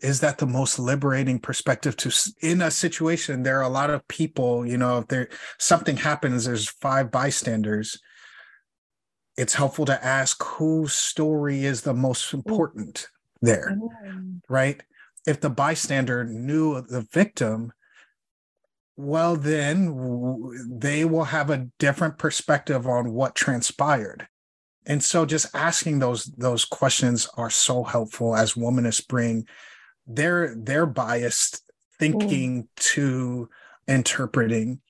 is 0.01 0.21
that 0.21 0.39
the 0.39 0.47
most 0.47 0.79
liberating 0.79 1.39
perspective 1.39 1.97
to 1.97 2.13
in 2.41 2.61
a 2.61 2.71
situation 2.71 3.43
there 3.43 3.59
are 3.59 3.63
a 3.63 3.69
lot 3.69 3.91
of 3.91 4.07
people 4.09 4.67
you 4.67 4.77
know 4.77 4.99
if 4.99 5.09
there 5.09 5.29
something 5.59 5.97
happens 5.97 6.45
there's 6.45 6.69
five 6.69 7.11
bystanders 7.11 7.99
it's 9.37 9.55
helpful 9.55 9.85
to 9.85 10.05
ask 10.05 10.43
whose 10.43 10.93
story 10.93 11.65
is 11.65 11.83
the 11.83 11.95
most 11.95 12.33
important 12.33 13.09
there 13.43 13.77
mm. 14.05 14.41
right 14.49 14.83
if 15.27 15.41
the 15.41 15.51
bystander 15.51 16.25
knew 16.25 16.81
the 16.81 17.07
victim 17.13 17.73
well 18.97 19.37
then 19.37 19.95
they 20.67 21.05
will 21.05 21.25
have 21.25 21.51
a 21.51 21.69
different 21.79 22.19
perspective 22.19 22.87
on 22.87 23.13
what 23.13 23.35
transpired. 23.35 24.27
And 24.87 25.03
so 25.03 25.27
just 25.27 25.55
asking 25.55 25.99
those 25.99 26.25
those 26.25 26.65
questions 26.65 27.29
are 27.37 27.51
so 27.51 27.83
helpful 27.83 28.35
as 28.37 28.55
womanists 28.55 29.07
bring 29.07 29.47
their 30.07 30.55
their 30.57 30.87
biased 30.87 31.63
thinking 31.99 32.63
mm. 32.63 32.69
to 32.77 33.49
interpreting. 33.87 34.81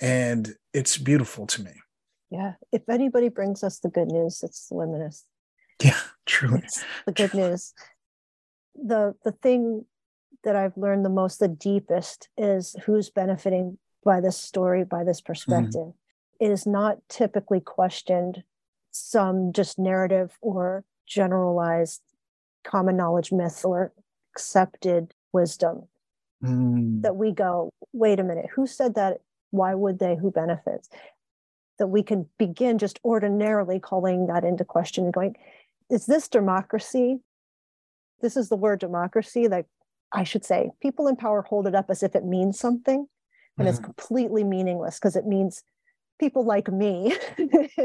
And 0.00 0.54
it's 0.72 0.96
beautiful 0.96 1.46
to 1.48 1.62
me. 1.62 1.72
Yeah. 2.30 2.52
If 2.70 2.88
anybody 2.88 3.28
brings 3.28 3.64
us 3.64 3.80
the 3.80 3.88
good 3.88 4.08
news 4.08 4.42
it's 4.42 4.68
the 4.68 4.76
womanists. 4.76 5.24
Yeah 5.82 5.98
truly. 6.26 6.60
It's 6.62 6.84
the 7.06 7.12
good 7.12 7.34
news 7.34 7.72
the 8.74 9.14
the 9.24 9.32
thing 9.32 9.84
that 10.44 10.56
i've 10.56 10.76
learned 10.76 11.04
the 11.04 11.10
most 11.10 11.38
the 11.38 11.48
deepest 11.48 12.28
is 12.36 12.76
who's 12.84 13.10
benefiting 13.10 13.78
by 14.04 14.20
this 14.20 14.38
story 14.38 14.84
by 14.84 15.04
this 15.04 15.20
perspective 15.20 15.74
mm. 15.74 15.94
it 16.40 16.50
is 16.50 16.66
not 16.66 16.98
typically 17.08 17.60
questioned 17.60 18.42
some 18.90 19.52
just 19.52 19.78
narrative 19.78 20.38
or 20.40 20.84
generalized 21.06 22.02
common 22.64 22.96
knowledge 22.96 23.32
myth 23.32 23.64
or 23.64 23.92
accepted 24.34 25.14
wisdom 25.32 25.88
mm. 26.42 27.02
that 27.02 27.16
we 27.16 27.32
go, 27.32 27.72
wait 27.92 28.20
a 28.20 28.24
minute, 28.24 28.46
who 28.54 28.66
said 28.66 28.94
that? 28.94 29.18
Why 29.50 29.74
would 29.74 29.98
they? 29.98 30.16
Who 30.16 30.30
benefits? 30.30 30.88
That 31.78 31.88
we 31.88 32.02
can 32.02 32.28
begin 32.38 32.78
just 32.78 33.00
ordinarily 33.04 33.80
calling 33.80 34.26
that 34.26 34.44
into 34.44 34.64
question 34.64 35.04
and 35.04 35.12
going, 35.12 35.36
is 35.88 36.06
this 36.06 36.28
democracy? 36.28 37.18
This 38.20 38.36
is 38.36 38.48
the 38.48 38.56
word 38.56 38.80
democracy 38.80 39.46
that 39.46 39.66
I 40.12 40.24
should 40.24 40.44
say 40.44 40.70
people 40.82 41.06
in 41.06 41.16
power 41.16 41.42
hold 41.42 41.66
it 41.66 41.74
up 41.74 41.86
as 41.88 42.02
if 42.02 42.14
it 42.14 42.24
means 42.24 42.58
something 42.58 43.06
and 43.58 43.66
mm. 43.66 43.70
it's 43.70 43.78
completely 43.78 44.44
meaningless 44.44 44.98
because 44.98 45.16
it 45.16 45.26
means 45.26 45.62
people 46.18 46.44
like 46.44 46.70
me, 46.70 47.16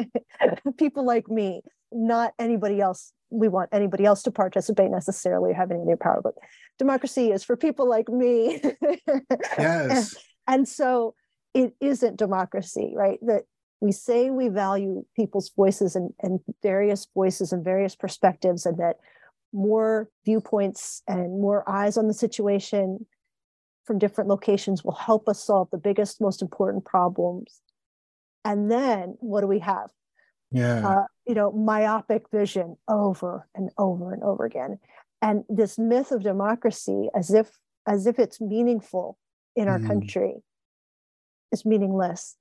people 0.78 1.06
like 1.06 1.28
me, 1.30 1.62
not 1.92 2.34
anybody 2.40 2.82
else. 2.82 3.14
We 3.30 3.48
want 3.48 3.70
anybody 3.72 4.06
else 4.06 4.22
to 4.24 4.32
participate 4.32 4.92
necessarily 4.92 5.52
or 5.52 5.56
have 5.56 5.72
any 5.72 5.82
other 5.82 5.98
power, 5.98 6.22
but 6.24 6.36
democracy 6.78 7.32
is 7.32 7.44
for 7.44 7.56
people 7.56 7.90
like 7.90 8.10
me. 8.10 8.62
yes. 9.58 10.14
And, 10.48 10.58
and 10.60 10.68
so 10.68 11.16
it 11.54 11.74
isn't 11.82 12.18
democracy, 12.18 12.94
right? 12.96 13.18
That 13.24 13.44
we 13.82 13.92
say 13.92 14.30
we 14.30 14.50
value 14.50 15.06
people's 15.16 15.52
voices 15.56 15.96
and, 15.96 16.12
and 16.22 16.40
various 16.62 17.08
voices 17.14 17.52
and 17.52 17.64
various 17.64 17.96
perspectives, 17.96 18.66
and 18.66 18.78
that 18.78 18.98
more 19.54 20.10
viewpoints 20.26 21.02
and 21.08 21.42
more 21.42 21.68
eyes 21.70 21.98
on 21.98 22.08
the 22.08 22.14
situation 22.14 23.06
from 23.86 24.00
different 24.00 24.30
locations 24.30 24.84
will 24.84 24.96
help 24.96 25.30
us 25.30 25.44
solve 25.44 25.70
the 25.72 25.78
biggest, 25.78 26.20
most 26.20 26.42
important 26.42 26.86
problems 26.86 27.62
and 28.46 28.70
then 28.72 29.18
what 29.20 29.42
do 29.42 29.48
we 29.48 29.60
have? 29.60 29.90
Yeah. 30.52 30.88
Uh, 30.88 31.04
you 31.28 31.34
know, 31.34 31.52
myopic 31.52 32.30
vision 32.32 32.78
over 32.88 33.50
and 33.56 33.72
over 33.78 34.14
and 34.14 34.24
over 34.24 34.46
again. 34.46 34.78
And 35.22 35.44
this 35.50 35.80
myth 35.80 36.12
of 36.12 36.22
democracy 36.22 37.10
as 37.16 37.34
if 37.34 37.58
as 37.88 38.06
if 38.06 38.20
it's 38.20 38.40
meaningful 38.40 39.18
in 39.56 39.68
our 39.68 39.80
mm. 39.80 39.88
country 39.88 40.36
is 41.52 41.66
meaningless. 41.66 42.38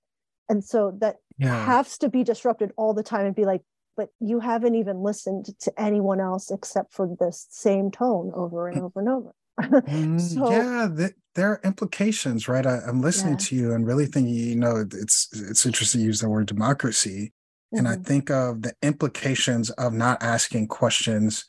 And 0.49 0.63
so 0.63 0.97
that 1.01 1.17
yeah. 1.39 1.65
has 1.65 1.97
to 1.99 2.11
be 2.11 2.23
disrupted 2.23 2.73
all 2.77 2.93
the 2.93 3.03
time 3.03 3.25
and 3.25 3.35
be 3.35 3.47
like, 3.47 3.63
but 3.97 4.09
you 4.21 4.41
haven't 4.41 4.75
even 4.75 5.03
listened 5.03 5.47
to 5.61 5.73
anyone 5.81 6.21
else 6.21 6.51
except 6.51 6.93
for 6.93 7.09
this 7.19 7.47
same 7.51 7.91
tone 7.91 8.33
over 8.35 8.69
and 8.69 8.83
over 8.83 9.01
and 9.01 9.09
over. 9.09 9.35
Mm, 9.87 10.21
so, 10.21 10.51
yeah, 10.51 10.89
th- 10.95 11.15
there 11.37 11.53
are 11.53 11.61
implications, 11.63 12.49
right? 12.49 12.67
I, 12.67 12.81
am 12.89 13.01
listening 13.01 13.35
yeah. 13.35 13.47
to 13.47 13.57
you 13.57 13.73
and 13.73 13.87
really 13.87 14.07
thinking, 14.07 14.35
you 14.35 14.57
know, 14.57 14.85
it's 14.93 15.29
it's 15.33 15.65
interesting 15.65 16.01
to 16.01 16.07
use 16.07 16.21
the 16.21 16.29
word 16.29 16.47
democracy, 16.47 17.33
mm-hmm. 17.73 17.79
and 17.79 17.87
I 17.87 17.93
mm-hmm. 17.93 18.03
think 18.03 18.31
of 18.31 18.63
the 18.63 18.75
implications 18.83 19.71
of 19.71 19.93
not 19.93 20.21
asking 20.25 20.67
questions 20.69 21.45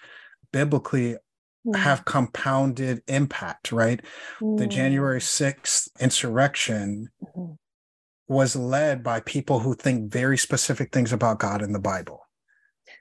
biblically 0.51 1.13
mm-hmm. 1.13 1.73
have 1.73 2.05
compounded 2.05 3.01
impact, 3.07 3.71
right? 3.71 4.01
Mm-hmm. 4.39 4.57
The 4.57 4.67
January 4.67 5.19
6th 5.19 5.89
insurrection 5.99 7.09
mm-hmm. 7.23 7.53
was 8.27 8.55
led 8.55 9.03
by 9.03 9.19
people 9.21 9.59
who 9.59 9.73
think 9.73 10.11
very 10.11 10.37
specific 10.37 10.91
things 10.91 11.11
about 11.11 11.39
God 11.39 11.61
in 11.61 11.73
the 11.73 11.79
Bible. 11.79 12.21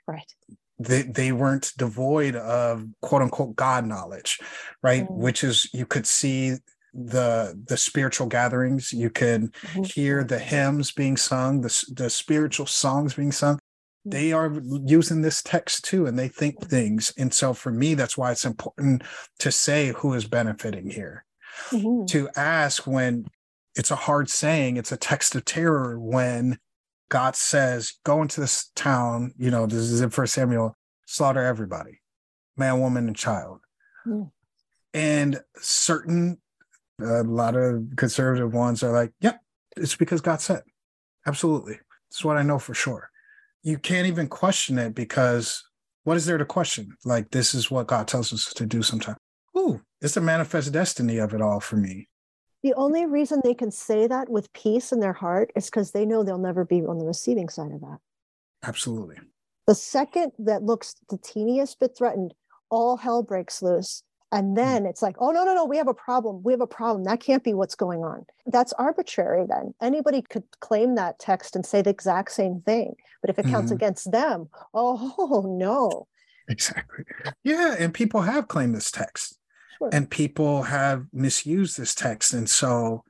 Right 0.07 0.33
they, 0.79 1.03
they 1.03 1.33
weren't 1.33 1.73
devoid 1.77 2.37
of 2.37 2.87
quote 3.01 3.23
unquote 3.23 3.57
God 3.57 3.87
knowledge, 3.87 4.40
right? 4.83 5.05
Mm. 5.05 5.11
Which 5.11 5.45
is 5.45 5.69
you 5.73 5.87
could 5.87 6.07
see 6.07 6.57
the 6.93 7.61
the 7.67 7.77
spiritual 7.77 8.27
gatherings, 8.27 8.93
you 8.93 9.11
could 9.11 9.53
mm-hmm. 9.53 9.83
hear 9.83 10.25
the 10.25 10.38
hymns 10.38 10.93
being 10.93 11.17
sung, 11.17 11.61
the, 11.61 11.85
the 11.93 12.11
spiritual 12.11 12.67
songs 12.67 13.14
being 13.14 13.33
sung. 13.33 13.57
Mm. 13.57 14.11
They 14.11 14.33
are 14.33 14.53
using 14.85 15.23
this 15.23 15.43
text 15.43 15.85
too, 15.85 16.07
and 16.07 16.19
they 16.19 16.29
think 16.29 16.61
mm. 16.61 16.69
things. 16.69 17.12
And 17.17 17.33
so 17.33 17.55
for 17.55 17.71
me, 17.71 17.95
that's 17.95 18.19
why 18.19 18.33
it's 18.33 18.45
important 18.45 19.03
to 19.40 19.53
say 19.53 19.88
who 19.88 20.14
is 20.14 20.27
benefiting 20.27 20.90
here. 20.90 21.25
Mm-hmm. 21.71 22.07
To 22.07 22.29
ask 22.37 22.85
when 22.85 23.27
it's 23.77 23.93
a 23.93 23.97
hard 23.97 24.29
saying, 24.29 24.77
it's 24.77 24.93
a 24.93 24.97
text 24.97 25.37
of 25.37 25.45
terror 25.45 25.99
when 25.99 26.59
God 27.14 27.37
says, 27.37 27.92
go 28.05 28.22
into 28.22 28.40
this 28.40 28.72
town, 28.74 29.35
you 29.38 29.48
know, 29.48 29.66
this 29.66 29.79
is 29.79 30.00
in 30.00 30.11
First 30.11 30.35
Samuel, 30.35 30.77
slaughter 31.07 31.44
everybody, 31.44 32.00
man, 32.57 32.81
woman, 32.81 33.07
and 33.07 33.14
child. 33.14 33.61
Mm. 34.05 34.33
And 34.92 35.40
certain, 35.59 36.38
a 37.00 37.22
lot 37.22 37.55
of 37.55 37.85
conservative 37.94 38.53
ones 38.53 38.83
are 38.83 38.90
like, 38.90 39.12
yep, 39.20 39.40
yeah, 39.77 39.83
it's 39.85 39.94
because 39.94 40.20
God 40.22 40.40
said. 40.40 40.62
Absolutely. 41.24 41.79
It's 42.11 42.24
what 42.24 42.37
I 42.37 42.42
know 42.42 42.59
for 42.59 42.74
sure. 42.74 43.09
You 43.62 43.79
can't 43.79 44.09
even 44.09 44.27
question 44.27 44.77
it 44.77 44.96
because 44.96 45.62
what 46.03 46.16
is 46.16 46.27
there 46.27 46.37
to 46.37 46.44
question? 46.44 46.96
Like, 47.05 47.31
this 47.31 47.55
is 47.55 47.70
what 47.70 47.87
God 47.87 48.09
tells 48.09 48.33
us 48.33 48.53
to 48.55 48.66
do 48.66 48.83
sometimes. 48.83 49.18
Ooh, 49.57 49.81
it's 50.00 50.14
the 50.14 50.20
manifest 50.20 50.72
destiny 50.72 51.18
of 51.18 51.33
it 51.33 51.40
all 51.40 51.61
for 51.61 51.77
me. 51.77 52.09
The 52.64 52.74
only 52.74 53.05
reason 53.05 53.42
they 53.44 53.53
can 53.53 53.70
say 53.70 54.07
that 54.07 54.31
with 54.31 54.50
peace 54.55 54.90
in 54.90 55.00
their 55.00 55.12
heart 55.12 55.53
is 55.55 55.66
because 55.66 55.90
they 55.90 56.07
know 56.07 56.24
they'll 56.24 56.38
never 56.38 56.64
be 56.64 56.81
on 56.81 56.98
the 56.98 57.05
receiving 57.05 57.50
side 57.50 57.72
of 57.72 57.83
that. 57.83 57.98
Absolutely. 58.62 59.16
The 59.66 59.74
second 59.74 60.33
that 60.38 60.62
looks 60.62 60.94
the 61.11 61.18
teeniest 61.18 61.79
bit 61.79 61.94
threatened, 61.94 62.33
all 62.70 62.96
hell 62.96 63.22
breaks 63.22 63.61
loose. 63.61 64.03
And 64.33 64.48
hmm. 64.48 64.55
then 64.55 64.87
it's 64.87 65.03
like, 65.03 65.16
oh, 65.18 65.31
no, 65.31 65.44
no, 65.44 65.55
no, 65.55 65.66
we 65.66 65.77
have 65.77 65.88
a 65.88 65.94
problem. 65.94 66.42
We 66.42 66.55
have 66.55 66.62
a 66.62 66.66
problem. 66.66 67.05
That 67.05 67.20
can't 67.20 67.44
be 67.44 67.53
what's 67.53 67.74
going 67.74 68.03
on. 68.03 68.24
That's 68.46 68.72
arbitrary 68.72 69.44
then. 69.46 69.74
Anybody 69.83 70.22
could 70.22 70.44
claim 70.61 70.94
that 70.94 71.18
text 71.18 71.55
and 71.55 71.66
say 71.66 71.83
the 71.83 71.90
exact 71.90 72.33
same 72.33 72.62
thing. 72.62 72.94
But 73.20 73.29
if 73.29 73.38
it 73.38 73.44
counts 73.44 73.66
mm-hmm. 73.66 73.77
against 73.77 74.11
them, 74.11 74.48
oh, 74.72 75.44
no. 75.46 76.09
Exactly. 76.48 77.05
Yeah. 77.42 77.74
And 77.79 77.92
people 77.92 78.22
have 78.22 78.48
claimed 78.48 78.74
this 78.74 78.90
text. 78.90 79.38
Sure. 79.79 79.91
And 79.93 80.11
people 80.11 80.65
have 80.65 81.07
misused 81.13 81.79
this 81.79 81.95
text. 81.95 82.33
And 82.33 82.49
so 82.49 83.05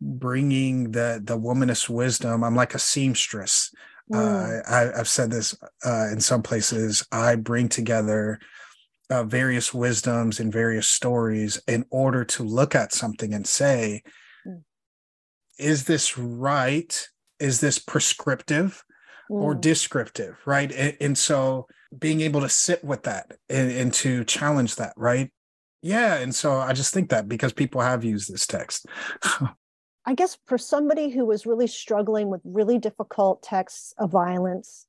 bringing 0.00 0.92
the 0.92 1.20
the 1.22 1.38
womanist 1.38 1.88
wisdom, 1.88 2.44
I'm 2.44 2.56
like 2.56 2.74
a 2.74 2.78
seamstress. 2.78 3.72
Uh, 4.12 4.16
mm. 4.16 4.60
Uh, 4.60 4.92
I, 4.94 4.98
have 4.98 5.08
said 5.08 5.30
this 5.30 5.56
uh, 5.84 6.08
in 6.12 6.20
some 6.20 6.42
places. 6.42 7.06
I 7.10 7.34
bring 7.36 7.68
together 7.68 8.38
uh, 9.10 9.24
various 9.24 9.72
wisdoms 9.72 10.40
and 10.40 10.52
various 10.52 10.88
stories 10.88 11.60
in 11.66 11.84
order 11.90 12.24
to 12.24 12.42
look 12.42 12.74
at 12.74 12.92
something 12.92 13.34
and 13.34 13.46
say, 13.46 14.02
mm. 14.46 14.62
is 15.58 15.84
this 15.84 16.16
right? 16.18 17.08
Is 17.38 17.60
this 17.60 17.78
prescriptive 17.78 18.82
mm. 19.30 19.40
or 19.40 19.54
descriptive? 19.54 20.36
Right. 20.46 20.72
And, 20.72 20.96
and, 21.00 21.18
so 21.18 21.66
being 21.96 22.20
able 22.20 22.40
to 22.40 22.48
sit 22.48 22.84
with 22.84 23.04
that 23.04 23.32
and, 23.48 23.70
and 23.70 23.92
to 23.94 24.24
challenge 24.24 24.76
that, 24.76 24.92
right? 24.96 25.32
Yeah. 25.82 26.16
And 26.16 26.34
so 26.34 26.58
I 26.58 26.72
just 26.72 26.92
think 26.92 27.10
that 27.10 27.28
because 27.28 27.52
people 27.52 27.80
have 27.80 28.04
used 28.04 28.32
this 28.32 28.46
text. 28.46 28.86
I 30.06 30.14
guess 30.14 30.38
for 30.46 30.56
somebody 30.56 31.10
who 31.10 31.26
was 31.26 31.46
really 31.46 31.66
struggling 31.66 32.28
with 32.28 32.40
really 32.44 32.78
difficult 32.78 33.42
texts 33.42 33.92
of 33.98 34.10
violence, 34.10 34.86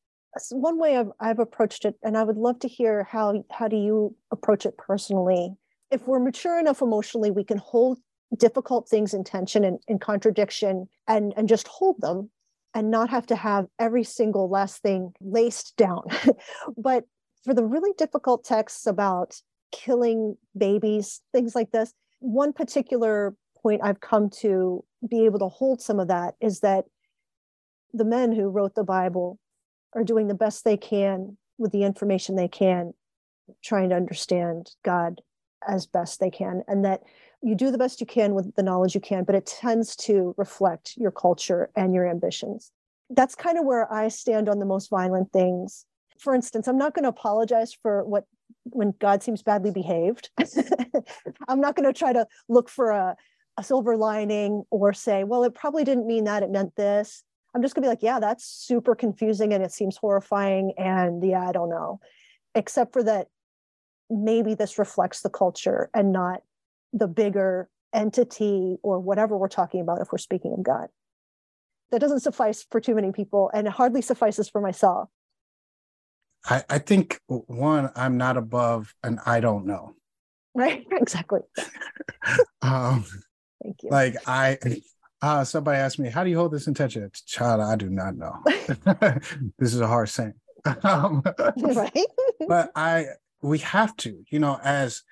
one 0.51 0.77
way 0.77 0.97
I've, 0.97 1.11
I've 1.19 1.39
approached 1.39 1.85
it, 1.85 1.95
and 2.03 2.17
I 2.17 2.23
would 2.23 2.37
love 2.37 2.59
to 2.59 2.67
hear 2.67 3.03
how 3.03 3.43
how 3.51 3.67
do 3.67 3.75
you 3.75 4.15
approach 4.31 4.65
it 4.65 4.77
personally. 4.77 5.55
If 5.89 6.07
we're 6.07 6.19
mature 6.19 6.59
enough 6.59 6.81
emotionally, 6.81 7.31
we 7.31 7.43
can 7.43 7.57
hold 7.57 7.99
difficult 8.37 8.89
things 8.89 9.13
in 9.13 9.23
tension 9.23 9.63
and, 9.63 9.79
in 9.87 9.99
contradiction 9.99 10.87
and 11.07 11.33
and 11.35 11.47
just 11.47 11.67
hold 11.67 11.99
them 12.01 12.29
and 12.73 12.91
not 12.91 13.09
have 13.09 13.25
to 13.27 13.35
have 13.35 13.67
every 13.79 14.03
single 14.03 14.49
last 14.49 14.81
thing 14.81 15.13
laced 15.21 15.75
down. 15.77 16.03
but 16.77 17.05
for 17.43 17.53
the 17.53 17.65
really 17.65 17.93
difficult 17.97 18.43
texts 18.43 18.85
about 18.85 19.41
killing 19.71 20.37
babies, 20.57 21.21
things 21.31 21.55
like 21.55 21.71
this. 21.71 21.93
One 22.19 22.53
particular 22.53 23.35
point 23.61 23.81
I've 23.83 23.99
come 23.99 24.29
to 24.41 24.83
be 25.07 25.25
able 25.25 25.39
to 25.39 25.47
hold 25.47 25.81
some 25.81 25.99
of 25.99 26.07
that 26.07 26.35
is 26.41 26.61
that 26.61 26.85
the 27.93 28.05
men 28.05 28.31
who 28.31 28.49
wrote 28.49 28.75
the 28.75 28.83
Bible 28.83 29.39
are 29.93 30.03
doing 30.03 30.27
the 30.27 30.35
best 30.35 30.63
they 30.63 30.77
can 30.77 31.37
with 31.57 31.71
the 31.71 31.83
information 31.83 32.35
they 32.35 32.47
can, 32.47 32.93
trying 33.63 33.89
to 33.89 33.95
understand 33.95 34.71
God 34.83 35.21
as 35.67 35.87
best 35.87 36.19
they 36.19 36.29
can. 36.29 36.63
And 36.67 36.85
that 36.85 37.01
you 37.41 37.55
do 37.55 37.71
the 37.71 37.77
best 37.77 37.99
you 37.99 38.07
can 38.07 38.35
with 38.35 38.55
the 38.55 38.63
knowledge 38.63 38.95
you 38.95 39.01
can, 39.01 39.23
but 39.23 39.35
it 39.35 39.45
tends 39.45 39.95
to 39.95 40.35
reflect 40.37 40.93
your 40.97 41.11
culture 41.11 41.69
and 41.75 41.93
your 41.93 42.07
ambitions. 42.07 42.71
That's 43.09 43.35
kind 43.35 43.57
of 43.57 43.65
where 43.65 43.91
I 43.91 44.09
stand 44.09 44.49
on 44.49 44.59
the 44.59 44.65
most 44.65 44.89
violent 44.89 45.31
things. 45.31 45.85
For 46.19 46.33
instance, 46.33 46.67
I'm 46.67 46.77
not 46.77 46.93
going 46.93 47.03
to 47.03 47.09
apologize 47.09 47.73
for 47.73 48.03
what 48.03 48.25
when 48.63 48.93
God 48.99 49.23
seems 49.23 49.43
badly 49.43 49.71
behaved. 49.71 50.29
I'm 51.47 51.61
not 51.61 51.75
going 51.75 51.91
to 51.91 51.97
try 51.97 52.13
to 52.13 52.27
look 52.49 52.69
for 52.69 52.91
a, 52.91 53.15
a 53.57 53.63
silver 53.63 53.97
lining 53.97 54.63
or 54.69 54.93
say, 54.93 55.23
well, 55.23 55.43
it 55.43 55.55
probably 55.55 55.83
didn't 55.83 56.07
mean 56.07 56.25
that, 56.25 56.43
it 56.43 56.51
meant 56.51 56.75
this. 56.75 57.23
I'm 57.55 57.61
just 57.61 57.75
going 57.75 57.83
to 57.83 57.87
be 57.87 57.89
like, 57.89 58.03
yeah, 58.03 58.19
that's 58.19 58.45
super 58.45 58.93
confusing 58.93 59.53
and 59.53 59.63
it 59.63 59.71
seems 59.71 59.97
horrifying. 59.97 60.73
And 60.77 61.23
yeah, 61.23 61.47
I 61.47 61.51
don't 61.51 61.69
know. 61.69 61.99
Except 62.53 62.93
for 62.93 63.03
that, 63.03 63.27
maybe 64.09 64.53
this 64.53 64.77
reflects 64.77 65.21
the 65.21 65.29
culture 65.29 65.89
and 65.93 66.11
not 66.11 66.41
the 66.93 67.07
bigger 67.07 67.69
entity 67.93 68.77
or 68.83 68.99
whatever 68.99 69.37
we're 69.37 69.47
talking 69.47 69.81
about 69.81 70.01
if 70.01 70.11
we're 70.11 70.17
speaking 70.17 70.53
of 70.53 70.63
God. 70.63 70.87
That 71.91 71.99
doesn't 71.99 72.19
suffice 72.19 72.65
for 72.69 72.79
too 72.79 72.95
many 72.95 73.11
people 73.11 73.49
and 73.53 73.65
it 73.65 73.73
hardly 73.73 74.01
suffices 74.01 74.49
for 74.49 74.61
myself. 74.61 75.09
I, 76.45 76.63
I 76.69 76.77
think 76.77 77.19
one, 77.27 77.91
I'm 77.95 78.17
not 78.17 78.37
above 78.37 78.93
an 79.03 79.19
I 79.25 79.39
don't 79.39 79.65
know. 79.65 79.95
Right, 80.53 80.85
exactly. 80.91 81.41
um, 82.61 83.05
Thank 83.63 83.83
you. 83.83 83.89
Like 83.89 84.15
I, 84.25 84.57
uh, 85.21 85.43
somebody 85.43 85.79
asked 85.79 85.99
me, 85.99 86.09
"How 86.09 86.23
do 86.23 86.29
you 86.29 86.37
hold 86.37 86.51
this 86.51 86.67
intention?" 86.67 87.09
Child, 87.25 87.61
I 87.61 87.75
do 87.75 87.89
not 87.89 88.15
know. 88.15 88.41
this 89.57 89.73
is 89.73 89.81
a 89.81 89.87
hard 89.87 90.09
saying, 90.09 90.33
um, 90.83 91.23
right? 91.57 92.05
but 92.47 92.71
I, 92.75 93.05
we 93.41 93.59
have 93.59 93.95
to, 93.97 94.23
you 94.29 94.39
know, 94.39 94.59
as 94.63 95.03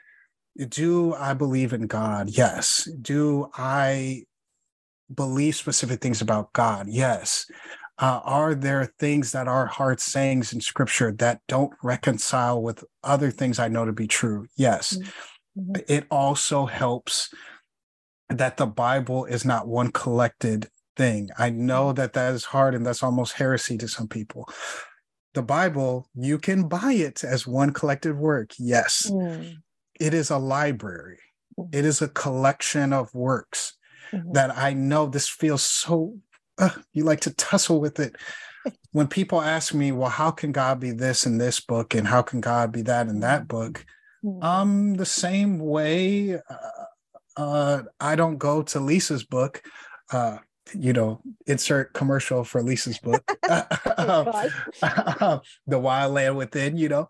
do 0.58 1.14
I 1.14 1.34
believe 1.34 1.74
in 1.74 1.88
God? 1.88 2.30
Yes. 2.30 2.88
Do 3.02 3.50
I 3.56 4.24
believe 5.14 5.56
specific 5.56 6.02
things 6.02 6.22
about 6.22 6.54
God? 6.54 6.88
Yes. 6.88 7.46
Uh, 7.98 8.20
are 8.24 8.54
there 8.54 8.92
things 9.00 9.32
that 9.32 9.48
are 9.48 9.68
hard 9.68 10.00
sayings 10.02 10.52
in 10.52 10.60
scripture 10.60 11.14
that 11.14 11.40
don't 11.48 11.72
reconcile 11.82 12.62
with 12.62 12.84
other 13.04 13.32
things 13.32 13.58
I 13.58 13.70
know 13.70 13.86
to 13.86 13.94
be 13.94 14.08
true? 14.08 14.48
Yes. 14.58 14.98
Mm-hmm. 15.58 15.82
It 15.88 16.06
also 16.12 16.66
helps 16.66 17.30
that 18.30 18.58
the 18.58 18.66
Bible 18.66 19.26
is 19.26 19.46
not 19.46 19.68
one 19.68 19.92
collected 19.92 20.68
thing. 20.98 21.30
I 21.38 21.50
know 21.50 21.94
that 21.94 22.14
that 22.14 22.34
is 22.34 22.46
hard 22.46 22.76
and 22.76 22.86
that's 22.86 23.04
almost 23.04 23.34
heresy 23.34 23.78
to 23.78 23.88
some 23.88 24.08
people. 24.08 24.50
The 25.34 25.44
Bible, 25.44 26.10
you 26.16 26.38
can 26.38 26.68
buy 26.68 26.94
it 26.94 27.24
as 27.24 27.48
one 27.48 27.72
collected 27.72 28.18
work. 28.18 28.52
Yes. 28.58 29.10
Mm. 29.10 29.58
It 30.00 30.14
is 30.14 30.30
a 30.30 30.38
library. 30.38 31.20
Mm. 31.58 31.74
It 31.74 31.86
is 31.86 32.02
a 32.02 32.08
collection 32.10 32.94
of 32.94 33.14
works 33.14 33.78
mm-hmm. 34.12 34.32
that 34.34 34.58
I 34.58 34.74
know 34.74 35.08
this 35.08 35.30
feels 35.30 35.64
so 35.64 36.16
uh, 36.58 36.70
you 36.94 37.04
like 37.04 37.22
to 37.22 37.34
tussle 37.34 37.80
with 37.80 38.00
it. 38.00 38.16
When 38.94 39.08
people 39.08 39.42
ask 39.42 39.76
me, 39.76 39.92
well, 39.92 40.10
how 40.10 40.32
can 40.32 40.52
God 40.52 40.80
be 40.80 40.90
this 40.90 41.28
in 41.28 41.38
this 41.38 41.60
book 41.60 41.94
and 41.94 42.08
how 42.08 42.24
can 42.24 42.42
God 42.42 42.72
be 42.72 42.82
that 42.84 43.08
in 43.08 43.20
that 43.20 43.48
book? 43.48 43.86
Mm-hmm. 44.24 44.44
Um, 44.44 44.94
the 44.96 45.06
same 45.06 45.60
way 45.60 46.36
uh, 46.36 46.86
uh, 47.38 47.84
I 48.00 48.16
don't 48.16 48.38
go 48.38 48.64
to 48.64 48.80
Lisa's 48.80 49.24
book. 49.24 49.62
Uh, 50.12 50.38
you 50.74 50.94
know, 50.94 51.22
insert 51.46 51.94
commercial 51.94 52.44
for 52.44 52.64
Lisa's 52.64 52.98
book, 52.98 53.24
oh, 53.50 54.50
uh, 54.82 55.40
The 55.68 55.80
Wild 55.80 56.14
Land 56.14 56.38
Within. 56.38 56.78
You 56.78 56.90
know, 56.90 57.10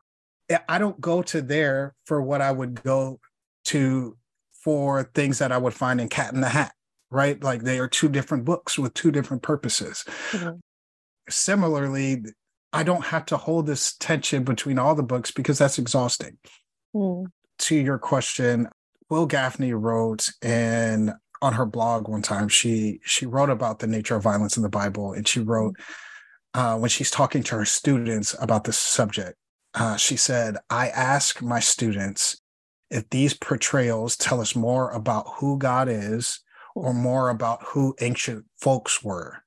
I 0.67 0.77
don't 0.77 0.99
go 0.99 1.21
to 1.23 1.41
there 1.41 1.95
for 2.05 2.21
what 2.21 2.41
I 2.41 2.51
would 2.51 2.83
go 2.83 3.19
to 3.65 4.17
for 4.51 5.03
things 5.15 5.39
that 5.39 5.51
I 5.51 5.57
would 5.57 5.73
find 5.73 6.01
in 6.01 6.09
Cat 6.09 6.33
in 6.33 6.41
the 6.41 6.49
Hat, 6.49 6.73
right? 7.15 7.41
Like 7.41 7.63
they 7.63 7.79
are 7.79 7.87
two 7.87 8.09
different 8.09 8.43
books 8.43 8.77
with 8.77 8.93
two 8.93 9.09
different 9.09 9.41
purposes. 9.41 10.03
Mm-hmm. 10.31 10.57
Similarly, 11.29 12.25
I 12.73 12.83
don't 12.83 13.05
have 13.05 13.25
to 13.27 13.37
hold 13.37 13.67
this 13.67 13.95
tension 13.95 14.43
between 14.43 14.77
all 14.77 14.95
the 14.95 15.01
books 15.01 15.31
because 15.31 15.57
that's 15.57 15.79
exhausting. 15.79 16.37
Mm. 16.93 17.27
To 17.59 17.75
your 17.75 17.97
question, 17.97 18.67
Wil 19.09 19.29
Gafney 19.29 19.73
wrote 19.73 20.27
and 20.41 21.13
on 21.41 21.53
her 21.53 21.65
blog 21.65 22.09
one 22.09 22.21
time 22.21 22.49
she 22.49 22.99
she 23.03 23.25
wrote 23.25 23.49
about 23.49 23.79
the 23.79 23.87
nature 23.87 24.15
of 24.15 24.23
violence 24.23 24.57
in 24.57 24.63
the 24.63 24.69
Bible 24.69 25.13
and 25.13 25.27
she 25.27 25.39
wrote 25.39 25.75
uh, 26.53 26.77
when 26.77 26.89
she's 26.89 27.11
talking 27.11 27.43
to 27.43 27.55
her 27.55 27.65
students 27.65 28.35
about 28.41 28.63
this 28.63 28.79
subject 28.79 29.37
uh, 29.75 29.95
she 29.97 30.15
said 30.15 30.55
I 30.69 30.87
ask 30.89 31.41
my 31.41 31.59
students 31.59 32.39
if 32.89 33.09
these 33.09 33.33
portrayals 33.33 34.15
tell 34.15 34.39
us 34.39 34.55
more 34.55 34.89
about 34.91 35.27
who 35.37 35.59
God 35.59 35.87
is 35.89 36.39
or 36.75 36.93
more 36.93 37.29
about 37.29 37.63
who 37.63 37.95
ancient 38.01 38.45
folks 38.59 39.03
were 39.03 39.43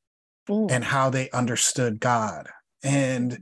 mm. 0.48 0.70
and 0.70 0.84
how 0.84 1.10
they 1.10 1.30
understood 1.30 2.00
God 2.00 2.48
and 2.82 3.32
mm. 3.32 3.38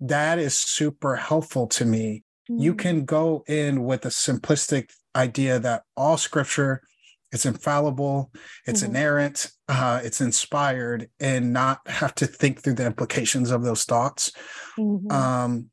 that 0.00 0.38
is 0.38 0.56
super 0.56 1.16
helpful 1.16 1.66
to 1.68 1.84
me 1.84 2.24
you 2.48 2.74
mm. 2.74 2.78
can 2.78 3.04
go 3.04 3.44
in 3.46 3.84
with 3.84 4.04
a 4.04 4.10
simplistic 4.10 4.90
idea 5.16 5.58
that 5.58 5.84
all 5.96 6.16
scripture 6.16 6.82
it's 7.30 7.46
infallible 7.46 8.30
it's 8.66 8.82
mm-hmm. 8.82 8.96
inerrant 8.96 9.50
uh, 9.68 10.00
it's 10.02 10.20
inspired 10.20 11.08
and 11.20 11.52
not 11.52 11.80
have 11.86 12.14
to 12.14 12.26
think 12.26 12.62
through 12.62 12.74
the 12.74 12.86
implications 12.86 13.50
of 13.50 13.62
those 13.62 13.84
thoughts 13.84 14.32
mm-hmm. 14.78 15.10
um, 15.10 15.70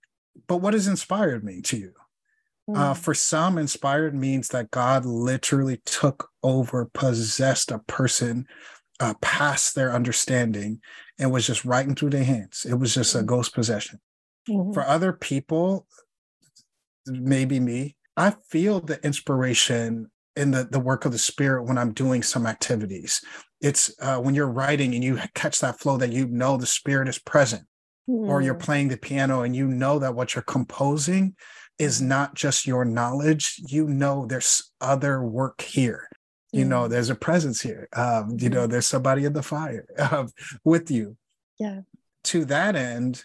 but 0.47 0.57
what 0.57 0.71
does 0.71 0.87
inspired 0.87 1.43
mean 1.43 1.61
to 1.61 1.77
you 1.77 1.93
uh, 2.67 2.71
mm-hmm. 2.71 2.81
uh, 2.81 2.93
for 2.93 3.13
some 3.13 3.57
inspired 3.57 4.15
means 4.15 4.49
that 4.49 4.71
god 4.71 5.05
literally 5.05 5.81
took 5.85 6.29
over 6.43 6.89
possessed 6.93 7.71
a 7.71 7.79
person 7.79 8.45
uh, 8.99 9.13
past 9.21 9.75
their 9.75 9.91
understanding 9.91 10.79
and 11.19 11.31
was 11.31 11.45
just 11.45 11.65
writing 11.65 11.95
through 11.95 12.09
their 12.09 12.23
hands 12.23 12.65
it 12.69 12.75
was 12.75 12.93
just 12.93 13.15
a 13.15 13.17
mm-hmm. 13.19 13.27
ghost 13.27 13.53
possession 13.53 13.99
mm-hmm. 14.49 14.71
for 14.71 14.85
other 14.85 15.13
people 15.13 15.85
maybe 17.07 17.59
me 17.59 17.95
I 18.17 18.33
feel 18.49 18.79
the 18.79 19.03
inspiration 19.05 20.09
in 20.35 20.51
the, 20.51 20.67
the 20.69 20.79
work 20.79 21.05
of 21.05 21.11
the 21.11 21.17
spirit 21.17 21.63
when 21.63 21.77
I'm 21.77 21.93
doing 21.93 22.23
some 22.23 22.45
activities. 22.45 23.21
It's 23.61 23.93
uh, 24.01 24.19
when 24.19 24.35
you're 24.35 24.51
writing 24.51 24.93
and 24.93 25.03
you 25.03 25.19
catch 25.33 25.59
that 25.61 25.79
flow 25.79 25.97
that 25.97 26.11
you 26.11 26.27
know 26.27 26.57
the 26.57 26.65
spirit 26.65 27.07
is 27.07 27.19
present, 27.19 27.63
mm. 28.09 28.27
or 28.27 28.41
you're 28.41 28.53
hmm. 28.53 28.61
playing 28.61 28.87
the 28.89 28.97
piano 28.97 29.41
and 29.41 29.55
you 29.55 29.67
know 29.67 29.99
that 29.99 30.15
what 30.15 30.35
you're 30.35 30.43
composing 30.43 31.35
is 31.79 31.99
hmm. 31.99 32.07
not 32.07 32.35
just 32.35 32.67
your 32.67 32.85
knowledge. 32.85 33.61
You 33.67 33.87
know 33.87 34.25
there's 34.25 34.71
other 34.81 35.21
work 35.23 35.61
here. 35.61 36.09
You 36.51 36.63
know 36.63 36.85
hmm. 36.85 36.91
there's 36.91 37.09
a 37.09 37.15
presence 37.15 37.61
here. 37.61 37.89
Um, 37.93 38.37
you 38.39 38.49
know 38.49 38.67
there's 38.67 38.87
somebody 38.87 39.25
in 39.25 39.33
the 39.33 39.43
fire 39.43 39.85
uh, 39.97 40.27
with 40.63 40.89
you. 40.89 41.17
Yeah. 41.59 41.81
To 42.25 42.45
that 42.45 42.75
end, 42.75 43.23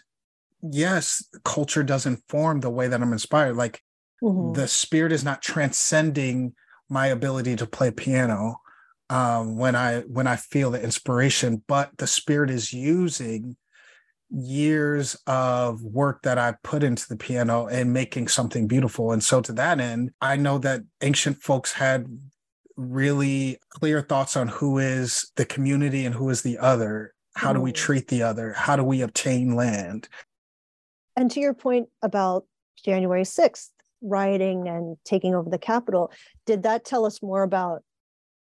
yes, 0.62 1.24
culture 1.44 1.82
does 1.82 2.07
inform 2.07 2.61
the 2.61 2.70
way 2.70 2.88
that 2.88 3.01
I'm 3.01 3.12
inspired. 3.12 3.57
Like 3.57 3.82
mm-hmm. 4.22 4.53
the 4.53 4.68
spirit 4.68 5.12
is 5.12 5.24
not 5.24 5.42
transcending 5.42 6.55
my 6.88 7.07
ability 7.07 7.57
to 7.57 7.66
play 7.66 7.90
piano 7.90 8.61
um, 9.09 9.57
when 9.57 9.74
I 9.74 10.01
when 10.01 10.26
I 10.26 10.36
feel 10.36 10.70
the 10.70 10.82
inspiration, 10.82 11.62
but 11.66 11.90
the 11.98 12.07
spirit 12.07 12.51
is 12.51 12.72
using 12.72 13.57
years 14.31 15.16
of 15.26 15.83
work 15.83 16.22
that 16.22 16.39
I 16.39 16.55
put 16.62 16.83
into 16.83 17.09
the 17.09 17.16
piano 17.16 17.66
and 17.66 17.93
making 17.93 18.28
something 18.28 18.66
beautiful. 18.66 19.12
And 19.12 19.22
so 19.22 19.41
to 19.41 19.53
that 19.55 19.81
end, 19.81 20.12
I 20.20 20.37
know 20.37 20.59
that 20.59 20.83
ancient 21.01 21.43
folks 21.43 21.72
had 21.72 22.07
really 22.76 23.59
clear 23.68 24.01
thoughts 24.01 24.37
on 24.37 24.49
who 24.49 24.78
is 24.78 25.31
the 25.37 25.45
community 25.45 26.05
and 26.05 26.14
who 26.14 26.31
is 26.31 26.43
the 26.43 26.59
other. 26.59 27.12
How 27.35 27.53
do 27.53 27.61
we 27.61 27.72
mm. 27.72 27.76
treat 27.76 28.09
the 28.09 28.22
other? 28.22 28.53
How 28.53 28.76
do 28.76 28.85
we 28.85 29.03
obtain 29.03 29.55
land? 29.55 30.09
And 31.16 31.31
to 31.33 31.41
your 31.41 31.55
point 31.55 31.89
about 32.03 32.45
January 32.83 33.22
6th, 33.22 33.70
rioting 34.01 34.68
and 34.68 34.97
taking 35.05 35.35
over 35.35 35.51
the 35.51 35.59
Capitol, 35.59 36.11
did 36.47 36.62
that 36.62 36.85
tell 36.85 37.05
us 37.05 37.22
more 37.22 37.43
about 37.43 37.83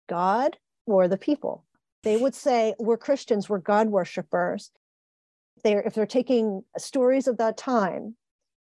God 0.07 0.57
or 0.85 1.07
the 1.07 1.17
people? 1.17 1.65
They 2.03 2.17
would 2.17 2.35
say, 2.35 2.73
We're 2.79 2.97
Christians, 2.97 3.49
we're 3.49 3.59
God 3.59 3.89
worshippers. 3.89 4.71
They're, 5.63 5.81
if 5.81 5.93
they're 5.93 6.05
taking 6.05 6.63
stories 6.77 7.27
of 7.27 7.37
that 7.37 7.57
time, 7.57 8.15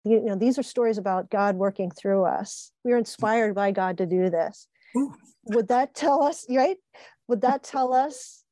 you 0.05 0.21
know, 0.21 0.37
these 0.37 0.59
are 0.59 0.63
stories 0.63 0.99
about 0.99 1.31
God 1.31 1.57
working 1.57 1.91
through 1.91 2.25
us. 2.25 2.73
We 2.85 2.93
are 2.93 2.99
inspired 2.99 3.55
by 3.55 3.73
God 3.73 3.99
to 3.99 4.07
do 4.07 4.31
this. 4.31 4.67
Ooh. 4.97 5.15
Would 5.47 5.69
that 5.69 5.95
tell 5.95 6.23
us, 6.23 6.47
right? 6.49 6.77
Would 7.29 7.43
that 7.43 7.63
tell 7.63 7.93
us 7.93 8.45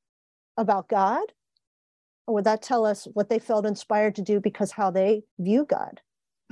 about 0.56 0.88
God? 0.88 1.24
Or 2.26 2.34
would 2.34 2.44
that 2.44 2.62
tell 2.62 2.84
us 2.84 3.08
what 3.14 3.30
they 3.30 3.38
felt 3.38 3.64
inspired 3.64 4.14
to 4.16 4.22
do 4.22 4.40
because 4.40 4.72
how 4.72 4.90
they 4.90 5.22
view 5.38 5.64
God? 5.64 6.00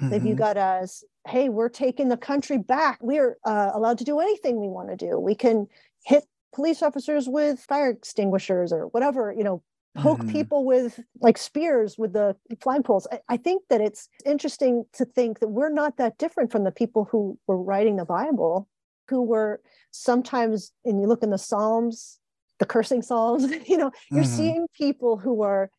Mm-hmm. 0.00 0.10
They 0.10 0.18
view 0.18 0.30
mm-hmm. 0.30 0.38
God 0.38 0.56
as 0.56 1.04
hey, 1.26 1.48
we're 1.48 1.68
taking 1.68 2.08
the 2.08 2.16
country 2.16 2.56
back. 2.56 2.98
We're 3.02 3.36
uh, 3.44 3.72
allowed 3.74 3.98
to 3.98 4.04
do 4.04 4.20
anything 4.20 4.60
we 4.60 4.68
want 4.68 4.90
to 4.90 4.96
do. 4.96 5.18
We 5.18 5.34
can 5.34 5.66
hit 6.04 6.24
police 6.54 6.82
officers 6.82 7.28
with 7.28 7.60
fire 7.60 7.90
extinguishers 7.90 8.72
or 8.72 8.86
whatever, 8.86 9.34
you 9.36 9.42
know, 9.44 9.62
poke 9.96 10.20
mm. 10.20 10.30
people 10.30 10.64
with 10.64 11.00
like 11.20 11.38
spears 11.38 11.96
with 11.98 12.12
the 12.12 12.36
flagpoles. 12.56 13.06
I, 13.10 13.20
I 13.28 13.36
think 13.36 13.62
that 13.70 13.80
it's 13.80 14.08
interesting 14.24 14.84
to 14.94 15.04
think 15.04 15.40
that 15.40 15.48
we're 15.48 15.72
not 15.72 15.96
that 15.96 16.18
different 16.18 16.52
from 16.52 16.64
the 16.64 16.70
people 16.70 17.08
who 17.10 17.38
were 17.46 17.60
writing 17.60 17.96
the 17.96 18.04
Bible, 18.04 18.68
who 19.08 19.22
were 19.22 19.60
sometimes, 19.90 20.72
and 20.84 21.00
you 21.00 21.06
look 21.06 21.22
in 21.22 21.30
the 21.30 21.38
Psalms, 21.38 22.18
the 22.58 22.66
cursing 22.66 23.02
Psalms, 23.02 23.50
you 23.68 23.76
know, 23.76 23.90
you're 24.10 24.24
mm-hmm. 24.24 24.36
seeing 24.36 24.66
people 24.74 25.16
who 25.16 25.42
are 25.42 25.70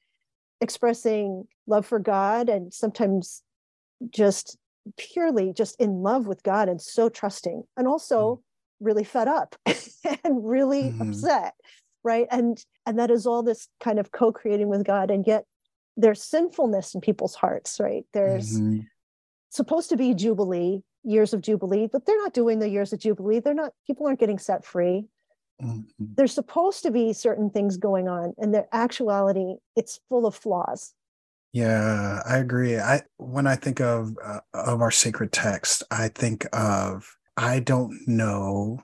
expressing 0.62 1.48
love 1.68 1.86
for 1.86 2.00
God 2.00 2.50
and 2.50 2.74
sometimes 2.74 3.44
just 4.10 4.58
purely 4.98 5.54
just 5.54 5.80
in 5.80 6.02
love 6.02 6.28
with 6.28 6.44
God 6.44 6.70
and 6.70 6.82
so 6.82 7.10
trusting 7.10 7.64
and 7.76 7.88
also 7.88 8.36
mm. 8.36 8.40
really 8.80 9.04
fed 9.04 9.28
up 9.28 9.56
and 10.24 10.48
really 10.48 10.84
mm-hmm. 10.84 11.10
upset 11.10 11.54
right 12.08 12.28
and 12.32 12.64
and 12.86 12.98
that 12.98 13.12
is 13.12 13.28
all 13.28 13.44
this 13.44 13.68
kind 13.82 14.00
of 14.00 14.12
co-creating 14.12 14.70
with 14.70 14.86
God 14.86 15.12
and 15.12 15.28
yet 15.28 15.44
there's 15.98 16.24
sinfulness 16.24 16.96
in 16.96 17.02
people's 17.02 17.36
hearts 17.36 17.80
right 17.80 18.06
there's 18.14 18.60
mm-hmm. 18.60 18.80
supposed 19.50 19.90
to 19.90 19.98
be 19.98 20.14
jubilee 20.14 20.82
years 21.04 21.34
of 21.34 21.42
jubilee 21.42 21.88
but 21.92 22.06
they're 22.06 22.24
not 22.24 22.34
doing 22.34 22.60
the 22.60 22.70
years 22.70 22.94
of 22.94 23.00
jubilee 23.00 23.40
they're 23.40 23.54
not 23.54 23.74
people 23.86 24.08
aren't 24.08 24.20
getting 24.20 24.40
set 24.40 24.64
free 24.64 25.06
mm-hmm. 25.62 26.06
there's 26.16 26.34
supposed 26.34 26.82
to 26.84 26.92
be 26.92 27.12
certain 27.12 27.50
things 27.50 27.76
going 27.76 28.08
on 28.08 28.34
and 28.38 28.54
their 28.54 28.68
actuality 28.72 29.56
it's 29.76 30.00
full 30.08 30.26
of 30.26 30.34
flaws 30.34 30.94
yeah, 31.54 32.22
I 32.26 32.38
agree. 32.38 32.78
I 32.78 33.02
when 33.18 33.48
I 33.48 33.56
think 33.56 33.80
of 33.80 34.16
uh, 34.24 34.42
of 34.54 34.82
our 34.82 34.92
sacred 34.92 35.32
text, 35.32 35.82
I 35.90 36.10
think 36.10 36.46
of 36.54 37.18
I 37.36 37.62
don't 37.62 37.98
know 38.06 38.84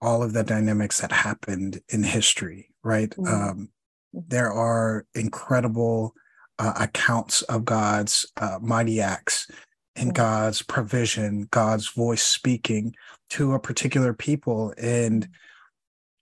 all 0.00 0.22
of 0.22 0.32
the 0.32 0.44
dynamics 0.44 1.00
that 1.00 1.12
happened 1.12 1.80
in 1.88 2.02
history, 2.02 2.70
right? 2.82 3.10
Mm-hmm. 3.10 3.26
Um, 3.26 3.68
there 4.12 4.52
are 4.52 5.06
incredible 5.14 6.14
uh, 6.58 6.72
accounts 6.80 7.42
of 7.42 7.64
God's 7.64 8.30
uh, 8.36 8.58
mighty 8.60 9.00
acts 9.00 9.50
and 9.94 10.08
mm-hmm. 10.08 10.22
God's 10.22 10.62
provision, 10.62 11.48
God's 11.50 11.88
voice 11.88 12.22
speaking 12.22 12.94
to 13.30 13.54
a 13.54 13.60
particular 13.60 14.12
people, 14.14 14.72
and 14.78 15.28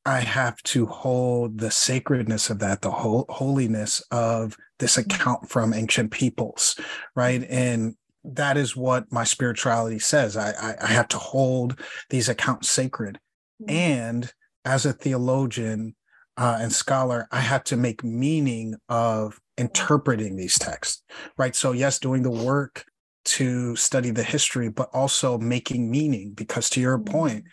I 0.06 0.20
have 0.20 0.62
to 0.64 0.86
hold 0.86 1.58
the 1.58 1.70
sacredness 1.70 2.50
of 2.50 2.58
that, 2.58 2.82
the 2.82 2.90
whole 2.90 3.24
holiness 3.28 4.02
of 4.10 4.56
this 4.78 4.96
mm-hmm. 4.96 5.10
account 5.10 5.48
from 5.48 5.72
ancient 5.72 6.10
peoples, 6.10 6.78
right? 7.14 7.44
And 7.48 7.96
that 8.24 8.56
is 8.56 8.74
what 8.74 9.12
my 9.12 9.24
spirituality 9.24 9.98
says. 9.98 10.36
I, 10.36 10.50
I, 10.50 10.74
I 10.82 10.86
have 10.88 11.08
to 11.08 11.18
hold 11.18 11.80
these 12.10 12.28
accounts 12.28 12.70
sacred. 12.70 13.18
Mm-hmm. 13.62 13.70
And 13.70 14.32
as 14.64 14.86
a 14.86 14.92
theologian 14.92 15.94
uh, 16.36 16.58
and 16.60 16.72
scholar, 16.72 17.28
I 17.30 17.40
have 17.40 17.64
to 17.64 17.76
make 17.76 18.02
meaning 18.02 18.74
of 18.88 19.38
interpreting 19.56 20.36
these 20.36 20.58
texts, 20.58 21.02
right? 21.36 21.54
So, 21.54 21.72
yes, 21.72 21.98
doing 21.98 22.22
the 22.22 22.30
work 22.30 22.84
to 23.26 23.76
study 23.76 24.10
the 24.10 24.22
history, 24.22 24.68
but 24.68 24.90
also 24.92 25.38
making 25.38 25.90
meaning, 25.90 26.32
because 26.32 26.68
to 26.70 26.80
your 26.80 26.98
mm-hmm. 26.98 27.12
point, 27.12 27.44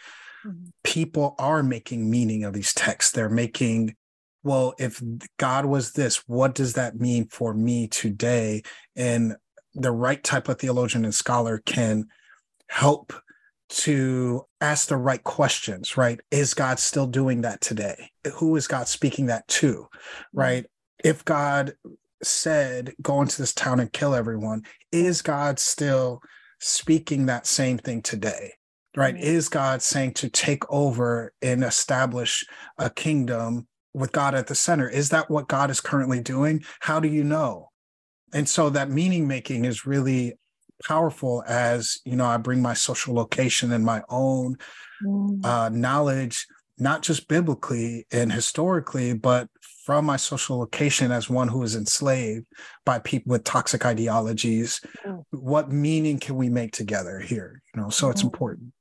mm-hmm. 0.46 0.66
people 0.84 1.36
are 1.38 1.64
making 1.64 2.10
meaning 2.10 2.44
of 2.44 2.54
these 2.54 2.74
texts. 2.74 3.12
They're 3.12 3.30
making 3.30 3.96
well, 4.44 4.74
if 4.80 5.02
God 5.38 5.66
was 5.66 5.92
this, 5.92 6.24
what 6.28 6.56
does 6.56 6.74
that 6.74 7.00
mean 7.00 7.28
for 7.28 7.54
me 7.54 7.88
today? 7.88 8.64
And 8.96 9.36
the 9.74 9.92
right 9.92 10.24
type 10.24 10.50
of 10.50 10.60
theologian 10.60 11.06
and 11.06 11.14
scholar 11.14 11.62
can 11.66 12.06
help 12.68 13.14
to 13.72 14.46
ask 14.60 14.88
the 14.88 14.98
right 14.98 15.24
questions, 15.24 15.98
right? 15.98 16.20
Is 16.30 16.54
God 16.54 16.80
still 16.80 17.08
doing 17.08 17.42
that 17.42 17.62
today? 17.62 18.12
Who 18.36 18.56
is 18.56 18.68
God 18.68 18.88
speaking 18.88 19.28
that 19.28 19.48
to, 19.48 19.88
right? 20.34 20.66
If 21.04 21.26
God 21.26 21.74
said, 22.22 22.94
go 23.02 23.22
into 23.22 23.42
this 23.42 23.54
town 23.54 23.80
and 23.80 23.92
kill 23.92 24.14
everyone, 24.14 24.64
is 24.92 25.22
God 25.22 25.60
still 25.60 26.22
speaking 26.60 27.26
that 27.26 27.48
same 27.48 27.78
thing 27.78 28.02
today? 28.02 28.54
Right? 28.96 29.16
Is 29.18 29.48
God 29.48 29.82
saying 29.82 30.16
to 30.16 30.30
take 30.30 30.70
over 30.70 31.34
and 31.42 31.64
establish 31.64 32.44
a 32.78 32.90
kingdom 32.90 33.68
with 33.94 34.12
God 34.12 34.36
at 34.36 34.48
the 34.48 34.56
center. 34.56 34.90
Is 34.90 35.10
that 35.10 35.30
what 35.30 35.48
God 35.48 35.70
is 35.70 35.82
currently 35.82 36.22
doing? 36.22 36.64
How 36.80 37.00
do 37.00 37.08
you 37.08 37.24
know? 37.24 37.70
And 38.34 38.48
so 38.48 38.70
that 38.70 38.90
meaning 38.90 39.28
making 39.28 39.66
is 39.66 39.86
really 39.86 40.38
powerful 40.88 41.44
as, 41.48 42.00
you 42.06 42.16
know, 42.16 42.26
I 42.26 42.38
bring 42.38 42.62
my 42.62 42.74
social 42.74 43.14
location 43.14 43.72
and 43.72 43.86
my 43.86 44.02
own 44.10 44.58
mm. 45.04 45.46
uh, 45.46 45.70
knowledge, 45.70 46.48
not 46.78 47.02
just 47.02 47.28
biblically 47.28 48.06
and 48.12 48.32
historically, 48.32 49.14
but 49.14 49.50
from 49.86 50.06
my 50.06 50.18
social 50.18 50.60
location 50.60 51.12
as 51.12 51.30
one 51.30 51.48
who 51.48 51.64
is 51.64 51.76
enslaved 51.76 52.46
by 52.86 53.00
people 53.00 53.32
with 53.32 53.44
toxic 53.44 53.86
ideologies. 53.86 54.82
Mm. 55.06 55.24
What 55.32 55.72
meaning 55.72 56.20
can 56.20 56.36
we 56.36 56.50
make 56.50 56.72
together 56.72 57.20
here? 57.20 57.62
You 57.74 57.82
know, 57.82 57.90
so 57.90 58.08
mm. 58.08 58.12
it's 58.12 58.24
important. 58.24 58.74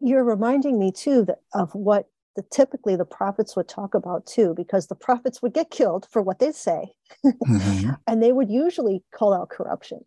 You're 0.00 0.24
reminding 0.24 0.78
me 0.78 0.92
too 0.92 1.24
that 1.26 1.40
of 1.54 1.74
what 1.74 2.06
the 2.36 2.42
typically 2.50 2.96
the 2.96 3.04
prophets 3.04 3.56
would 3.56 3.68
talk 3.68 3.94
about 3.94 4.26
too, 4.26 4.54
because 4.56 4.86
the 4.86 4.94
prophets 4.94 5.42
would 5.42 5.52
get 5.52 5.70
killed 5.70 6.06
for 6.10 6.22
what 6.22 6.38
they 6.38 6.52
say. 6.52 6.92
mm-hmm. 7.24 7.90
And 8.06 8.22
they 8.22 8.32
would 8.32 8.50
usually 8.50 9.02
call 9.12 9.34
out 9.34 9.50
corruption. 9.50 10.00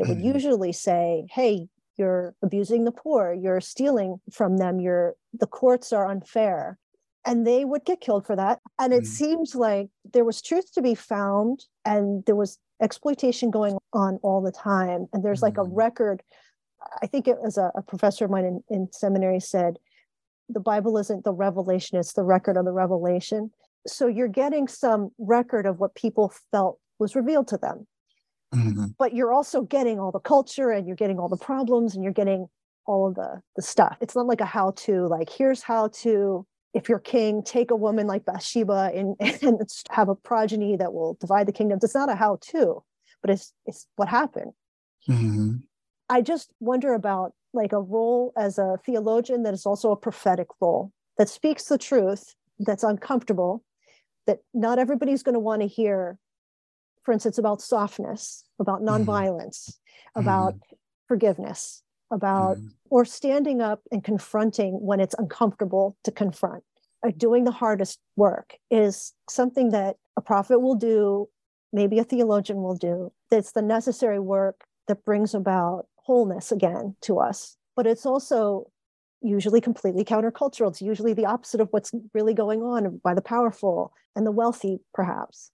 They 0.00 0.08
would 0.08 0.18
mm-hmm. 0.18 0.34
usually 0.34 0.72
say, 0.72 1.26
hey, 1.30 1.68
you're 1.96 2.34
abusing 2.42 2.84
the 2.84 2.92
poor, 2.92 3.34
you're 3.34 3.60
stealing 3.60 4.18
from 4.32 4.56
them, 4.56 4.80
you're 4.80 5.14
the 5.34 5.46
courts 5.46 5.92
are 5.92 6.06
unfair. 6.06 6.78
And 7.26 7.46
they 7.46 7.66
would 7.66 7.84
get 7.84 8.00
killed 8.00 8.24
for 8.24 8.34
that. 8.34 8.60
And 8.78 8.94
it 8.94 9.02
mm-hmm. 9.02 9.12
seems 9.12 9.54
like 9.54 9.90
there 10.10 10.24
was 10.24 10.40
truth 10.40 10.72
to 10.72 10.80
be 10.80 10.94
found 10.94 11.66
and 11.84 12.24
there 12.24 12.36
was 12.36 12.58
exploitation 12.80 13.50
going 13.50 13.76
on 13.92 14.18
all 14.22 14.40
the 14.40 14.52
time. 14.52 15.06
And 15.12 15.22
there's 15.22 15.42
like 15.42 15.58
a 15.58 15.60
mm-hmm. 15.60 15.74
record. 15.74 16.22
I 17.02 17.06
think 17.06 17.28
it 17.28 17.42
was 17.42 17.58
a, 17.58 17.70
a 17.74 17.82
professor 17.82 18.24
of 18.24 18.30
mine 18.30 18.46
in, 18.46 18.62
in 18.70 18.88
seminary 18.92 19.40
said, 19.40 19.78
the 20.48 20.60
Bible 20.60 20.96
isn't 20.96 21.24
the 21.24 21.34
revelation, 21.34 21.98
it's 21.98 22.14
the 22.14 22.24
record 22.24 22.56
of 22.56 22.64
the 22.64 22.72
revelation. 22.72 23.50
So 23.86 24.06
you're 24.06 24.28
getting 24.28 24.66
some 24.66 25.10
record 25.18 25.66
of 25.66 25.78
what 25.78 25.94
people 25.94 26.32
felt 26.50 26.78
was 26.98 27.14
revealed 27.14 27.48
to 27.48 27.58
them. 27.58 27.86
Mm-hmm. 28.54 28.86
But 28.98 29.14
you're 29.14 29.32
also 29.32 29.62
getting 29.62 30.00
all 30.00 30.10
the 30.10 30.20
culture 30.20 30.70
and 30.70 30.86
you're 30.86 30.96
getting 30.96 31.18
all 31.18 31.28
the 31.28 31.36
problems 31.36 31.94
and 31.94 32.02
you're 32.02 32.12
getting 32.12 32.48
all 32.86 33.08
of 33.08 33.14
the, 33.14 33.40
the 33.56 33.62
stuff. 33.62 33.96
It's 34.00 34.16
not 34.16 34.26
like 34.26 34.40
a 34.40 34.46
how 34.46 34.72
to, 34.72 35.06
like, 35.06 35.30
here's 35.30 35.62
how 35.62 35.88
to, 36.00 36.46
if 36.74 36.88
you're 36.88 36.98
king, 36.98 37.42
take 37.42 37.70
a 37.70 37.76
woman 37.76 38.06
like 38.06 38.24
Bathsheba 38.24 38.90
and, 38.94 39.16
and 39.42 39.60
have 39.90 40.08
a 40.08 40.14
progeny 40.14 40.76
that 40.76 40.92
will 40.92 41.16
divide 41.20 41.46
the 41.46 41.52
kingdoms. 41.52 41.84
It's 41.84 41.94
not 41.94 42.10
a 42.10 42.16
how 42.16 42.38
to, 42.52 42.82
but 43.22 43.30
it's, 43.30 43.52
it's 43.66 43.86
what 43.96 44.08
happened. 44.08 44.52
Mm-hmm. 45.08 45.56
I 46.08 46.20
just 46.20 46.50
wonder 46.58 46.92
about 46.94 47.32
like 47.52 47.72
a 47.72 47.80
role 47.80 48.32
as 48.36 48.58
a 48.58 48.78
theologian 48.84 49.44
that 49.44 49.54
is 49.54 49.66
also 49.66 49.92
a 49.92 49.96
prophetic 49.96 50.48
role 50.60 50.92
that 51.18 51.28
speaks 51.28 51.66
the 51.66 51.78
truth 51.78 52.34
that's 52.58 52.82
uncomfortable 52.82 53.62
that 54.26 54.40
not 54.52 54.78
everybody's 54.78 55.22
going 55.22 55.34
to 55.34 55.40
want 55.40 55.62
to 55.62 55.68
hear 55.68 56.18
for 57.02 57.12
instance 57.12 57.38
about 57.38 57.60
softness 57.60 58.44
about 58.58 58.80
mm-hmm. 58.80 59.10
nonviolence 59.10 59.70
mm-hmm. 59.70 60.20
about 60.20 60.54
mm-hmm. 60.54 60.74
forgiveness 61.08 61.82
about 62.10 62.56
mm-hmm. 62.56 62.68
or 62.90 63.04
standing 63.04 63.60
up 63.60 63.80
and 63.92 64.02
confronting 64.02 64.74
when 64.80 65.00
it's 65.00 65.14
uncomfortable 65.18 65.96
to 66.04 66.10
confront 66.10 66.64
uh, 67.06 67.10
doing 67.16 67.44
the 67.44 67.50
hardest 67.50 67.98
work 68.16 68.56
is 68.70 69.12
something 69.28 69.70
that 69.70 69.96
a 70.16 70.20
prophet 70.20 70.58
will 70.58 70.74
do 70.74 71.28
maybe 71.72 71.98
a 71.98 72.04
theologian 72.04 72.62
will 72.62 72.76
do 72.76 73.12
that's 73.30 73.52
the 73.52 73.62
necessary 73.62 74.18
work 74.18 74.64
that 74.90 75.04
brings 75.04 75.34
about 75.34 75.86
wholeness 76.10 76.50
again 76.50 76.96
to 77.02 77.20
us. 77.20 77.56
But 77.76 77.86
it's 77.86 78.04
also 78.04 78.70
usually 79.22 79.60
completely 79.60 80.04
countercultural. 80.04 80.70
It's 80.70 80.82
usually 80.82 81.12
the 81.12 81.26
opposite 81.26 81.60
of 81.60 81.68
what's 81.70 81.92
really 82.12 82.34
going 82.34 82.62
on 82.62 83.00
by 83.04 83.14
the 83.14 83.22
powerful 83.22 83.92
and 84.16 84.26
the 84.26 84.32
wealthy, 84.32 84.80
perhaps. 84.92 85.52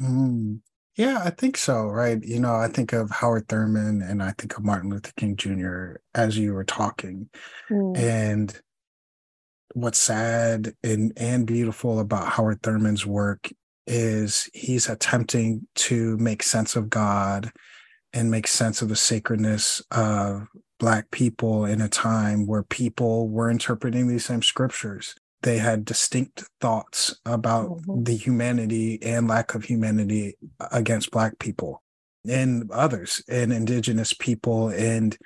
Mm. 0.00 0.60
Yeah, 1.00 1.22
I 1.24 1.30
think 1.30 1.56
so, 1.56 1.86
right? 1.86 2.22
You 2.22 2.40
know, 2.40 2.54
I 2.54 2.68
think 2.68 2.92
of 2.92 3.10
Howard 3.10 3.48
Thurman 3.48 4.02
and 4.02 4.22
I 4.22 4.32
think 4.36 4.58
of 4.58 4.64
Martin 4.66 4.90
Luther 4.90 5.12
King 5.16 5.34
Jr. 5.34 5.92
as 6.14 6.36
you 6.36 6.52
were 6.52 6.62
talking. 6.62 7.30
Mm. 7.70 7.96
And 7.96 8.60
what's 9.72 9.96
sad 9.96 10.74
and, 10.84 11.14
and 11.16 11.46
beautiful 11.46 12.00
about 12.00 12.32
Howard 12.32 12.62
Thurman's 12.62 13.06
work 13.06 13.48
is 13.86 14.50
he's 14.52 14.90
attempting 14.90 15.66
to 15.76 16.18
make 16.18 16.42
sense 16.42 16.76
of 16.76 16.90
God 16.90 17.50
and 18.12 18.30
make 18.30 18.46
sense 18.46 18.82
of 18.82 18.90
the 18.90 18.96
sacredness 18.96 19.80
of 19.90 20.48
Black 20.78 21.10
people 21.10 21.64
in 21.64 21.80
a 21.80 21.88
time 21.88 22.46
where 22.46 22.62
people 22.62 23.26
were 23.30 23.50
interpreting 23.50 24.06
these 24.06 24.26
same 24.26 24.42
scriptures. 24.42 25.14
They 25.42 25.58
had 25.58 25.84
distinct 25.84 26.44
thoughts 26.60 27.16
about 27.24 27.70
mm-hmm. 27.70 28.04
the 28.04 28.16
humanity 28.16 28.98
and 29.02 29.28
lack 29.28 29.54
of 29.54 29.64
humanity 29.64 30.34
against 30.70 31.10
Black 31.10 31.38
people 31.38 31.82
and 32.28 32.70
others 32.70 33.22
and 33.28 33.52
Indigenous 33.52 34.12
people 34.12 34.68
and 34.68 35.16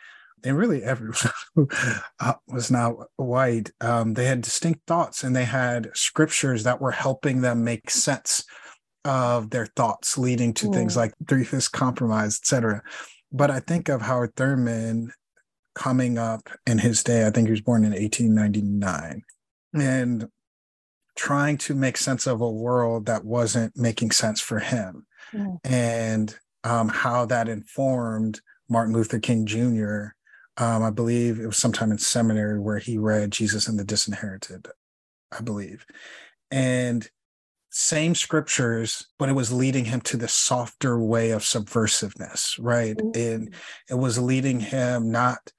and 0.44 0.58
really 0.58 0.82
everyone 0.82 1.16
who 1.54 1.68
uh, 2.20 2.34
was 2.48 2.70
not 2.70 2.94
white, 3.16 3.70
um, 3.80 4.14
they 4.14 4.26
had 4.26 4.42
distinct 4.42 4.86
thoughts 4.86 5.24
and 5.24 5.34
they 5.34 5.44
had 5.44 5.90
scriptures 5.94 6.64
that 6.64 6.80
were 6.80 6.90
helping 6.90 7.40
them 7.40 7.64
make 7.64 7.90
sense 7.90 8.44
of 9.04 9.50
their 9.50 9.66
thoughts, 9.66 10.16
leading 10.16 10.52
to 10.54 10.66
mm. 10.66 10.74
things 10.74 10.96
like 10.96 11.14
three 11.28 11.44
fifths 11.44 11.68
compromise, 11.68 12.38
etc. 12.38 12.82
But 13.32 13.50
I 13.50 13.60
think 13.60 13.88
of 13.88 14.02
Howard 14.02 14.34
Thurman 14.36 15.12
coming 15.74 16.18
up 16.18 16.48
in 16.66 16.78
his 16.78 17.02
day. 17.02 17.26
I 17.26 17.30
think 17.30 17.48
he 17.48 17.52
was 17.52 17.60
born 17.60 17.84
in 17.84 17.92
1899, 17.92 19.22
and 19.74 20.28
trying 21.16 21.56
to 21.58 21.74
make 21.74 21.96
sense 21.96 22.26
of 22.26 22.40
a 22.40 22.50
world 22.50 23.06
that 23.06 23.24
wasn't 23.24 23.76
making 23.76 24.10
sense 24.10 24.40
for 24.40 24.58
him, 24.58 25.06
mm. 25.32 25.58
and 25.64 26.36
um, 26.64 26.88
how 26.88 27.26
that 27.26 27.48
informed 27.48 28.40
Martin 28.68 28.94
Luther 28.94 29.18
King 29.18 29.46
Jr. 29.46 30.06
Um, 30.56 30.82
I 30.82 30.90
believe 30.90 31.40
it 31.40 31.46
was 31.46 31.56
sometime 31.56 31.90
in 31.90 31.98
seminary 31.98 32.60
where 32.60 32.78
he 32.78 32.96
read 32.96 33.32
Jesus 33.32 33.68
and 33.68 33.78
the 33.78 33.84
Disinherited, 33.84 34.68
I 35.32 35.40
believe. 35.40 35.84
And 36.50 37.08
same 37.70 38.14
scriptures, 38.14 39.06
but 39.18 39.28
it 39.28 39.32
was 39.32 39.52
leading 39.52 39.84
him 39.84 40.00
to 40.02 40.16
the 40.16 40.28
softer 40.28 40.96
way 40.96 41.30
of 41.30 41.42
subversiveness, 41.42 42.56
right? 42.60 42.96
Mm-hmm. 42.96 43.20
And 43.20 43.54
it 43.90 43.94
was 43.94 44.16
leading 44.16 44.60
him 44.60 45.10
not 45.10 45.52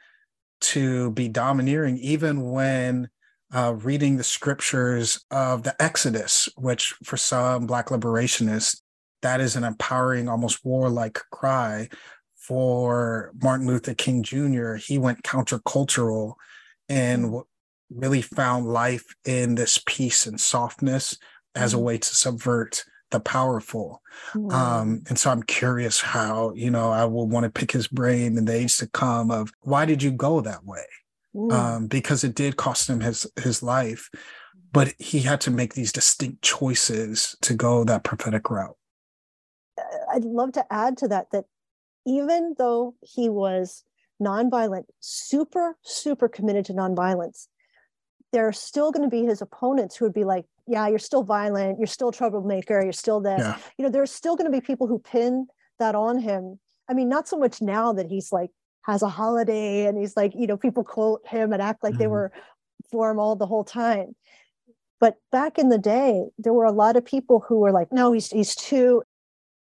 to 0.62 1.12
be 1.12 1.28
domineering, 1.28 1.98
even 1.98 2.42
when 2.52 3.10
uh, 3.54 3.76
reading 3.78 4.18
the 4.18 4.24
scriptures 4.24 5.24
of 5.32 5.64
the 5.64 5.76
Exodus, 5.82 6.50
which 6.58 6.94
for 7.04 7.18
some 7.18 7.66
Black 7.66 7.88
liberationists, 7.88 8.82
that 9.22 9.42
is 9.42 9.56
an 9.56 9.64
empowering, 9.64 10.28
almost 10.30 10.64
warlike 10.64 11.20
cry 11.32 11.90
for 12.36 13.32
Martin 13.42 13.68
Luther 13.68 13.94
King 13.94 14.24
Jr., 14.24 14.76
he 14.76 14.98
went 14.98 15.24
countercultural 15.24 16.36
and 16.88 17.26
mm. 17.26 17.44
really 17.90 18.22
found 18.22 18.68
life 18.68 19.06
in 19.26 19.56
this 19.56 19.82
peace 19.86 20.28
and 20.28 20.40
softness 20.40 21.18
as 21.56 21.74
a 21.74 21.78
mm. 21.78 21.82
way 21.82 21.98
to 21.98 22.16
subvert 22.16 22.84
the 23.12 23.20
powerful. 23.20 24.02
Mm. 24.34 24.52
Um, 24.52 25.02
and 25.08 25.18
so 25.18 25.32
I'm 25.32 25.44
curious 25.44 26.02
how, 26.02 26.54
you 26.54 26.70
know, 26.70 26.92
I 26.92 27.06
will 27.06 27.28
want 27.28 27.46
to 27.46 27.50
pick 27.50 27.72
his 27.72 27.88
brain 27.88 28.38
in 28.38 28.46
the 28.46 28.54
age 28.54 28.78
to 28.78 28.88
come 28.88 29.32
of 29.32 29.52
why 29.62 29.86
did 29.86 30.04
you 30.04 30.12
go 30.12 30.42
that 30.42 30.66
way? 30.66 30.86
Um, 31.52 31.88
because 31.88 32.24
it 32.24 32.34
did 32.34 32.56
cost 32.56 32.90
him 32.90 33.02
his 33.02 33.28
his 33.42 33.62
life, 33.62 34.10
but 34.72 34.94
he 35.00 35.20
had 35.20 35.42
to 35.42 35.52
make 35.52 35.74
these 35.74 35.92
distinct 35.92 36.42
choices 36.42 37.36
to 37.42 37.54
go 37.54 37.84
that 37.84 38.04
prophetic 38.04 38.50
route. 38.50 38.78
I'd 40.14 40.24
love 40.24 40.54
to 40.54 40.66
add 40.72 40.98
to 40.98 41.08
that 41.10 41.28
that 41.32 41.46
even 42.06 42.56
though 42.58 42.96
he 43.02 43.28
was 43.30 43.84
nonviolent, 44.22 44.86
super, 45.00 45.78
super 45.82 46.30
committed 46.30 46.66
to 46.66 46.74
nonviolence, 46.74 47.48
there 48.32 48.48
are 48.48 48.54
still 48.54 48.92
going 48.92 49.04
to 49.04 49.10
be 49.10 49.26
his 49.26 49.42
opponents 49.42 49.96
who 49.96 50.06
would 50.06 50.14
be 50.14 50.24
like, 50.24 50.46
yeah, 50.68 50.88
you're 50.88 51.00
still 51.00 51.24
violent, 51.24 51.80
you're 51.80 51.88
still 51.88 52.10
a 52.10 52.14
troublemaker, 52.14 52.82
you're 52.82 52.94
still 52.94 53.20
this. 53.20 53.40
Yeah. 53.40 53.58
You 53.78 53.84
know, 53.84 53.92
there's 53.92 54.12
still 54.12 54.36
going 54.36 54.50
to 54.50 54.58
be 54.58 54.66
people 54.66 54.88
who 54.88 55.00
pin 55.00 55.48
that 55.80 55.96
on 55.96 56.20
him. 56.20 56.60
I 56.90 56.94
mean, 56.94 57.10
not 57.10 57.28
so 57.28 57.38
much 57.38 57.62
now 57.62 57.94
that 57.94 58.08
he's 58.08 58.32
like 58.32 58.52
has 58.86 59.02
a 59.02 59.10
holiday 59.10 59.86
and 59.86 59.98
he's 59.98 60.16
like, 60.16 60.34
you 60.36 60.48
know, 60.48 60.58
people 60.58 60.84
quote 60.84 61.22
him 61.28 61.54
and 61.54 61.62
act 61.62 61.84
like 61.84 61.94
mm-hmm. 61.94 62.00
they 62.00 62.08
were 62.08 62.32
for 62.92 63.10
him 63.10 63.20
all 63.20 63.36
the 63.36 63.48
whole 63.48 63.64
time. 63.64 64.16
But 65.00 65.16
back 65.32 65.58
in 65.58 65.70
the 65.70 65.78
day, 65.78 66.26
there 66.38 66.54
were 66.54 66.66
a 66.66 66.72
lot 66.72 66.96
of 66.96 67.04
people 67.04 67.44
who 67.48 67.60
were 67.60 67.72
like, 67.72 67.92
no, 67.92 68.12
he's 68.12 68.30
he's 68.30 68.56
too 68.56 69.04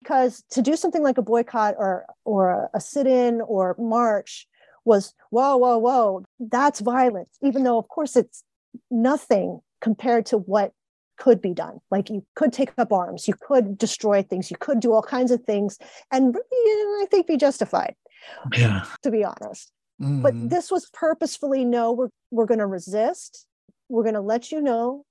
because 0.03 0.43
to 0.51 0.61
do 0.61 0.75
something 0.75 1.01
like 1.01 1.17
a 1.17 1.21
boycott 1.21 1.75
or 1.77 2.05
or 2.25 2.69
a 2.73 2.81
sit-in 2.81 3.41
or 3.41 3.75
march 3.79 4.47
was 4.85 5.13
whoa 5.29 5.55
whoa 5.55 5.77
whoa 5.77 6.23
that's 6.39 6.81
violence 6.81 7.37
even 7.41 7.63
though 7.63 7.77
of 7.77 7.87
course 7.87 8.15
it's 8.17 8.43
nothing 8.91 9.61
compared 9.79 10.25
to 10.25 10.37
what 10.37 10.73
could 11.17 11.41
be 11.41 11.53
done 11.53 11.79
like 11.89 12.09
you 12.09 12.25
could 12.35 12.51
take 12.51 12.71
up 12.77 12.91
arms 12.91 13.27
you 13.27 13.33
could 13.47 13.77
destroy 13.77 14.21
things 14.21 14.51
you 14.51 14.57
could 14.59 14.79
do 14.81 14.91
all 14.91 15.01
kinds 15.01 15.31
of 15.31 15.41
things 15.43 15.77
and 16.11 16.35
i 16.35 17.05
think 17.09 17.25
be 17.27 17.37
justified 17.37 17.95
yeah 18.53 18.83
to 19.01 19.11
be 19.11 19.23
honest 19.23 19.71
mm-hmm. 20.01 20.21
but 20.21 20.33
this 20.49 20.71
was 20.71 20.89
purposefully 20.93 21.63
no 21.65 21.91
we're, 21.91 22.09
we're 22.31 22.45
going 22.45 22.59
to 22.59 22.67
resist 22.67 23.45
we're 23.89 24.03
going 24.03 24.15
to 24.15 24.21
let 24.21 24.51
you 24.51 24.61
know 24.61 25.05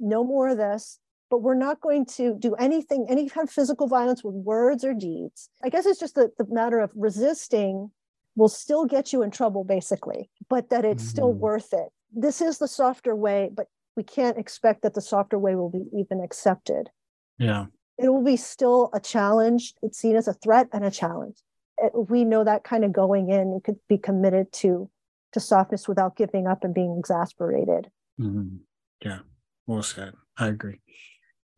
no 0.00 0.24
more 0.24 0.48
of 0.48 0.58
this 0.58 0.98
but 1.32 1.40
we're 1.40 1.54
not 1.54 1.80
going 1.80 2.04
to 2.04 2.36
do 2.38 2.54
anything, 2.56 3.06
any 3.08 3.26
kind 3.26 3.48
of 3.48 3.50
physical 3.50 3.86
violence 3.86 4.22
with 4.22 4.34
words 4.34 4.84
or 4.84 4.92
deeds. 4.92 5.48
I 5.64 5.70
guess 5.70 5.86
it's 5.86 5.98
just 5.98 6.14
the, 6.14 6.30
the 6.36 6.44
matter 6.50 6.78
of 6.78 6.90
resisting 6.94 7.90
will 8.36 8.50
still 8.50 8.84
get 8.84 9.14
you 9.14 9.22
in 9.22 9.30
trouble, 9.30 9.64
basically, 9.64 10.28
but 10.50 10.68
that 10.68 10.84
it's 10.84 11.02
mm-hmm. 11.02 11.08
still 11.08 11.32
worth 11.32 11.72
it. 11.72 11.88
This 12.12 12.42
is 12.42 12.58
the 12.58 12.68
softer 12.68 13.16
way, 13.16 13.50
but 13.50 13.68
we 13.96 14.02
can't 14.02 14.36
expect 14.36 14.82
that 14.82 14.92
the 14.92 15.00
softer 15.00 15.38
way 15.38 15.54
will 15.54 15.70
be 15.70 15.86
even 15.98 16.20
accepted. 16.20 16.90
Yeah. 17.38 17.64
It 17.96 18.10
will 18.10 18.24
be 18.24 18.36
still 18.36 18.90
a 18.92 19.00
challenge. 19.00 19.72
It's 19.82 19.96
seen 19.96 20.16
as 20.16 20.28
a 20.28 20.34
threat 20.34 20.68
and 20.70 20.84
a 20.84 20.90
challenge. 20.90 21.38
It, 21.78 21.92
we 21.94 22.24
know 22.24 22.44
that 22.44 22.64
kind 22.64 22.84
of 22.84 22.92
going 22.92 23.30
in, 23.30 23.60
could 23.64 23.76
be 23.88 23.98
committed 23.98 24.52
to 24.54 24.88
to 25.32 25.40
softness 25.40 25.88
without 25.88 26.16
giving 26.16 26.46
up 26.46 26.62
and 26.62 26.74
being 26.74 26.96
exasperated. 26.98 27.90
Mm-hmm. 28.20 28.56
Yeah, 29.02 29.20
well 29.66 29.82
said. 29.82 30.14
I 30.36 30.48
agree. 30.48 30.80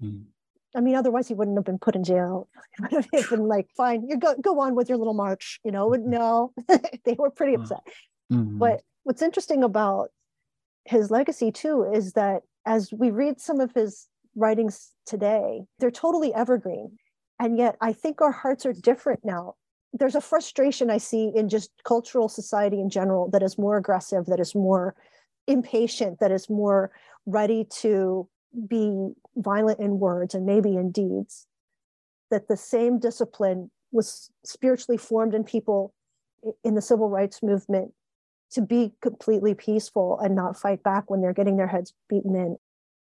Mm. 0.03 0.25
I 0.77 0.81
mean, 0.81 0.97
otherwise 0.97 1.29
he 1.29 1.35
wouldn't 1.35 1.57
have 1.57 1.65
been 1.65 1.79
put 1.79 1.95
in 1.95 2.05
jail. 2.05 2.49
He 2.91 2.97
would 2.97 3.09
have 3.13 3.31
been 3.31 3.47
like, 3.47 3.69
fine, 3.77 4.09
you 4.09 4.17
go 4.17 4.35
go 4.41 4.61
on 4.61 4.75
with 4.75 4.89
your 4.89 4.99
little 4.99 5.15
march. 5.15 5.61
You 5.65 5.73
know, 5.73 5.91
mm-hmm. 5.91 6.11
no, 6.11 6.53
they 7.05 7.15
were 7.19 7.31
pretty 7.31 7.55
upset. 7.55 7.81
Mm-hmm. 8.33 8.59
But 8.59 8.83
what's 9.05 9.23
interesting 9.23 9.63
about 9.63 10.11
his 10.85 11.11
legacy 11.11 11.53
too 11.53 11.89
is 11.93 12.13
that 12.13 12.43
as 12.67 12.93
we 12.93 13.11
read 13.11 13.41
some 13.41 13.61
of 13.61 13.73
his 13.75 14.09
writings 14.35 14.91
today, 15.07 15.63
they're 15.79 15.91
totally 15.91 16.35
evergreen. 16.35 16.99
And 17.39 17.59
yet 17.59 17.77
I 17.81 17.93
think 17.93 18.21
our 18.21 18.33
hearts 18.33 18.67
are 18.67 18.73
different 18.73 19.21
now. 19.25 19.55
There's 19.97 20.17
a 20.17 20.21
frustration 20.21 20.91
I 20.91 20.99
see 20.99 21.31
in 21.35 21.49
just 21.49 21.71
cultural 21.85 22.29
society 22.29 22.81
in 22.81 22.91
general 22.91 23.31
that 23.31 23.43
is 23.43 23.57
more 23.57 23.77
aggressive, 23.77 24.27
that 24.27 24.41
is 24.41 24.55
more 24.55 24.95
impatient, 25.47 26.19
that 26.21 26.33
is 26.33 26.51
more 26.51 26.91
ready 27.27 27.65
to 27.81 28.29
be 28.69 29.13
violent 29.37 29.79
in 29.81 29.99
words 29.99 30.35
and 30.35 30.45
maybe 30.45 30.77
in 30.77 30.91
deeds, 30.91 31.47
that 32.31 32.49
the 32.49 32.57
same 32.57 32.99
discipline 32.99 33.71
was 33.93 34.31
spiritually 34.45 34.99
formed 34.99 35.35
in 35.35 35.45
people 35.45 35.95
in 36.65 36.75
the 36.75 36.83
civil 36.83 37.09
rights 37.09 37.43
movement 37.43 37.93
to 38.51 38.61
be 38.61 38.93
completely 39.01 39.55
peaceful 39.55 40.19
and 40.21 40.35
not 40.35 40.59
fight 40.59 40.83
back 40.83 41.11
when 41.11 41.21
they're 41.21 41.33
getting 41.33 41.57
their 41.57 41.67
heads 41.67 41.95
beaten 42.09 42.35
in. 42.35 42.57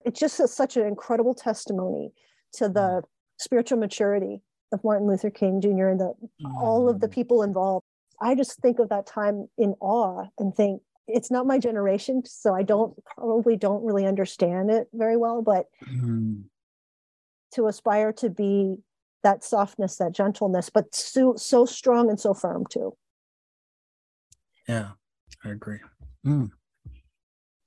It's 0.05 0.19
just 0.19 0.39
a, 0.39 0.47
such 0.47 0.77
an 0.77 0.86
incredible 0.86 1.34
testimony 1.34 2.11
to 2.53 2.67
the 2.69 2.80
mm. 2.80 3.03
spiritual 3.38 3.77
maturity 3.77 4.41
of 4.72 4.84
Martin 4.84 5.07
Luther 5.07 5.30
King 5.30 5.61
Jr. 5.61 5.88
and 5.88 5.99
the, 5.99 6.13
all 6.59 6.89
of 6.89 6.99
the 6.99 7.07
mm. 7.07 7.13
people 7.13 7.43
involved. 7.43 7.86
I 8.22 8.36
just 8.36 8.59
think 8.59 8.80
of 8.80 8.89
that 8.89 9.05
time 9.05 9.47
in 9.57 9.76
awe 9.80 10.26
and 10.38 10.55
think, 10.55 10.82
it's 11.11 11.32
not 11.32 11.47
my 11.47 11.57
generation, 11.57 12.24
so 12.26 12.53
I 12.53 12.63
don't 12.63 12.93
probably 13.03 13.57
don't 13.57 13.84
really 13.84 14.05
understand 14.05 14.70
it 14.70 14.88
very 14.93 15.17
well. 15.17 15.41
But 15.41 15.65
mm. 15.91 16.43
to 17.53 17.67
aspire 17.67 18.13
to 18.13 18.30
be 18.30 18.78
that 19.24 19.43
softness, 19.43 19.97
that 19.97 20.11
gentleness, 20.11 20.70
but 20.70 20.93
so 20.93 21.36
so 21.36 21.65
strong 21.65 22.09
and 22.09 22.20
so 22.20 22.34
firm 22.34 22.65
too. 22.70 22.95
Yeah, 24.67 24.89
I 25.43 25.49
agree. 25.49 25.80
Mm. 26.26 26.51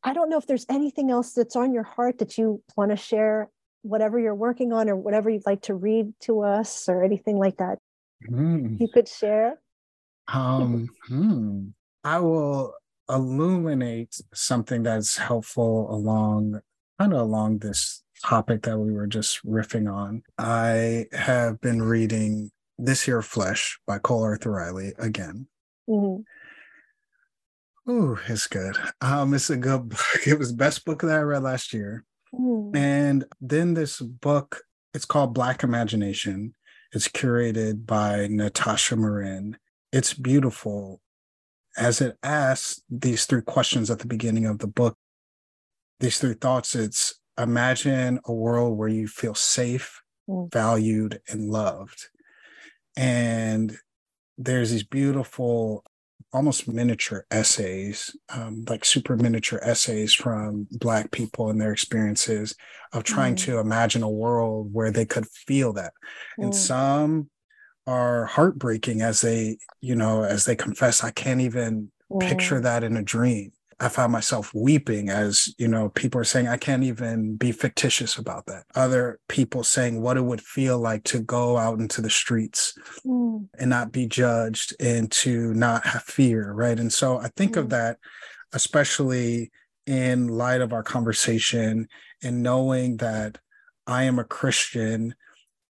I 0.04 0.12
don't 0.12 0.28
know 0.28 0.38
if 0.38 0.46
there's 0.46 0.66
anything 0.68 1.10
else 1.10 1.32
that's 1.32 1.56
on 1.56 1.72
your 1.72 1.82
heart 1.82 2.18
that 2.18 2.38
you 2.38 2.62
want 2.76 2.90
to 2.90 2.96
share, 2.96 3.50
whatever 3.82 4.18
you're 4.18 4.34
working 4.34 4.72
on 4.72 4.88
or 4.88 4.96
whatever 4.96 5.28
you'd 5.30 5.46
like 5.46 5.62
to 5.62 5.74
read 5.74 6.12
to 6.20 6.40
us 6.40 6.88
or 6.88 7.04
anything 7.04 7.38
like 7.38 7.58
that. 7.58 7.78
Mm. 8.28 8.80
You 8.80 8.88
could 8.88 9.08
share. 9.08 9.60
Um, 10.32 10.88
hmm. 11.08 11.68
I 12.04 12.18
will 12.18 12.74
illuminate 13.08 14.20
something 14.32 14.82
that's 14.82 15.16
helpful 15.16 15.92
along 15.94 16.60
kind 16.98 17.12
of 17.12 17.20
along 17.20 17.58
this 17.58 18.02
topic 18.24 18.62
that 18.62 18.78
we 18.78 18.92
were 18.92 19.06
just 19.06 19.44
riffing 19.44 19.92
on. 19.92 20.22
I 20.38 21.06
have 21.12 21.60
been 21.60 21.82
reading 21.82 22.50
This 22.78 23.02
Here 23.02 23.22
Flesh 23.22 23.78
by 23.86 23.98
Cole 23.98 24.22
Arthur 24.22 24.52
Riley 24.52 24.92
again. 24.98 25.48
Mm-hmm. 25.88 26.22
Ooh, 27.90 28.16
it's 28.28 28.46
good. 28.46 28.76
Um, 29.00 29.34
it's 29.34 29.50
a 29.50 29.56
good 29.56 29.88
book. 29.88 30.00
It 30.26 30.38
was 30.38 30.52
the 30.52 30.56
best 30.56 30.84
book 30.84 31.02
that 31.02 31.18
I 31.18 31.22
read 31.22 31.42
last 31.42 31.72
year. 31.72 32.04
Mm. 32.34 32.76
And 32.76 33.24
then 33.40 33.74
this 33.74 34.00
book, 34.00 34.62
it's 34.94 35.04
called 35.04 35.34
Black 35.34 35.62
Imagination. 35.62 36.54
It's 36.92 37.08
curated 37.08 37.86
by 37.86 38.28
Natasha 38.28 38.96
Marin. 38.96 39.56
It's 39.92 40.14
beautiful 40.14 41.00
as 41.76 42.00
it 42.00 42.18
asks 42.22 42.82
these 42.90 43.24
three 43.24 43.42
questions 43.42 43.90
at 43.90 43.98
the 43.98 44.06
beginning 44.06 44.46
of 44.46 44.58
the 44.58 44.66
book, 44.66 44.96
these 46.00 46.18
three 46.18 46.34
thoughts, 46.34 46.74
it's 46.74 47.14
imagine 47.38 48.20
a 48.26 48.32
world 48.32 48.76
where 48.76 48.88
you 48.88 49.08
feel 49.08 49.34
safe, 49.34 50.02
mm. 50.28 50.52
valued, 50.52 51.20
and 51.28 51.50
loved. 51.50 52.08
And 52.96 53.76
there's 54.36 54.70
these 54.70 54.82
beautiful 54.82 55.84
almost 56.32 56.66
miniature 56.66 57.26
essays, 57.30 58.16
um, 58.30 58.64
like 58.68 58.84
super 58.84 59.16
miniature 59.16 59.60
essays 59.62 60.14
from 60.14 60.66
Black 60.72 61.10
people 61.10 61.50
and 61.50 61.60
their 61.60 61.72
experiences 61.72 62.54
of 62.92 63.04
trying 63.04 63.34
mm. 63.34 63.44
to 63.44 63.58
imagine 63.58 64.02
a 64.02 64.08
world 64.08 64.72
where 64.72 64.90
they 64.90 65.04
could 65.04 65.26
feel 65.28 65.72
that. 65.74 65.92
Mm. 66.38 66.44
And 66.44 66.54
some 66.54 67.30
are 67.86 68.26
heartbreaking 68.26 69.02
as 69.02 69.20
they, 69.20 69.58
you 69.80 69.94
know, 69.94 70.22
as 70.22 70.44
they 70.44 70.56
confess, 70.56 71.04
I 71.04 71.10
can't 71.10 71.40
even 71.40 71.90
mm. 72.10 72.20
picture 72.20 72.60
that 72.60 72.84
in 72.84 72.96
a 72.96 73.02
dream. 73.02 73.52
I 73.80 73.88
found 73.88 74.12
myself 74.12 74.52
weeping 74.54 75.08
as, 75.08 75.54
you 75.58 75.68
know, 75.68 75.88
people 75.88 76.20
are 76.20 76.24
saying, 76.24 76.48
I 76.48 76.56
can't 76.56 76.84
even 76.84 77.36
be 77.36 77.52
fictitious 77.52 78.16
about 78.16 78.46
that. 78.46 78.64
Other 78.74 79.18
people 79.28 79.64
saying 79.64 80.00
what 80.00 80.16
it 80.16 80.24
would 80.24 80.40
feel 80.40 80.78
like 80.78 81.04
to 81.04 81.20
go 81.20 81.56
out 81.56 81.78
into 81.78 82.00
the 82.00 82.10
streets 82.10 82.74
mm. 83.04 83.46
and 83.58 83.70
not 83.70 83.92
be 83.92 84.06
judged 84.06 84.74
and 84.80 85.10
to 85.12 85.52
not 85.54 85.86
have 85.86 86.02
fear. 86.02 86.52
Right. 86.52 86.78
And 86.78 86.92
so 86.92 87.18
I 87.18 87.28
think 87.36 87.54
mm. 87.54 87.60
of 87.60 87.70
that, 87.70 87.98
especially 88.52 89.50
in 89.86 90.28
light 90.28 90.60
of 90.60 90.72
our 90.72 90.82
conversation 90.82 91.88
and 92.22 92.42
knowing 92.42 92.98
that 92.98 93.38
I 93.86 94.04
am 94.04 94.18
a 94.18 94.24
Christian 94.24 95.14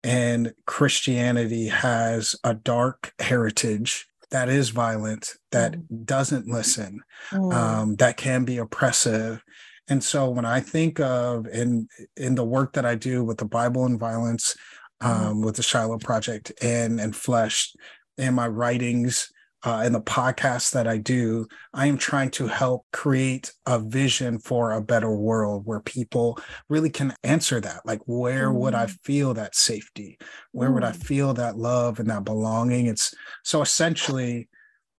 and 0.02 0.52
Christianity 0.66 1.68
has 1.68 2.36
a 2.44 2.52
dark 2.52 3.14
heritage 3.18 4.06
that 4.34 4.48
is 4.48 4.70
violent, 4.70 5.34
that 5.52 5.74
mm. 5.76 6.04
doesn't 6.04 6.48
listen, 6.48 7.00
mm. 7.30 7.54
um, 7.54 7.94
that 7.96 8.16
can 8.16 8.44
be 8.44 8.58
oppressive. 8.58 9.40
And 9.86 10.02
so 10.02 10.28
when 10.28 10.44
I 10.44 10.58
think 10.58 10.98
of 10.98 11.46
in 11.46 11.86
in 12.16 12.34
the 12.34 12.44
work 12.44 12.72
that 12.72 12.84
I 12.84 12.96
do 12.96 13.22
with 13.22 13.38
the 13.38 13.44
Bible 13.44 13.86
and 13.86 13.96
violence, 13.96 14.56
mm. 15.00 15.08
um, 15.08 15.40
with 15.40 15.54
the 15.54 15.62
Shiloh 15.62 15.98
Project 15.98 16.50
and 16.60 16.98
Enfleshed, 16.98 17.76
and 18.18 18.34
my 18.34 18.48
writings 18.48 19.30
uh, 19.64 19.80
and 19.82 19.94
the 19.94 20.00
podcasts 20.00 20.72
that 20.72 20.86
I 20.86 20.98
do, 20.98 21.46
I 21.72 21.86
am 21.86 21.96
trying 21.96 22.30
to 22.32 22.46
help 22.46 22.84
create 22.92 23.50
a 23.64 23.78
vision 23.78 24.38
for 24.38 24.72
a 24.72 24.82
better 24.82 25.16
world 25.16 25.62
where 25.64 25.80
people 25.80 26.38
really 26.68 26.90
can 26.90 27.14
answer 27.24 27.60
that. 27.60 27.80
Like, 27.86 28.00
where 28.04 28.50
mm. 28.50 28.56
would 28.56 28.74
I 28.74 28.86
mm. 28.86 28.98
feel 29.04 29.32
that 29.34 29.54
safety? 29.54 30.18
Where 30.52 30.68
mm. 30.68 30.74
would 30.74 30.84
I 30.84 30.92
mm. 30.92 31.02
feel 31.02 31.32
that 31.34 31.56
love 31.56 31.98
and 31.98 32.10
that 32.10 32.24
belonging? 32.24 32.86
It's 32.86 33.14
so 33.42 33.62
essentially, 33.62 34.48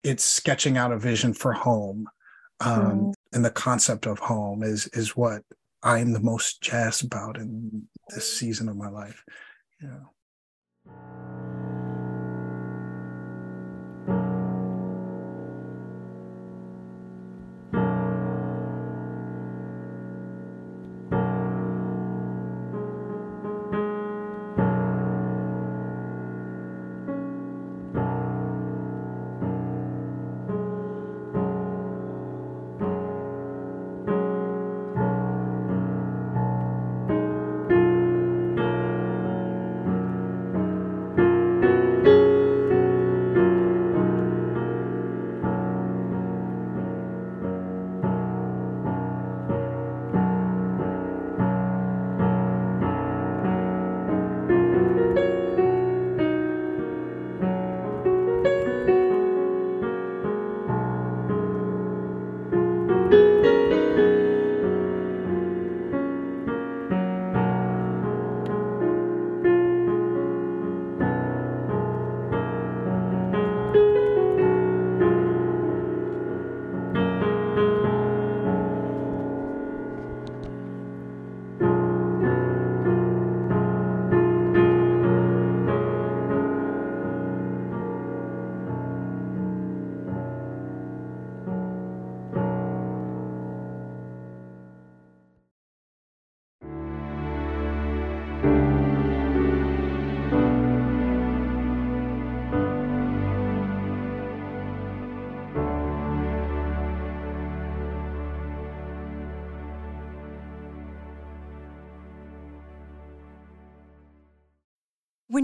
it's 0.03 0.25
sketching 0.25 0.79
out 0.79 0.93
a 0.93 0.99
vision 0.99 1.35
for 1.35 1.53
home. 1.53 2.07
Um, 2.61 2.81
mm. 2.81 3.12
And 3.35 3.45
the 3.45 3.51
concept 3.51 4.07
of 4.07 4.19
home 4.19 4.62
is 4.62 4.87
is 4.89 5.15
what 5.15 5.43
I'm 5.83 6.12
the 6.12 6.21
most 6.21 6.62
jazzed 6.62 7.05
about 7.05 7.37
in 7.37 7.83
this 8.09 8.39
season 8.39 8.71
of 8.71 8.77
my 8.77 8.89
life. 8.89 9.23
Yeah. 9.83 10.05